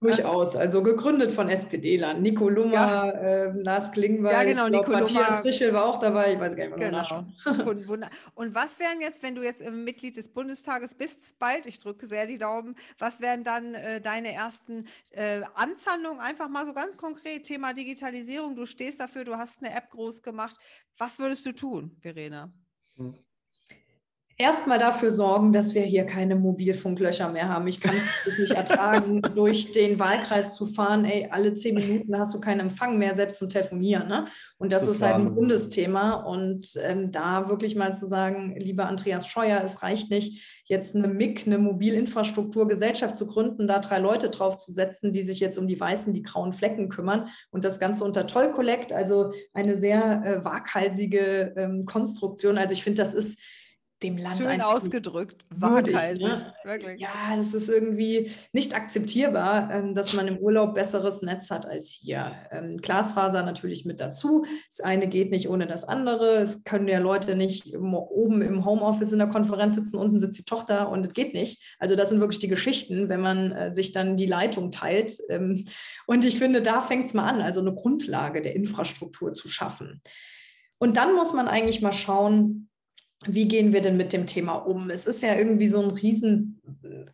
Durchaus, 0.00 0.54
also 0.54 0.82
gegründet 0.82 1.32
von 1.32 1.48
SPD-Lern. 1.48 2.22
Nico 2.22 2.48
Lummer, 2.48 2.72
ja. 2.72 3.10
äh, 3.10 3.52
Lars 3.54 3.90
Klingbeil, 3.90 4.32
ja, 4.32 4.44
genau, 4.44 4.68
Nico 4.68 4.90
glaub, 4.90 5.02
Matthias 5.02 5.42
Rischel 5.42 5.72
war 5.72 5.86
auch 5.86 5.98
dabei, 5.98 6.34
ich 6.34 6.40
weiß 6.40 6.54
gar 6.54 6.66
nicht 6.66 6.78
mehr 6.78 6.90
genau. 6.90 7.68
und, 7.68 7.88
und 8.34 8.54
was 8.54 8.78
wären 8.78 9.00
jetzt, 9.00 9.22
wenn 9.22 9.34
du 9.34 9.42
jetzt 9.42 9.68
Mitglied 9.70 10.16
des 10.16 10.28
Bundestages 10.28 10.94
bist, 10.94 11.38
bald, 11.38 11.66
ich 11.66 11.80
drücke 11.80 12.06
sehr 12.06 12.26
die 12.26 12.43
Daumen, 12.44 12.76
was 12.98 13.20
wären 13.20 13.42
dann 13.42 13.74
äh, 13.74 14.00
deine 14.00 14.32
ersten 14.32 14.86
äh, 15.10 15.42
Amtshandlungen? 15.54 16.20
Einfach 16.20 16.48
mal 16.48 16.66
so 16.66 16.74
ganz 16.74 16.96
konkret, 16.96 17.44
Thema 17.44 17.72
Digitalisierung, 17.72 18.54
du 18.54 18.66
stehst 18.66 19.00
dafür, 19.00 19.24
du 19.24 19.36
hast 19.36 19.62
eine 19.62 19.74
App 19.74 19.90
groß 19.90 20.22
gemacht. 20.22 20.56
Was 20.98 21.18
würdest 21.18 21.46
du 21.46 21.52
tun, 21.52 21.96
Verena? 22.00 22.52
Erstmal 24.36 24.80
dafür 24.80 25.12
sorgen, 25.12 25.52
dass 25.52 25.76
wir 25.76 25.82
hier 25.82 26.04
keine 26.06 26.34
Mobilfunklöcher 26.34 27.30
mehr 27.30 27.48
haben. 27.48 27.68
Ich 27.68 27.80
kann 27.80 27.94
es 27.94 28.38
nicht 28.38 28.50
ertragen, 28.50 29.22
durch 29.22 29.70
den 29.70 30.00
Wahlkreis 30.00 30.56
zu 30.56 30.66
fahren. 30.66 31.04
Ey, 31.04 31.28
alle 31.30 31.54
zehn 31.54 31.76
Minuten 31.76 32.18
hast 32.18 32.34
du 32.34 32.40
keinen 32.40 32.60
Empfang 32.60 32.98
mehr, 32.98 33.14
selbst 33.14 33.38
zum 33.38 33.48
Telefonieren. 33.48 34.08
Ne? 34.08 34.26
Und 34.58 34.72
das, 34.72 34.80
das 34.80 34.96
ist 34.96 35.02
halt 35.02 35.16
ein 35.16 35.36
Bundesthema. 35.36 36.14
Und 36.14 36.76
ähm, 36.82 37.12
da 37.12 37.48
wirklich 37.48 37.76
mal 37.76 37.94
zu 37.94 38.06
sagen, 38.06 38.56
lieber 38.58 38.86
Andreas 38.86 39.28
Scheuer, 39.28 39.60
es 39.64 39.84
reicht 39.84 40.10
nicht, 40.10 40.64
jetzt 40.66 40.96
eine 40.96 41.06
MIG, 41.06 41.46
eine 41.46 41.58
Mobilinfrastrukturgesellschaft 41.58 43.16
zu 43.16 43.28
gründen, 43.28 43.68
da 43.68 43.78
drei 43.78 43.98
Leute 43.98 44.30
draufzusetzen, 44.30 45.12
die 45.12 45.22
sich 45.22 45.38
jetzt 45.38 45.58
um 45.58 45.68
die 45.68 45.78
weißen, 45.78 46.12
die 46.12 46.22
grauen 46.22 46.52
Flecken 46.52 46.88
kümmern 46.88 47.28
und 47.50 47.64
das 47.64 47.78
Ganze 47.78 48.04
unter 48.04 48.26
Toll 48.26 48.50
Collect, 48.52 48.92
also 48.92 49.32
eine 49.52 49.78
sehr 49.78 50.22
äh, 50.24 50.44
waghalsige 50.44 51.52
ähm, 51.56 51.84
Konstruktion. 51.84 52.58
Also 52.58 52.72
ich 52.72 52.82
finde, 52.82 53.02
das 53.02 53.14
ist 53.14 53.38
dem 54.02 54.18
Land 54.18 54.36
Schön 54.36 54.60
ausgedrückt, 54.60 55.44
waghalsig, 55.50 56.26
ne? 56.26 56.54
wirklich. 56.64 57.00
Ja, 57.00 57.36
das 57.36 57.54
ist 57.54 57.68
irgendwie 57.68 58.30
nicht 58.52 58.74
akzeptierbar, 58.74 59.70
ähm, 59.72 59.94
dass 59.94 60.14
man 60.14 60.28
im 60.28 60.38
Urlaub 60.38 60.74
besseres 60.74 61.22
Netz 61.22 61.50
hat 61.50 61.66
als 61.66 61.90
hier. 61.90 62.32
Ähm, 62.50 62.76
Glasfaser 62.78 63.42
natürlich 63.42 63.84
mit 63.84 64.00
dazu. 64.00 64.44
Das 64.68 64.80
eine 64.80 65.08
geht 65.08 65.30
nicht 65.30 65.48
ohne 65.48 65.66
das 65.66 65.84
andere. 65.84 66.36
Es 66.36 66.64
können 66.64 66.88
ja 66.88 66.98
Leute 66.98 67.36
nicht 67.36 67.74
oben 67.76 68.42
im 68.42 68.64
Homeoffice 68.64 69.12
in 69.12 69.18
der 69.18 69.28
Konferenz 69.28 69.76
sitzen, 69.76 69.96
unten 69.96 70.20
sitzt 70.20 70.38
die 70.38 70.44
Tochter 70.44 70.90
und 70.90 71.06
es 71.06 71.14
geht 71.14 71.32
nicht. 71.32 71.62
Also 71.78 71.96
das 71.96 72.10
sind 72.10 72.20
wirklich 72.20 72.40
die 72.40 72.48
Geschichten, 72.48 73.08
wenn 73.08 73.20
man 73.20 73.52
äh, 73.52 73.72
sich 73.72 73.92
dann 73.92 74.16
die 74.16 74.26
Leitung 74.26 74.70
teilt. 74.70 75.12
Ähm, 75.28 75.66
und 76.06 76.24
ich 76.24 76.38
finde, 76.38 76.62
da 76.62 76.80
fängt 76.80 77.06
es 77.06 77.14
mal 77.14 77.28
an, 77.28 77.40
also 77.40 77.60
eine 77.60 77.74
Grundlage 77.74 78.42
der 78.42 78.54
Infrastruktur 78.54 79.32
zu 79.32 79.48
schaffen. 79.48 80.02
Und 80.78 80.96
dann 80.96 81.14
muss 81.14 81.32
man 81.32 81.48
eigentlich 81.48 81.80
mal 81.80 81.92
schauen, 81.92 82.68
wie 83.26 83.48
gehen 83.48 83.72
wir 83.72 83.80
denn 83.80 83.96
mit 83.96 84.12
dem 84.12 84.26
Thema 84.26 84.54
um? 84.54 84.90
Es 84.90 85.06
ist 85.06 85.22
ja 85.22 85.34
irgendwie 85.34 85.68
so 85.68 85.80
ein 85.82 85.90
riesen 85.90 86.60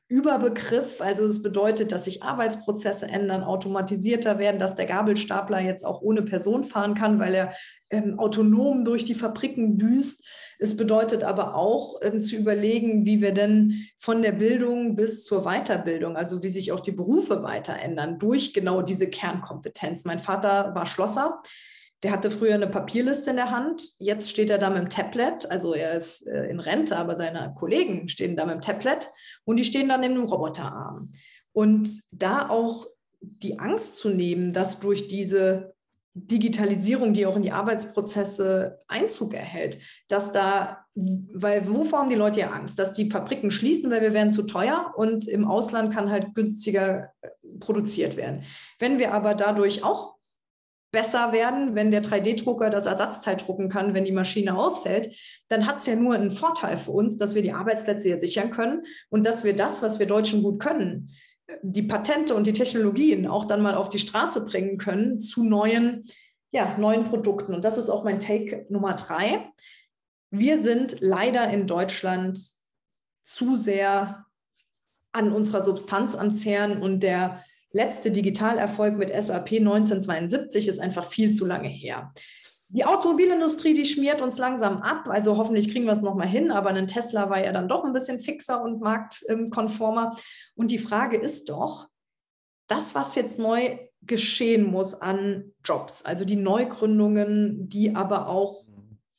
Überbegriff. 0.08 1.00
Also 1.00 1.24
es 1.24 1.42
bedeutet, 1.42 1.92
dass 1.92 2.04
sich 2.04 2.22
Arbeitsprozesse 2.22 3.06
ändern, 3.06 3.42
automatisierter 3.42 4.38
werden, 4.38 4.60
dass 4.60 4.74
der 4.74 4.86
Gabelstapler 4.86 5.60
jetzt 5.60 5.84
auch 5.84 6.02
ohne 6.02 6.22
Person 6.22 6.64
fahren 6.64 6.94
kann, 6.94 7.18
weil 7.18 7.34
er 7.34 7.54
ähm, 7.90 8.18
autonom 8.18 8.84
durch 8.84 9.04
die 9.04 9.14
Fabriken 9.14 9.78
düst. 9.78 10.24
Es 10.58 10.76
bedeutet 10.76 11.24
aber 11.24 11.54
auch 11.54 11.96
ähm, 12.02 12.18
zu 12.18 12.36
überlegen, 12.36 13.06
wie 13.06 13.22
wir 13.22 13.32
denn 13.32 13.74
von 13.96 14.22
der 14.22 14.32
Bildung 14.32 14.94
bis 14.94 15.24
zur 15.24 15.44
Weiterbildung, 15.44 16.16
also 16.16 16.42
wie 16.42 16.48
sich 16.48 16.72
auch 16.72 16.80
die 16.80 16.92
Berufe 16.92 17.42
weiter 17.42 17.78
ändern 17.78 18.18
durch 18.18 18.52
genau 18.52 18.82
diese 18.82 19.08
Kernkompetenz. 19.08 20.04
Mein 20.04 20.18
Vater 20.18 20.74
war 20.74 20.86
Schlosser. 20.86 21.40
Der 22.02 22.12
hatte 22.12 22.30
früher 22.30 22.54
eine 22.54 22.66
Papierliste 22.66 23.30
in 23.30 23.36
der 23.36 23.50
Hand, 23.50 23.82
jetzt 23.98 24.30
steht 24.30 24.48
er 24.48 24.58
da 24.58 24.70
mit 24.70 24.78
dem 24.78 24.88
Tablet, 24.88 25.50
also 25.50 25.74
er 25.74 25.92
ist 25.92 26.26
äh, 26.26 26.48
in 26.48 26.60
Rente, 26.60 26.96
aber 26.96 27.14
seine 27.14 27.54
Kollegen 27.58 28.08
stehen 28.08 28.36
da 28.36 28.46
mit 28.46 28.54
dem 28.54 28.60
Tablet 28.62 29.08
und 29.44 29.58
die 29.58 29.64
stehen 29.64 29.88
dann 29.88 30.02
in 30.02 30.12
einem 30.12 30.24
Roboterarm. 30.24 31.12
Und 31.52 31.90
da 32.12 32.48
auch 32.48 32.86
die 33.20 33.58
Angst 33.58 33.98
zu 33.98 34.08
nehmen, 34.08 34.52
dass 34.52 34.80
durch 34.80 35.08
diese 35.08 35.74
Digitalisierung, 36.14 37.12
die 37.12 37.26
auch 37.26 37.36
in 37.36 37.42
die 37.42 37.52
Arbeitsprozesse 37.52 38.80
Einzug 38.88 39.32
erhält, 39.32 39.78
dass 40.08 40.32
da, 40.32 40.84
weil 40.94 41.68
wovor 41.68 42.00
haben 42.00 42.08
die 42.08 42.16
Leute 42.16 42.40
ja 42.40 42.50
Angst? 42.50 42.78
Dass 42.78 42.94
die 42.94 43.10
Fabriken 43.10 43.50
schließen, 43.50 43.90
weil 43.90 44.02
wir 44.02 44.12
werden 44.12 44.32
zu 44.32 44.42
teuer 44.42 44.92
und 44.96 45.28
im 45.28 45.46
Ausland 45.46 45.92
kann 45.92 46.10
halt 46.10 46.34
günstiger 46.34 47.12
äh, 47.20 47.28
produziert 47.60 48.16
werden. 48.16 48.42
Wenn 48.78 48.98
wir 48.98 49.12
aber 49.12 49.34
dadurch 49.34 49.84
auch 49.84 50.16
besser 50.92 51.32
werden, 51.32 51.74
wenn 51.74 51.90
der 51.90 52.02
3D-Drucker 52.02 52.70
das 52.70 52.86
Ersatzteil 52.86 53.36
drucken 53.36 53.68
kann, 53.68 53.94
wenn 53.94 54.04
die 54.04 54.12
Maschine 54.12 54.56
ausfällt, 54.58 55.14
dann 55.48 55.66
hat 55.66 55.78
es 55.78 55.86
ja 55.86 55.94
nur 55.94 56.14
einen 56.14 56.30
Vorteil 56.30 56.76
für 56.76 56.90
uns, 56.90 57.16
dass 57.16 57.34
wir 57.34 57.42
die 57.42 57.52
Arbeitsplätze 57.52 58.08
hier 58.08 58.18
sichern 58.18 58.50
können 58.50 58.84
und 59.08 59.24
dass 59.24 59.44
wir 59.44 59.54
das, 59.54 59.82
was 59.82 59.98
wir 59.98 60.06
Deutschen 60.06 60.42
gut 60.42 60.60
können, 60.60 61.10
die 61.62 61.82
Patente 61.82 62.34
und 62.34 62.46
die 62.46 62.52
Technologien 62.52 63.26
auch 63.26 63.44
dann 63.44 63.62
mal 63.62 63.74
auf 63.74 63.88
die 63.88 63.98
Straße 63.98 64.46
bringen 64.46 64.78
können 64.78 65.20
zu 65.20 65.44
neuen, 65.44 66.08
ja, 66.52 66.76
neuen 66.78 67.04
Produkten. 67.04 67.54
Und 67.54 67.64
das 67.64 67.78
ist 67.78 67.90
auch 67.90 68.04
mein 68.04 68.20
Take 68.20 68.66
Nummer 68.68 68.94
drei. 68.94 69.48
Wir 70.30 70.60
sind 70.60 71.00
leider 71.00 71.50
in 71.50 71.66
Deutschland 71.66 72.38
zu 73.24 73.56
sehr 73.56 74.26
an 75.12 75.32
unserer 75.32 75.62
Substanz 75.62 76.14
am 76.14 76.32
Zehren 76.32 76.82
und 76.82 77.02
der 77.02 77.42
letzte 77.72 78.10
Digitalerfolg 78.10 78.96
mit 78.96 79.10
SAP 79.10 79.52
1972 79.52 80.68
ist 80.68 80.80
einfach 80.80 81.04
viel 81.04 81.32
zu 81.32 81.46
lange 81.46 81.68
her. 81.68 82.10
Die 82.72 82.84
Automobilindustrie, 82.84 83.74
die 83.74 83.84
schmiert 83.84 84.22
uns 84.22 84.38
langsam 84.38 84.80
ab. 84.82 85.08
Also 85.08 85.36
hoffentlich 85.36 85.72
kriegen 85.72 85.86
wir 85.86 85.92
es 85.92 86.02
nochmal 86.02 86.28
hin. 86.28 86.52
Aber 86.52 86.70
ein 86.70 86.86
Tesla 86.86 87.28
war 87.28 87.42
ja 87.44 87.52
dann 87.52 87.68
doch 87.68 87.84
ein 87.84 87.92
bisschen 87.92 88.18
fixer 88.18 88.62
und 88.62 88.80
marktkonformer. 88.80 90.16
Und 90.54 90.70
die 90.70 90.78
Frage 90.78 91.16
ist 91.16 91.48
doch, 91.48 91.88
das, 92.68 92.94
was 92.94 93.16
jetzt 93.16 93.40
neu 93.40 93.78
geschehen 94.02 94.64
muss 94.64 94.94
an 94.94 95.52
Jobs, 95.64 96.04
also 96.04 96.24
die 96.24 96.36
Neugründungen, 96.36 97.68
die 97.68 97.96
aber 97.96 98.28
auch 98.28 98.64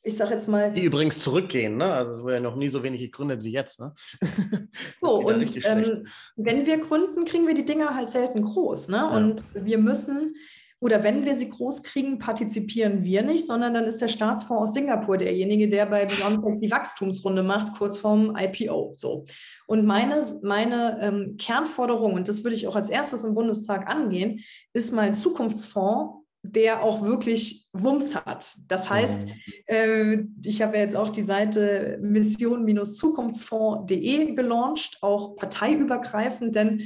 ich 0.02 0.16
sage 0.16 0.34
jetzt 0.34 0.48
mal. 0.48 0.72
Die 0.72 0.84
übrigens 0.84 1.20
zurückgehen, 1.20 1.76
ne? 1.76 1.84
Also 1.84 2.12
es 2.12 2.22
wurde 2.22 2.34
ja 2.34 2.40
noch 2.40 2.56
nie 2.56 2.68
so 2.68 2.82
wenig 2.82 3.00
gegründet 3.00 3.44
wie 3.44 3.52
jetzt, 3.52 3.80
ne? 3.80 3.94
so, 4.96 5.20
und 5.20 5.66
ähm, 5.66 6.04
wenn 6.36 6.66
wir 6.66 6.78
gründen, 6.78 7.24
kriegen 7.24 7.46
wir 7.46 7.54
die 7.54 7.64
Dinger 7.64 7.94
halt 7.94 8.10
selten 8.10 8.42
groß, 8.42 8.88
ne? 8.88 8.96
Ja. 8.96 9.16
Und 9.16 9.44
wir 9.54 9.78
müssen, 9.78 10.34
oder 10.80 11.04
wenn 11.04 11.24
wir 11.24 11.36
sie 11.36 11.48
groß 11.48 11.84
kriegen, 11.84 12.18
partizipieren 12.18 13.04
wir 13.04 13.22
nicht, 13.22 13.46
sondern 13.46 13.74
dann 13.74 13.84
ist 13.84 14.02
der 14.02 14.08
Staatsfonds 14.08 14.70
aus 14.70 14.74
Singapur 14.74 15.18
derjenige, 15.18 15.68
der 15.68 15.86
bei 15.86 16.06
BioNTech 16.06 16.58
die 16.60 16.70
Wachstumsrunde 16.70 17.44
macht, 17.44 17.78
kurz 17.78 17.98
vorm 17.98 18.36
IPO. 18.36 18.94
So. 18.96 19.24
Und 19.68 19.86
meine, 19.86 20.24
meine 20.42 20.98
ähm, 21.00 21.36
Kernforderung, 21.38 22.14
und 22.14 22.26
das 22.26 22.42
würde 22.42 22.56
ich 22.56 22.66
auch 22.66 22.74
als 22.74 22.90
erstes 22.90 23.22
im 23.22 23.34
Bundestag 23.34 23.88
angehen, 23.88 24.40
ist 24.72 24.92
mal 24.92 25.02
ein 25.02 25.14
Zukunftsfonds 25.14 26.21
der 26.42 26.82
auch 26.82 27.02
wirklich 27.02 27.68
Wumms 27.72 28.16
hat. 28.16 28.52
Das 28.68 28.90
heißt, 28.90 29.26
mhm. 29.26 29.32
äh, 29.66 30.24
ich 30.44 30.60
habe 30.60 30.76
ja 30.76 30.82
jetzt 30.82 30.96
auch 30.96 31.10
die 31.10 31.22
Seite 31.22 32.00
mission-zukunftsfonds.de 32.02 34.34
gelauncht, 34.34 34.98
auch 35.02 35.36
parteiübergreifend, 35.36 36.56
denn 36.56 36.82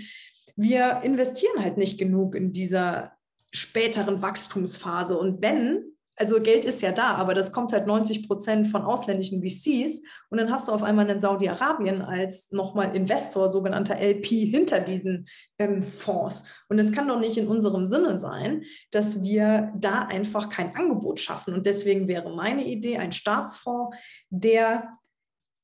wir 0.56 1.00
investieren 1.02 1.62
halt 1.62 1.78
nicht 1.78 1.98
genug 1.98 2.34
in 2.34 2.52
dieser 2.52 3.12
späteren 3.52 4.22
Wachstumsphase. 4.22 5.16
Und 5.18 5.40
wenn, 5.40 5.95
also 6.16 6.40
Geld 6.40 6.64
ist 6.64 6.80
ja 6.80 6.92
da, 6.92 7.14
aber 7.14 7.34
das 7.34 7.52
kommt 7.52 7.72
halt 7.72 7.86
90 7.86 8.26
Prozent 8.26 8.68
von 8.68 8.82
ausländischen 8.82 9.42
VCs. 9.42 10.02
Und 10.30 10.38
dann 10.38 10.50
hast 10.50 10.66
du 10.66 10.72
auf 10.72 10.82
einmal 10.82 11.08
in 11.10 11.20
Saudi-Arabien 11.20 12.00
als 12.00 12.50
nochmal 12.52 12.96
Investor, 12.96 13.50
sogenannter 13.50 13.96
LP, 14.00 14.26
hinter 14.26 14.80
diesen 14.80 15.28
ähm, 15.58 15.82
Fonds. 15.82 16.44
Und 16.68 16.78
es 16.78 16.92
kann 16.92 17.08
doch 17.08 17.20
nicht 17.20 17.36
in 17.36 17.48
unserem 17.48 17.86
Sinne 17.86 18.16
sein, 18.16 18.62
dass 18.90 19.22
wir 19.22 19.72
da 19.76 20.06
einfach 20.06 20.48
kein 20.48 20.74
Angebot 20.74 21.20
schaffen. 21.20 21.52
Und 21.52 21.66
deswegen 21.66 22.08
wäre 22.08 22.34
meine 22.34 22.64
Idee 22.64 22.96
ein 22.96 23.12
Staatsfonds, 23.12 23.94
der 24.30 24.98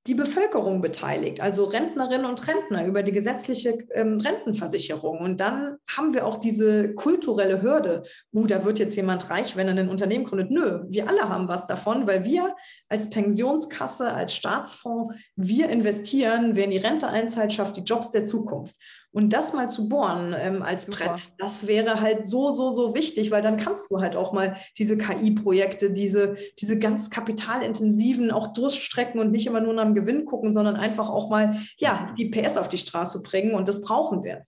die 0.08 0.14
Bevölkerung 0.14 0.80
beteiligt, 0.80 1.40
also 1.40 1.64
Rentnerinnen 1.64 2.26
und 2.26 2.48
Rentner 2.48 2.84
über 2.86 3.04
die 3.04 3.12
gesetzliche 3.12 3.78
ähm, 3.92 4.18
Rentenversicherung. 4.18 5.18
Und 5.18 5.40
dann 5.40 5.76
haben 5.88 6.12
wir 6.12 6.26
auch 6.26 6.38
diese 6.38 6.92
kulturelle 6.94 7.62
Hürde. 7.62 8.02
Uh, 8.32 8.46
da 8.46 8.64
wird 8.64 8.80
jetzt 8.80 8.96
jemand 8.96 9.30
reich, 9.30 9.54
wenn 9.54 9.68
er 9.68 9.76
ein 9.76 9.88
Unternehmen 9.88 10.24
gründet. 10.24 10.50
Nö, 10.50 10.82
wir 10.88 11.08
alle 11.08 11.28
haben 11.28 11.46
was 11.46 11.68
davon, 11.68 12.08
weil 12.08 12.24
wir 12.24 12.56
als 12.88 13.10
Pensionskasse, 13.10 14.12
als 14.12 14.34
Staatsfonds, 14.34 15.14
wir 15.36 15.68
investieren, 15.68 16.56
wer 16.56 16.64
in 16.64 16.70
die 16.72 16.78
Rente 16.78 17.06
einzahlt, 17.06 17.52
schafft 17.52 17.76
die 17.76 17.82
Jobs 17.82 18.10
der 18.10 18.24
Zukunft. 18.24 18.74
Und 19.12 19.34
das 19.34 19.52
mal 19.52 19.68
zu 19.68 19.90
bohren 19.90 20.34
ähm, 20.36 20.62
als 20.62 20.86
Super. 20.86 21.04
Brett, 21.04 21.34
das 21.38 21.66
wäre 21.66 22.00
halt 22.00 22.26
so, 22.26 22.54
so, 22.54 22.72
so 22.72 22.94
wichtig, 22.94 23.30
weil 23.30 23.42
dann 23.42 23.58
kannst 23.58 23.90
du 23.90 24.00
halt 24.00 24.16
auch 24.16 24.32
mal 24.32 24.56
diese 24.78 24.96
KI-Projekte, 24.96 25.90
diese, 25.90 26.36
diese 26.58 26.78
ganz 26.78 27.10
kapitalintensiven 27.10 28.30
auch 28.30 28.54
durchstrecken 28.54 29.20
und 29.20 29.30
nicht 29.30 29.46
immer 29.46 29.60
nur 29.60 29.74
nach 29.74 29.84
dem 29.84 29.94
Gewinn 29.94 30.24
gucken, 30.24 30.54
sondern 30.54 30.76
einfach 30.76 31.10
auch 31.10 31.28
mal, 31.28 31.60
ja, 31.76 32.06
die 32.16 32.30
PS 32.30 32.56
auf 32.56 32.70
die 32.70 32.78
Straße 32.78 33.22
bringen. 33.22 33.54
Und 33.54 33.68
das 33.68 33.82
brauchen 33.82 34.24
wir. 34.24 34.46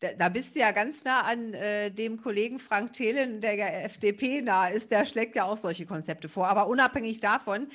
Da, 0.00 0.08
da 0.12 0.28
bist 0.28 0.54
du 0.54 0.60
ja 0.60 0.72
ganz 0.72 1.04
nah 1.04 1.22
an 1.22 1.54
äh, 1.54 1.90
dem 1.90 2.18
Kollegen 2.18 2.58
Frank 2.58 2.92
Thelen, 2.92 3.40
der 3.40 3.54
ja 3.54 3.66
FDP 3.66 4.42
nah 4.42 4.68
ist, 4.68 4.90
der 4.90 5.06
schlägt 5.06 5.36
ja 5.36 5.44
auch 5.44 5.56
solche 5.56 5.86
Konzepte 5.86 6.28
vor. 6.28 6.48
Aber 6.48 6.68
unabhängig 6.68 7.20
davon, 7.20 7.68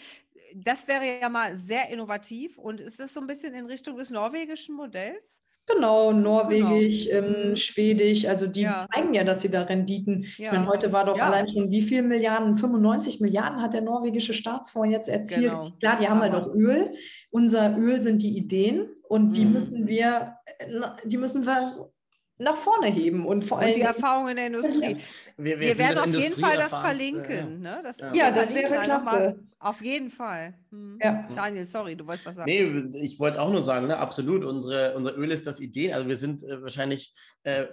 das 0.53 0.87
wäre 0.87 1.19
ja 1.19 1.29
mal 1.29 1.57
sehr 1.57 1.89
innovativ 1.89 2.59
und 2.59 2.79
ist 2.79 2.99
das 2.99 3.15
so 3.15 3.21
ein 3.21 3.27
bisschen 3.27 3.55
in 3.55 3.65
Richtung 3.65 3.97
des 3.97 4.11
norwegischen 4.11 4.75
Modells? 4.75 5.41
Genau, 5.67 6.11
Norwegisch, 6.11 7.07
genau. 7.09 7.27
Ähm, 7.27 7.49
mhm. 7.49 7.55
Schwedisch, 7.55 8.25
also 8.25 8.47
die 8.47 8.61
ja. 8.61 8.87
zeigen 8.91 9.13
ja, 9.13 9.23
dass 9.23 9.41
sie 9.41 9.49
da 9.49 9.61
Renditen. 9.63 10.25
Ja. 10.37 10.47
Ich 10.47 10.51
meine, 10.51 10.67
heute 10.67 10.91
war 10.91 11.05
doch 11.05 11.17
ja. 11.17 11.27
allein 11.27 11.47
schon, 11.49 11.69
wie 11.69 11.81
viele 11.81 12.03
Milliarden? 12.03 12.55
95 12.55 13.21
Milliarden 13.21 13.61
hat 13.61 13.73
der 13.73 13.81
norwegische 13.81 14.33
Staatsfonds 14.33 14.91
jetzt 14.91 15.07
erzielt. 15.07 15.51
Genau. 15.51 15.69
Klar, 15.79 15.97
die 15.97 16.07
haben 16.09 16.21
halt 16.21 16.33
auch 16.33 16.47
Öl. 16.53 16.91
Unser 17.29 17.77
Öl 17.77 18.01
sind 18.01 18.21
die 18.21 18.37
Ideen 18.37 18.89
und 19.07 19.37
die 19.37 19.45
mhm. 19.45 19.53
müssen 19.53 19.87
wir, 19.87 20.35
äh, 20.57 20.67
die 21.05 21.17
müssen 21.17 21.45
wir 21.45 21.91
nach 22.37 22.55
vorne 22.55 22.87
heben 22.87 23.25
und 23.25 23.45
vor 23.45 23.59
allem 23.59 23.73
die 23.73 23.81
Erfahrungen 23.81 24.29
in 24.29 24.35
der 24.37 24.45
Industrie. 24.47 24.97
Wir, 25.37 25.59
wir, 25.59 25.67
wir 25.67 25.77
werden 25.77 25.97
auf 25.99 26.07
jeden 26.07 26.41
Fall 26.41 26.57
das 26.57 26.69
verlinken. 26.69 27.63
Ja, 27.63 27.75
ne? 27.75 27.81
das, 27.83 27.99
ja. 27.99 28.13
ja 28.13 28.31
das 28.31 28.53
wäre 28.53 28.81
klasse. 28.81 29.39
Auf 29.63 29.79
jeden 29.83 30.09
Fall. 30.09 30.55
Hm. 30.71 30.97
Ja. 30.99 31.29
Daniel, 31.35 31.67
sorry, 31.67 31.95
du 31.95 32.07
wolltest 32.07 32.25
was 32.25 32.35
sagen. 32.35 32.49
Nee, 32.49 32.99
ich 32.99 33.19
wollte 33.19 33.39
auch 33.39 33.51
nur 33.51 33.61
sagen, 33.61 33.85
ne, 33.85 33.95
absolut, 33.95 34.43
unsere, 34.43 34.95
unser 34.95 35.15
Öl 35.15 35.29
ist 35.29 35.45
das 35.45 35.59
Ideen. 35.59 35.93
Also 35.93 36.07
wir 36.07 36.17
sind 36.17 36.41
äh, 36.41 36.63
wahrscheinlich 36.63 37.13
äh, 37.43 37.67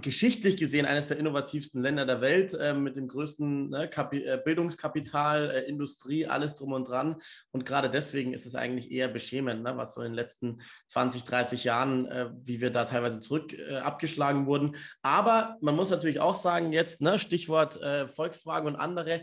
geschichtlich 0.00 0.56
gesehen 0.56 0.86
eines 0.86 1.08
der 1.08 1.18
innovativsten 1.18 1.82
Länder 1.82 2.06
der 2.06 2.22
Welt 2.22 2.54
äh, 2.54 2.72
mit 2.72 2.96
dem 2.96 3.08
größten 3.08 3.68
ne, 3.68 3.90
äh, 3.92 4.38
Bildungskapital, 4.42 5.50
äh, 5.50 5.60
Industrie, 5.68 6.26
alles 6.26 6.54
drum 6.54 6.72
und 6.72 6.88
dran. 6.88 7.16
Und 7.50 7.66
gerade 7.66 7.90
deswegen 7.90 8.32
ist 8.32 8.46
es 8.46 8.54
eigentlich 8.54 8.90
eher 8.90 9.08
beschämend, 9.08 9.64
ne, 9.64 9.76
was 9.76 9.92
so 9.92 10.00
in 10.00 10.12
den 10.12 10.14
letzten 10.14 10.62
20, 10.88 11.24
30 11.24 11.62
Jahren, 11.64 12.06
äh, 12.06 12.30
wie 12.40 12.62
wir 12.62 12.70
da 12.70 12.86
teilweise 12.86 13.20
zurück 13.20 13.54
abgeschlagen 13.82 14.46
wurden. 14.46 14.76
Aber 15.02 15.58
man 15.60 15.76
muss 15.76 15.90
natürlich 15.90 16.20
auch 16.20 16.36
sagen, 16.36 16.72
jetzt, 16.72 17.02
ne, 17.02 17.18
Stichwort 17.18 17.78
Volkswagen 18.08 18.66
und 18.66 18.76
andere, 18.76 19.22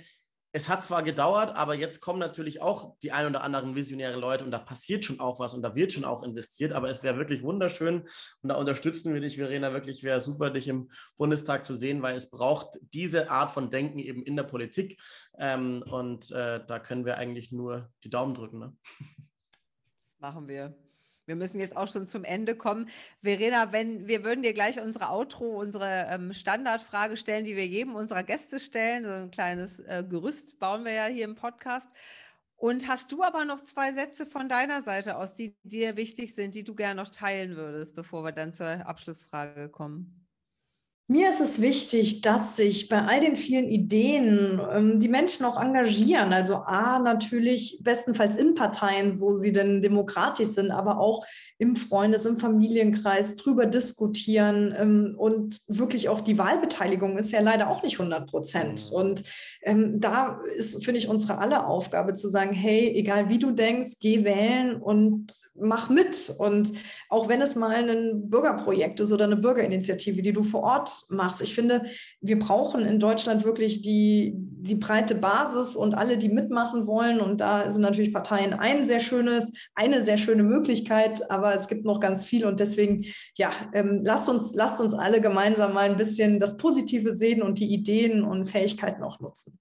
es 0.53 0.67
hat 0.67 0.83
zwar 0.83 1.01
gedauert, 1.01 1.55
aber 1.55 1.75
jetzt 1.75 2.01
kommen 2.01 2.19
natürlich 2.19 2.61
auch 2.61 2.97
die 3.03 3.11
ein 3.11 3.25
oder 3.25 3.43
anderen 3.43 3.75
visionäre 3.75 4.19
Leute 4.19 4.43
und 4.43 4.51
da 4.51 4.59
passiert 4.59 5.05
schon 5.05 5.19
auch 5.19 5.39
was 5.39 5.53
und 5.53 5.61
da 5.61 5.75
wird 5.75 5.93
schon 5.93 6.03
auch 6.03 6.23
investiert. 6.23 6.73
Aber 6.73 6.89
es 6.89 7.03
wäre 7.03 7.17
wirklich 7.17 7.41
wunderschön 7.41 8.01
und 8.41 8.49
da 8.49 8.55
unterstützen 8.55 9.13
wir 9.13 9.21
dich, 9.21 9.37
Verena. 9.37 9.73
Wirklich 9.73 10.03
wäre 10.03 10.19
super, 10.19 10.49
dich 10.49 10.67
im 10.67 10.89
Bundestag 11.15 11.63
zu 11.63 11.75
sehen, 11.75 12.01
weil 12.01 12.15
es 12.15 12.29
braucht 12.29 12.79
diese 12.93 13.29
Art 13.29 13.51
von 13.51 13.69
Denken 13.69 13.99
eben 13.99 14.23
in 14.23 14.35
der 14.35 14.43
Politik. 14.43 15.01
Ähm, 15.37 15.83
und 15.89 16.31
äh, 16.31 16.59
da 16.65 16.79
können 16.79 17.05
wir 17.05 17.17
eigentlich 17.17 17.51
nur 17.51 17.89
die 18.03 18.09
Daumen 18.09 18.33
drücken. 18.33 18.59
Ne? 18.59 18.77
Machen 20.19 20.47
wir. 20.47 20.75
Wir 21.31 21.37
müssen 21.37 21.61
jetzt 21.61 21.77
auch 21.77 21.87
schon 21.87 22.07
zum 22.07 22.25
Ende 22.25 22.55
kommen. 22.55 22.89
Verena, 23.23 23.71
wenn 23.71 24.05
wir 24.05 24.25
würden 24.25 24.41
dir 24.41 24.51
gleich 24.51 24.81
unsere 24.81 25.11
Outro, 25.11 25.61
unsere 25.61 26.07
ähm, 26.09 26.33
Standardfrage 26.33 27.15
stellen, 27.15 27.45
die 27.45 27.55
wir 27.55 27.65
jedem 27.65 27.95
unserer 27.95 28.23
Gäste 28.23 28.59
stellen. 28.59 29.05
So 29.05 29.11
ein 29.11 29.31
kleines 29.31 29.79
äh, 29.79 30.03
Gerüst 30.05 30.59
bauen 30.59 30.83
wir 30.83 30.91
ja 30.91 31.05
hier 31.05 31.23
im 31.23 31.35
Podcast. 31.35 31.89
Und 32.57 32.89
hast 32.89 33.13
du 33.13 33.23
aber 33.23 33.45
noch 33.45 33.61
zwei 33.61 33.93
Sätze 33.93 34.25
von 34.25 34.49
deiner 34.49 34.81
Seite 34.81 35.15
aus, 35.15 35.35
die 35.35 35.55
dir 35.63 35.95
wichtig 35.95 36.35
sind, 36.35 36.53
die 36.53 36.65
du 36.65 36.75
gerne 36.75 37.01
noch 37.01 37.09
teilen 37.09 37.55
würdest, 37.55 37.95
bevor 37.95 38.25
wir 38.25 38.33
dann 38.33 38.53
zur 38.53 38.85
Abschlussfrage 38.85 39.69
kommen? 39.69 40.20
Mir 41.11 41.29
ist 41.29 41.41
es 41.41 41.59
wichtig, 41.59 42.21
dass 42.21 42.55
sich 42.55 42.87
bei 42.87 43.01
all 43.01 43.19
den 43.19 43.35
vielen 43.35 43.67
Ideen 43.67 44.61
ähm, 44.71 45.01
die 45.01 45.09
Menschen 45.09 45.45
auch 45.45 45.61
engagieren. 45.61 46.31
Also 46.31 46.55
A, 46.55 46.99
natürlich 46.99 47.81
bestenfalls 47.83 48.37
in 48.37 48.55
Parteien, 48.55 49.11
so 49.11 49.35
sie 49.35 49.51
denn 49.51 49.81
demokratisch 49.81 50.47
sind, 50.47 50.71
aber 50.71 51.01
auch 51.01 51.25
im 51.57 51.75
Freundes-, 51.75 52.25
im 52.25 52.37
Familienkreis 52.37 53.35
drüber 53.35 53.65
diskutieren. 53.65 54.73
Ähm, 54.77 55.15
und 55.17 55.59
wirklich 55.67 56.07
auch 56.07 56.21
die 56.21 56.37
Wahlbeteiligung 56.37 57.17
ist 57.17 57.33
ja 57.33 57.41
leider 57.41 57.69
auch 57.69 57.83
nicht 57.83 57.99
100 57.99 58.29
Prozent. 58.29 58.89
Mhm. 58.89 58.95
Und 58.95 59.23
ähm, 59.63 59.99
da 59.99 60.39
ist, 60.57 60.85
finde 60.85 60.99
ich, 60.99 61.09
unsere 61.09 61.39
aller 61.39 61.67
Aufgabe 61.67 62.13
zu 62.13 62.29
sagen, 62.29 62.53
hey, 62.53 62.89
egal 62.95 63.27
wie 63.27 63.37
du 63.37 63.51
denkst, 63.51 63.97
geh 63.99 64.23
wählen 64.23 64.77
und 64.77 65.33
mach 65.55 65.89
mit. 65.89 66.33
Und 66.39 66.71
auch 67.09 67.27
wenn 67.27 67.41
es 67.41 67.55
mal 67.55 67.89
ein 67.89 68.29
Bürgerprojekt 68.29 69.01
ist 69.01 69.11
oder 69.11 69.25
eine 69.25 69.35
Bürgerinitiative, 69.35 70.21
die 70.21 70.31
du 70.31 70.43
vor 70.43 70.63
Ort 70.63 71.00
machst. 71.09 71.41
Ich 71.41 71.55
finde, 71.55 71.85
wir 72.19 72.39
brauchen 72.39 72.85
in 72.85 72.99
Deutschland 72.99 73.43
wirklich 73.43 73.81
die, 73.81 74.33
die 74.35 74.75
breite 74.75 75.15
Basis 75.15 75.75
und 75.75 75.95
alle, 75.95 76.17
die 76.17 76.29
mitmachen 76.29 76.87
wollen. 76.87 77.19
Und 77.19 77.41
da 77.41 77.71
sind 77.71 77.81
natürlich 77.81 78.13
Parteien 78.13 78.53
ein 78.53 78.85
sehr 78.85 78.99
schönes, 78.99 79.53
eine 79.75 80.03
sehr 80.03 80.17
schöne 80.17 80.43
Möglichkeit, 80.43 81.29
aber 81.31 81.55
es 81.55 81.67
gibt 81.67 81.85
noch 81.85 81.99
ganz 81.99 82.25
viel. 82.25 82.45
Und 82.45 82.59
deswegen, 82.59 83.05
ja, 83.35 83.51
ähm, 83.73 84.01
lasst, 84.03 84.29
uns, 84.29 84.53
lasst 84.53 84.79
uns 84.79 84.93
alle 84.93 85.21
gemeinsam 85.21 85.73
mal 85.73 85.89
ein 85.89 85.97
bisschen 85.97 86.39
das 86.39 86.57
Positive 86.57 87.13
sehen 87.13 87.41
und 87.41 87.59
die 87.59 87.73
Ideen 87.73 88.23
und 88.23 88.45
Fähigkeiten 88.45 89.03
auch 89.03 89.19
nutzen. 89.19 89.59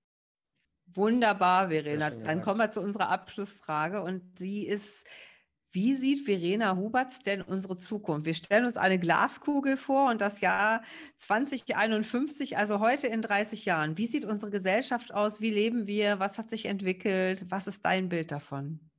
Wunderbar, 0.95 1.69
Verena. 1.69 2.11
Dann 2.11 2.43
kommen 2.43 2.59
wir 2.59 2.71
zu 2.71 2.81
unserer 2.81 3.11
Abschlussfrage 3.11 4.03
und 4.03 4.41
die 4.41 4.67
ist, 4.67 5.05
wie 5.73 5.95
sieht 5.95 6.25
Verena 6.25 6.77
Huberts 6.77 7.21
denn 7.21 7.43
unsere 7.43 7.77
Zukunft? 7.77 8.27
Wir 8.27 8.35
stellen 8.35 8.67
uns 8.67 8.77
eine 8.77 8.99
Glaskugel 8.99 9.77
vor 9.77 10.11
und 10.11 10.21
das 10.21 10.41
Jahr 10.41 10.83
2051, 11.17 12.57
also 12.57 12.81
heute 12.81 13.07
in 13.07 13.23
30 13.23 13.65
Jahren. 13.67 13.97
Wie 13.97 14.07
sieht 14.07 14.25
unsere 14.25 14.51
Gesellschaft 14.51 15.15
aus? 15.15 15.41
Wie 15.41 15.51
leben 15.51 15.87
wir? 15.87 16.19
Was 16.19 16.39
hat 16.39 16.51
sich 16.51 16.67
entwickelt? 16.67 17.47
Was 17.49 17.69
ist 17.69 17.85
dein 17.85 18.09
Bild 18.09 18.33
davon? 18.33 18.90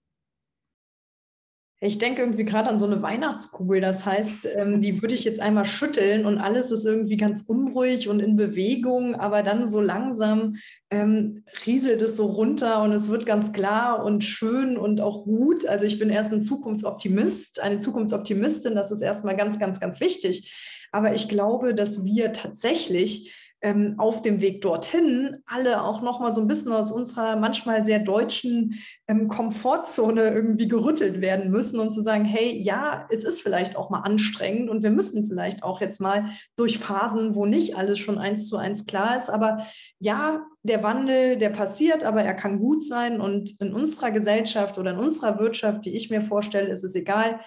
Ich 1.84 1.98
denke 1.98 2.22
irgendwie 2.22 2.46
gerade 2.46 2.70
an 2.70 2.78
so 2.78 2.86
eine 2.86 3.02
Weihnachtskugel. 3.02 3.82
Das 3.82 4.06
heißt, 4.06 4.48
ähm, 4.56 4.82
die 4.82 5.02
würde 5.02 5.16
ich 5.16 5.24
jetzt 5.24 5.40
einmal 5.40 5.66
schütteln 5.66 6.28
und 6.28 6.38
alles 6.38 6.72
ist 6.72 6.86
irgendwie 6.86 7.18
ganz 7.18 7.42
unruhig 7.42 8.08
und 8.08 8.20
in 8.20 8.36
Bewegung, 8.36 9.16
aber 9.16 9.42
dann 9.42 9.66
so 9.66 9.82
langsam 9.82 10.58
ähm, 10.92 11.44
rieselt 11.66 12.04
es 12.04 12.16
so 12.16 12.28
runter 12.28 12.84
und 12.84 12.92
es 12.92 13.10
wird 13.10 13.26
ganz 13.26 13.52
klar 13.52 14.06
und 14.06 14.24
schön 14.24 14.78
und 14.78 15.02
auch 15.02 15.24
gut. 15.24 15.66
Also 15.66 15.88
ich 15.88 15.98
bin 15.98 16.12
erst 16.12 16.32
ein 16.32 16.44
Zukunftsoptimist, 16.44 17.60
eine 17.64 17.80
Zukunftsoptimistin. 17.80 18.76
Das 18.76 18.92
ist 18.92 19.02
erstmal 19.02 19.36
ganz, 19.36 19.58
ganz, 19.58 19.80
ganz 19.80 20.00
wichtig. 20.00 20.54
Aber 20.92 21.16
ich 21.16 21.30
glaube, 21.30 21.74
dass 21.74 22.06
wir 22.06 22.32
tatsächlich 22.32 23.34
ähm, 23.62 23.96
auf 23.98 24.22
dem 24.22 24.42
Weg 24.42 24.62
dorthin 24.62 25.38
alle 25.46 25.84
auch 25.84 26.02
nochmal 26.02 26.32
so 26.32 26.42
ein 26.42 26.48
bisschen 26.48 26.72
aus 26.72 26.92
unserer 26.92 27.36
manchmal 27.36 27.86
sehr 27.86 28.00
deutschen 28.00 28.82
ähm, 29.08 29.28
Komfortzone 29.28 30.34
irgendwie 30.34 30.68
gerüttelt 30.68 31.22
werden 31.22 31.52
müssen 31.52 31.80
und 31.80 31.92
zu 31.92 32.02
sagen, 32.02 32.26
hey, 32.26 32.60
ja, 32.60 33.08
es 33.10 33.24
ist 33.24 33.42
vielleicht 33.42 33.76
auch 33.76 33.90
mal 33.90 34.02
anstrengend 34.02 34.70
und 34.70 34.84
wir 34.84 34.92
müssen 34.92 35.28
vielleicht 35.28 35.64
auch 35.64 35.82
jetzt 35.82 36.02
mal 36.02 36.26
durch 36.56 36.80
Phasen, 36.80 37.36
wo 37.36 37.46
nicht 37.46 37.78
alles 37.78 38.00
schon 38.00 38.18
eins 38.18 38.48
zu 38.48 38.58
eins 38.58 38.86
klar 38.86 39.18
ist, 39.18 39.30
aber 39.30 39.64
ja, 40.00 40.46
der 40.64 40.84
Wandel, 40.84 41.38
der 41.38 41.50
passiert, 41.50 42.04
aber 42.04 42.22
er 42.22 42.36
kann 42.36 42.60
gut 42.60 42.84
sein. 42.84 43.20
Und 43.20 43.60
in 43.60 43.74
unserer 43.74 44.12
Gesellschaft 44.12 44.78
oder 44.78 44.92
in 44.92 45.00
unserer 45.00 45.40
Wirtschaft, 45.40 45.86
die 45.86 45.96
ich 45.96 46.10
mir 46.10 46.22
vorstelle, 46.22 46.70
ist 46.70 46.84
es 46.84 46.94
egal, 46.96 47.40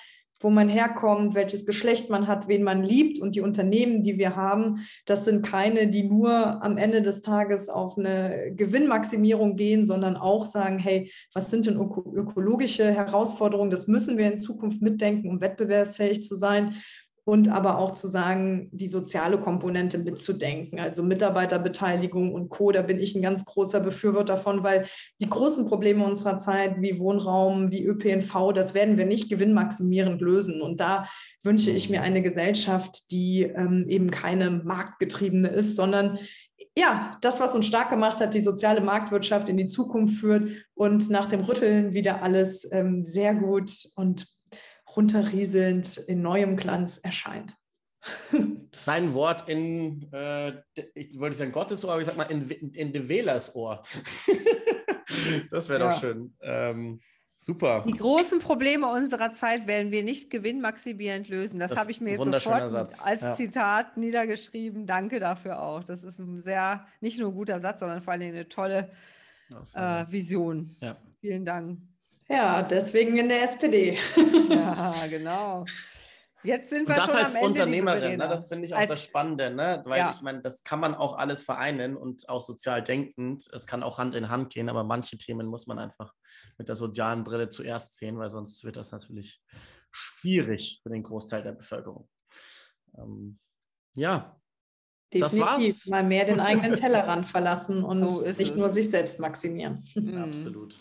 wo 0.44 0.50
man 0.50 0.68
herkommt, 0.68 1.34
welches 1.34 1.66
Geschlecht 1.66 2.10
man 2.10 2.28
hat, 2.28 2.46
wen 2.46 2.62
man 2.62 2.82
liebt. 2.84 3.18
Und 3.18 3.34
die 3.34 3.40
Unternehmen, 3.40 4.02
die 4.02 4.18
wir 4.18 4.36
haben, 4.36 4.86
das 5.06 5.24
sind 5.24 5.44
keine, 5.44 5.88
die 5.88 6.04
nur 6.04 6.62
am 6.62 6.76
Ende 6.76 7.02
des 7.02 7.22
Tages 7.22 7.68
auf 7.68 7.98
eine 7.98 8.52
Gewinnmaximierung 8.54 9.56
gehen, 9.56 9.86
sondern 9.86 10.16
auch 10.16 10.46
sagen, 10.46 10.78
hey, 10.78 11.10
was 11.32 11.50
sind 11.50 11.66
denn 11.66 11.76
ökologische 11.76 12.92
Herausforderungen? 12.92 13.70
Das 13.70 13.88
müssen 13.88 14.18
wir 14.18 14.30
in 14.30 14.36
Zukunft 14.36 14.82
mitdenken, 14.82 15.28
um 15.28 15.40
wettbewerbsfähig 15.40 16.22
zu 16.22 16.36
sein 16.36 16.74
und 17.24 17.48
aber 17.48 17.78
auch 17.78 17.92
zu 17.92 18.08
sagen, 18.08 18.68
die 18.72 18.86
soziale 18.86 19.38
Komponente 19.38 19.98
mitzudenken, 19.98 20.78
also 20.78 21.02
Mitarbeiterbeteiligung 21.02 22.34
und 22.34 22.50
Co. 22.50 22.70
Da 22.70 22.82
bin 22.82 23.00
ich 23.00 23.14
ein 23.14 23.22
ganz 23.22 23.46
großer 23.46 23.80
Befürworter 23.80 24.36
von, 24.36 24.62
weil 24.62 24.86
die 25.20 25.30
großen 25.30 25.66
Probleme 25.66 26.04
unserer 26.04 26.36
Zeit 26.36 26.82
wie 26.82 26.98
Wohnraum, 26.98 27.70
wie 27.70 27.84
ÖPNV, 27.84 28.52
das 28.54 28.74
werden 28.74 28.98
wir 28.98 29.06
nicht 29.06 29.30
gewinnmaximierend 29.30 30.20
lösen. 30.20 30.60
Und 30.60 30.80
da 30.80 31.06
wünsche 31.42 31.70
ich 31.70 31.88
mir 31.88 32.02
eine 32.02 32.20
Gesellschaft, 32.20 33.10
die 33.10 33.42
ähm, 33.42 33.86
eben 33.88 34.10
keine 34.10 34.50
marktgetriebene 34.50 35.48
ist, 35.48 35.76
sondern 35.76 36.18
ja, 36.76 37.16
das, 37.20 37.40
was 37.40 37.54
uns 37.54 37.66
stark 37.66 37.90
gemacht 37.90 38.18
hat, 38.18 38.34
die 38.34 38.40
soziale 38.40 38.80
Marktwirtschaft 38.80 39.48
in 39.48 39.56
die 39.56 39.66
Zukunft 39.66 40.18
führt 40.18 40.50
und 40.74 41.08
nach 41.08 41.26
dem 41.26 41.40
Rütteln 41.40 41.94
wieder 41.94 42.22
alles 42.22 42.68
ähm, 42.70 43.04
sehr 43.04 43.34
gut 43.34 43.70
und 43.96 44.26
runterrieselnd 44.96 45.96
in 45.96 46.22
neuem 46.22 46.56
Glanz 46.56 46.98
erscheint. 46.98 47.56
Sein 48.72 49.14
Wort 49.14 49.48
in, 49.48 50.12
äh, 50.12 50.52
ich 50.94 51.18
wollte 51.18 51.36
sagen 51.36 51.52
Gottes 51.52 51.84
Ohr, 51.84 51.92
aber 51.92 52.00
ich 52.00 52.06
sag 52.06 52.16
mal 52.16 52.24
in, 52.24 52.48
in, 52.50 52.74
in 52.74 52.92
de 52.92 53.08
Wählers 53.08 53.54
Ohr. 53.54 53.82
das 55.50 55.68
wäre 55.68 55.80
ja. 55.80 55.90
doch 55.90 56.00
schön. 56.00 56.36
Ähm, 56.42 57.00
super. 57.36 57.82
Die 57.86 57.96
großen 57.96 58.40
Probleme 58.40 58.90
unserer 58.90 59.32
Zeit 59.32 59.66
werden 59.66 59.90
wir 59.90 60.02
nicht 60.02 60.30
gewinnmaximierend 60.30 61.28
lösen. 61.28 61.58
Das, 61.58 61.70
das 61.70 61.78
habe 61.78 61.90
ich 61.90 62.00
mir 62.00 62.10
jetzt 62.10 62.24
sofort 62.24 62.70
Satz. 62.70 63.04
als 63.04 63.22
ja. 63.22 63.36
Zitat 63.36 63.96
niedergeschrieben. 63.96 64.86
Danke 64.86 65.18
dafür 65.18 65.62
auch. 65.62 65.82
Das 65.82 66.04
ist 66.04 66.18
ein 66.18 66.40
sehr, 66.42 66.86
nicht 67.00 67.18
nur 67.18 67.30
ein 67.30 67.34
guter 67.34 67.60
Satz, 67.60 67.80
sondern 67.80 68.02
vor 68.02 68.12
allem 68.12 68.22
eine 68.22 68.48
tolle 68.48 68.90
äh, 69.74 70.04
Vision. 70.10 70.76
Ja. 70.80 70.96
Vielen 71.20 71.44
Dank. 71.46 71.80
Ja, 72.28 72.62
deswegen 72.62 73.18
in 73.18 73.28
der 73.28 73.42
SPD. 73.42 73.98
ja, 74.48 74.94
genau. 75.10 75.64
Jetzt 76.44 76.68
sind 76.68 76.86
wir 76.86 76.94
und 76.94 76.98
das 76.98 77.06
schon 77.06 77.16
als 77.16 77.34
am 77.36 77.42
Ende, 77.42 77.62
Unternehmerin, 77.62 78.18
ne, 78.18 78.28
das 78.28 78.48
finde 78.48 78.66
ich 78.66 78.74
auch 78.74 78.78
als, 78.78 78.90
das 78.90 79.02
Spannende, 79.02 79.50
ne? 79.50 79.82
weil 79.86 79.98
ja. 79.98 80.10
ich 80.10 80.20
meine, 80.20 80.42
das 80.42 80.62
kann 80.62 80.78
man 80.78 80.94
auch 80.94 81.16
alles 81.16 81.42
vereinen 81.42 81.96
und 81.96 82.28
auch 82.28 82.42
sozial 82.42 82.82
denkend. 82.82 83.48
Es 83.50 83.66
kann 83.66 83.82
auch 83.82 83.96
Hand 83.96 84.14
in 84.14 84.28
Hand 84.28 84.52
gehen, 84.52 84.68
aber 84.68 84.84
manche 84.84 85.16
Themen 85.16 85.46
muss 85.46 85.66
man 85.66 85.78
einfach 85.78 86.12
mit 86.58 86.68
der 86.68 86.76
sozialen 86.76 87.24
Brille 87.24 87.48
zuerst 87.48 87.96
sehen, 87.96 88.18
weil 88.18 88.28
sonst 88.28 88.62
wird 88.62 88.76
das 88.76 88.92
natürlich 88.92 89.40
schwierig 89.90 90.80
für 90.82 90.90
den 90.90 91.02
Großteil 91.02 91.42
der 91.42 91.52
Bevölkerung. 91.52 92.10
Ähm, 92.98 93.38
ja, 93.96 94.38
Definitiv. 95.14 95.20
das 95.20 95.38
war's. 95.38 95.86
Mal 95.86 96.04
mehr 96.04 96.26
den 96.26 96.40
eigenen 96.40 96.76
Tellerrand 96.78 97.30
verlassen 97.30 97.82
und 97.84 98.10
so 98.10 98.20
nicht 98.20 98.40
es. 98.40 98.56
nur 98.56 98.70
sich 98.70 98.90
selbst 98.90 99.18
maximieren. 99.18 99.82
Absolut. 100.22 100.76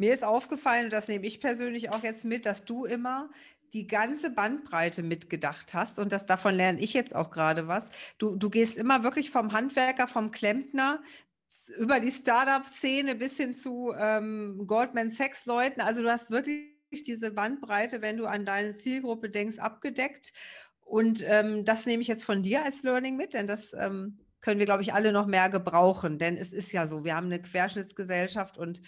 Mir 0.00 0.14
ist 0.14 0.24
aufgefallen, 0.24 0.84
und 0.84 0.94
das 0.94 1.08
nehme 1.08 1.26
ich 1.26 1.40
persönlich 1.40 1.90
auch 1.90 2.02
jetzt 2.02 2.24
mit, 2.24 2.46
dass 2.46 2.64
du 2.64 2.86
immer 2.86 3.28
die 3.74 3.86
ganze 3.86 4.30
Bandbreite 4.30 5.02
mitgedacht 5.02 5.74
hast 5.74 5.98
und 5.98 6.10
das 6.10 6.24
davon 6.24 6.54
lerne 6.54 6.80
ich 6.80 6.94
jetzt 6.94 7.14
auch 7.14 7.30
gerade 7.30 7.68
was. 7.68 7.90
Du, 8.16 8.34
du 8.34 8.48
gehst 8.48 8.78
immer 8.78 9.04
wirklich 9.04 9.30
vom 9.30 9.52
Handwerker, 9.52 10.08
vom 10.08 10.30
Klempner 10.30 11.02
über 11.76 12.00
die 12.00 12.10
Startup-Szene 12.10 13.14
bis 13.14 13.36
hin 13.36 13.52
zu 13.52 13.92
ähm, 13.94 14.64
Goldman 14.66 15.10
Sachs-Leuten. 15.10 15.82
Also 15.82 16.02
du 16.02 16.10
hast 16.10 16.30
wirklich 16.30 16.70
diese 17.06 17.30
Bandbreite, 17.30 18.00
wenn 18.00 18.16
du 18.16 18.24
an 18.24 18.46
deine 18.46 18.74
Zielgruppe 18.74 19.28
denkst, 19.28 19.58
abgedeckt. 19.58 20.32
Und 20.80 21.22
ähm, 21.28 21.66
das 21.66 21.84
nehme 21.84 22.00
ich 22.00 22.08
jetzt 22.08 22.24
von 22.24 22.42
dir 22.42 22.64
als 22.64 22.84
Learning 22.84 23.16
mit, 23.16 23.34
denn 23.34 23.46
das 23.46 23.74
ähm, 23.74 24.18
können 24.40 24.58
wir, 24.58 24.66
glaube 24.66 24.82
ich, 24.82 24.94
alle 24.94 25.12
noch 25.12 25.26
mehr 25.26 25.50
gebrauchen. 25.50 26.16
Denn 26.16 26.38
es 26.38 26.54
ist 26.54 26.72
ja 26.72 26.86
so, 26.86 27.04
wir 27.04 27.14
haben 27.14 27.26
eine 27.26 27.42
Querschnittsgesellschaft 27.42 28.56
und 28.56 28.80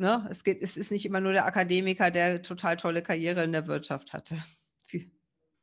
ne, 0.00 0.26
es, 0.30 0.42
geht, 0.42 0.60
es 0.60 0.76
ist 0.76 0.90
nicht 0.90 1.06
immer 1.06 1.20
nur 1.20 1.32
der 1.32 1.46
Akademiker, 1.46 2.10
der 2.10 2.42
total 2.42 2.76
tolle 2.76 3.02
Karriere 3.02 3.44
in 3.44 3.52
der 3.52 3.66
Wirtschaft 3.66 4.12
hatte. 4.12 4.42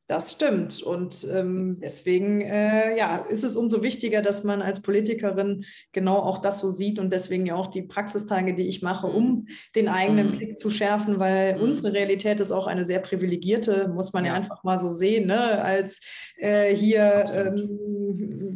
Das 0.10 0.32
stimmt. 0.32 0.82
Und 0.82 1.28
ähm, 1.34 1.80
deswegen 1.82 2.40
äh, 2.40 2.98
ja, 2.98 3.18
ist 3.18 3.44
es 3.44 3.58
umso 3.58 3.84
wichtiger, 3.84 4.22
dass 4.22 4.46
man 4.46 4.62
als 4.62 4.82
Politikerin 4.82 5.66
genau 5.92 6.20
auch 6.20 6.38
das 6.38 6.62
so 6.62 6.72
sieht 6.72 6.98
und 6.98 7.12
deswegen 7.12 7.46
ja 7.46 7.56
auch 7.56 7.68
die 7.68 7.82
Praxistage, 7.82 8.56
die 8.56 8.70
ich 8.70 8.82
mache, 8.82 9.08
um 9.08 9.44
den 9.76 9.90
eigenen 9.90 10.32
mhm. 10.32 10.38
Blick 10.38 10.58
zu 10.58 10.70
schärfen, 10.70 11.20
weil 11.20 11.58
mhm. 11.58 11.62
unsere 11.64 11.92
Realität 11.92 12.40
ist 12.40 12.54
auch 12.54 12.68
eine 12.68 12.86
sehr 12.86 13.00
privilegierte, 13.00 13.90
muss 13.90 14.14
man 14.14 14.24
ja, 14.24 14.32
ja 14.32 14.38
einfach 14.38 14.64
mal 14.64 14.78
so 14.78 14.94
sehen, 14.94 15.28
ne? 15.28 15.62
als 15.62 16.00
äh, 16.38 16.74
hier 16.74 17.54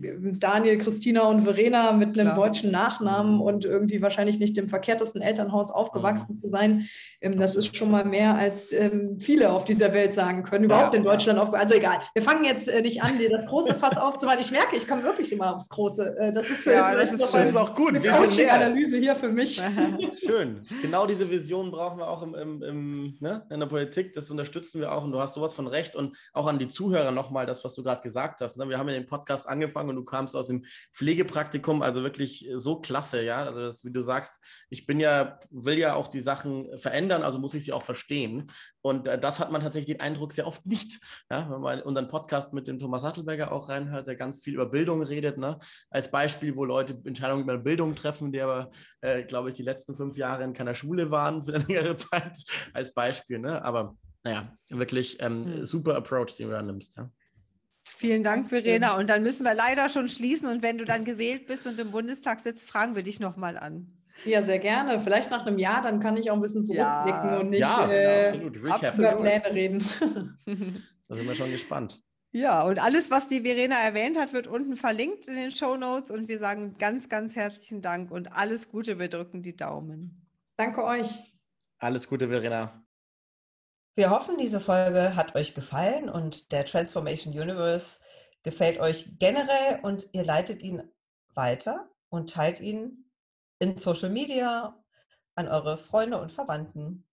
Daniel, 0.02 0.78
Christina 0.78 1.24
und 1.24 1.41
Verena 1.41 1.91
mit 1.93 2.18
einem 2.18 2.34
Klar. 2.34 2.47
deutschen 2.47 2.72
Nachnamen 2.72 3.36
mhm. 3.36 3.41
und 3.41 3.66
irgendwie 3.66 4.02
wahrscheinlich 4.02 4.39
nicht 4.39 4.58
im 4.58 4.68
verkehrtesten 4.68 5.22
Elternhaus 5.22 5.72
aufgewachsen 5.72 6.32
mhm. 6.32 6.36
zu 6.36 6.47
sein. 6.47 6.88
Ähm, 7.22 7.34
das 7.34 7.56
ist 7.56 7.76
schon 7.76 7.91
mal 7.91 8.06
mehr, 8.06 8.36
als 8.36 8.74
ähm, 8.74 9.20
viele 9.20 9.52
auf 9.52 9.66
dieser 9.66 9.93
Welt 9.93 10.14
sagen 10.14 10.43
können, 10.43 10.66
überhaupt 10.66 10.93
ja. 10.93 10.99
in 10.99 11.04
Deutschland 11.04 11.39
auf. 11.39 11.54
Also 11.54 11.76
egal, 11.76 11.97
wir 12.14 12.22
fangen 12.22 12.45
jetzt 12.45 12.68
äh, 12.68 12.82
nicht 12.82 13.04
an, 13.04 13.18
dir 13.18 13.30
das 13.30 13.45
große 13.45 13.76
Fass 13.76 13.97
aufzumachen. 13.97 14.39
Ich 14.39 14.52
merke, 14.52 14.76
ich 14.76 14.88
komme 14.88 15.04
wirklich 15.04 15.32
immer 15.32 15.56
aufs 15.56 15.70
Große. 15.70 16.18
Äh, 16.18 16.32
das 16.32 16.49
ist, 16.49 16.68
äh, 16.68 16.74
ja, 16.74 16.95
das, 16.95 17.12
ist, 17.12 17.22
das 17.22 17.49
ist 17.49 17.56
auch 17.56 17.76
gut. 17.76 17.95
Visionär. 17.95 18.54
Analyse 18.54 18.97
hier 18.97 19.16
für 19.16 19.30
mich. 19.30 19.62
Schön. 20.26 20.62
Genau 20.82 21.06
diese 21.06 21.30
Vision 21.30 21.72
brauchen 21.72 21.99
wir 21.99 22.08
auch 22.08 22.24
im, 22.24 22.36
im, 22.36 22.64
im, 22.64 23.18
ne? 23.20 23.45
in 23.49 23.60
der 23.60 23.68
Politik. 23.68 24.14
Das 24.14 24.32
unterstützen 24.32 24.80
wir 24.80 24.91
auch 24.91 25.04
und 25.04 25.12
du 25.12 25.20
hast 25.20 25.36
sowas 25.36 25.54
von 25.54 25.68
recht. 25.68 25.95
Und 25.95 26.18
auch 26.34 26.47
an 26.47 26.60
die 26.60 26.68
Zuhörer 26.68 27.12
nochmal 27.12 27.45
das, 27.45 27.64
was 27.64 27.76
du 27.76 27.84
gerade 27.84 28.02
gesagt 28.02 28.41
hast. 28.41 28.58
Ne? 28.58 28.68
Wir 28.68 28.78
haben 28.78 28.88
ja 28.88 28.95
den 28.95 29.08
Podcast 29.08 29.47
angefangen 29.47 29.91
und 29.92 29.98
du 29.98 30.04
kamst 30.04 30.36
aus 30.36 30.48
dem 30.48 30.66
Pflegepraktikum, 30.94 31.82
also 31.82 32.04
wirklich 32.04 32.50
so 32.56 32.80
klasse, 32.80 33.24
ja. 33.24 33.44
Also 33.44 33.62
das, 33.62 33.86
wie 33.86 33.92
du 33.92 34.02
sagst, 34.02 34.42
ich 34.70 34.86
bin 34.86 35.00
ja, 35.00 35.39
will 35.52 35.78
ja 35.78 35.94
auch 35.94 36.08
die 36.08 36.20
Sachen 36.20 36.78
verändern, 36.78 37.24
also 37.24 37.39
muss 37.39 37.54
ich 37.54 37.64
sie 37.64 37.74
auch 37.74 37.84
verstehen. 37.84 38.48
Und 38.82 39.08
äh, 39.08 39.20
das 39.20 39.39
hat 39.39 39.52
man 39.52 39.62
tatsächlich 39.62 39.98
den 39.98 40.02
Eindruck 40.02 40.34
sehr 40.34 40.48
oft 40.48 40.66
nicht. 40.66 41.00
Ja, 41.30 41.50
wenn 41.50 41.62
man 41.62 41.82
unseren 41.82 42.08
Podcast 42.08 42.54
mit 42.54 42.68
dem 42.68 42.80
Thomas 42.80 43.04
Sattelberger 43.04 43.52
auch 43.52 43.70
reinhört, 43.70 44.08
der 44.08 44.16
ganz 44.16 44.42
viel 44.42 44.56
über 44.56 44.66
Bildung 44.66 45.04
redet, 45.04 45.38
ne? 45.38 45.58
als 45.89 46.10
Beispiel, 46.10 46.56
wo 46.56 46.66
Leute 46.66 47.00
Entscheidungen 47.06 47.44
über 47.44 47.58
Bildung 47.58 47.96
treffen, 47.96 48.32
die 48.32 48.42
aber, 48.42 48.72
äh, 49.02 49.24
glaube 49.24 49.50
ich, 49.50 49.56
die 49.56 49.64
letzten 49.64 49.96
fünf 49.96 50.18
Jahre 50.18 50.44
in 50.44 50.54
keiner 50.54 50.76
Schule 50.76 51.12
waren 51.12 51.46
für 51.46 51.54
eine 51.54 51.64
längere 51.66 51.96
Zeit, 51.96 52.38
als 52.74 52.94
Beispiel. 52.94 53.39
Ne? 53.39 53.64
Aber 53.64 53.96
naja, 54.24 54.56
wirklich 54.70 55.18
ähm, 55.22 55.46
hm. 55.46 55.66
super 55.66 55.96
Approach, 55.96 56.38
den 56.38 56.48
du 56.48 56.54
da 56.54 56.62
nimmst. 56.62 56.98
Ja? 56.98 57.10
Vielen 57.98 58.24
Dank, 58.24 58.48
Verena. 58.48 58.98
Und 58.98 59.10
dann 59.10 59.22
müssen 59.22 59.46
wir 59.46 59.54
leider 59.54 59.89
schon 59.89 60.10
schließen. 60.10 60.50
Und 60.50 60.64
wenn 60.64 60.78
du 60.78 60.86
dann 60.86 61.06
gewählt 61.06 61.46
bist 61.48 61.68
und 61.68 61.80
im 61.80 61.92
Bundestag 61.92 62.39
sitzt, 62.39 62.70
fragen 62.70 62.96
wir 62.96 63.04
dich 63.04 63.20
nochmal 63.20 63.58
an. 63.58 63.88
Ja, 64.26 64.44
sehr 64.44 64.60
gerne. 64.60 65.00
Vielleicht 65.00 65.32
nach 65.32 65.46
einem 65.46 65.58
Jahr, 65.58 65.82
dann 65.82 66.00
kann 66.00 66.18
ich 66.18 66.30
auch 66.30 66.36
ein 66.36 66.42
bisschen 66.42 66.64
zurückblicken 66.64 67.30
ja, 67.30 67.39
und 67.39 67.50
nicht 67.50 67.60
ja, 67.60 67.92
äh, 67.92 68.26
absolut. 68.28 68.56
über 68.56 68.78
Pläne 68.78 69.54
reden. 69.54 69.78
da 71.08 71.16
sind 71.16 71.28
wir 71.28 71.36
schon 71.36 71.52
gespannt. 71.52 72.02
Ja, 72.34 72.64
und 72.64 72.80
alles, 72.80 73.12
was 73.12 73.28
die 73.28 73.42
Verena 73.42 73.76
erwähnt 73.76 74.18
hat, 74.18 74.32
wird 74.32 74.48
unten 74.48 74.78
verlinkt 74.78 75.28
in 75.28 75.36
den 75.36 75.52
Show 75.52 75.76
Notes. 75.76 76.12
Und 76.12 76.28
wir 76.28 76.39
sagen 76.39 76.76
ganz, 76.80 77.10
ganz 77.10 77.36
herzlichen 77.36 77.82
Dank 77.82 78.10
und 78.10 78.32
alles 78.32 78.70
Gute. 78.70 79.00
Wir 79.00 79.10
drücken 79.10 79.44
die 79.44 79.56
Daumen. 79.56 80.28
Danke 80.56 80.84
euch. 80.84 81.10
Alles 81.78 82.08
Gute, 82.08 82.30
Verena. 82.30 82.84
Wir 83.96 84.10
hoffen, 84.10 84.38
diese 84.38 84.62
Folge 84.62 85.16
hat 85.16 85.36
euch 85.36 85.54
gefallen 85.54 86.10
und 86.10 86.52
der 86.54 86.66
Transformation 86.66 87.34
Universe 87.34 88.00
gefällt 88.44 88.80
euch 88.80 89.18
generell 89.20 89.80
und 89.82 90.08
ihr 90.14 90.24
leitet 90.24 90.64
ihn 90.64 90.82
weiter 91.34 91.89
und 92.10 92.30
teilt 92.30 92.62
ihn 92.62 93.06
in 93.60 93.78
Social 93.78 94.10
Media, 94.10 94.82
an 95.36 95.48
eure 95.48 95.78
Freunde 95.78 96.20
und 96.20 96.32
Verwandten. 96.32 97.06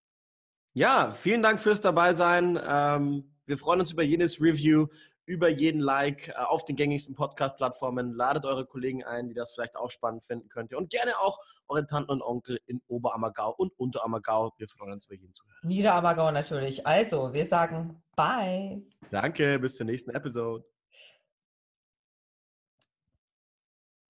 Ja, 0.73 1.11
vielen 1.11 1.43
Dank 1.43 1.61
fürs 1.61 1.81
Dabeisein. 1.81 2.59
Ähm, 2.65 3.35
wir 3.45 3.59
freuen 3.59 3.81
uns 3.81 3.93
über 3.93 4.03
jedes 4.03 4.41
Review, 4.41 4.87
über 5.29 5.49
jeden 5.49 5.81
Like 5.81 6.29
äh, 6.29 6.33
auf 6.33 6.65
den 6.65 6.75
gängigsten 6.75 7.15
Podcast-Plattformen. 7.15 8.15
Ladet 8.15 8.47
eure 8.47 8.65
Kollegen 8.67 9.05
ein, 9.05 9.29
die 9.29 9.35
das 9.35 9.53
vielleicht 9.53 9.77
auch 9.77 9.91
spannend 9.91 10.25
finden 10.25 10.49
könnt. 10.49 10.75
Und 10.75 10.91
gerne 10.91 11.13
auch 11.21 11.39
eure 11.69 11.87
Tanten 11.87 12.11
und 12.11 12.23
Onkel 12.23 12.59
in 12.67 12.81
Oberammergau 12.89 13.55
und 13.57 13.79
Unterammergau. 13.79 14.53
Wir 14.57 14.69
freuen 14.69 14.95
uns 14.95 15.07
über 15.07 15.17
jeden 15.17 15.35
Zuhörer. 15.35 15.59
Niederammergau 15.63 16.31
natürlich. 16.31 16.87
Also, 16.87 17.33
wir 17.33 17.45
sagen 17.45 18.03
Bye. 18.17 18.83
Danke, 19.11 19.59
bis 19.59 19.77
zur 19.77 19.87
nächsten 19.87 20.11
Episode. 20.11 20.65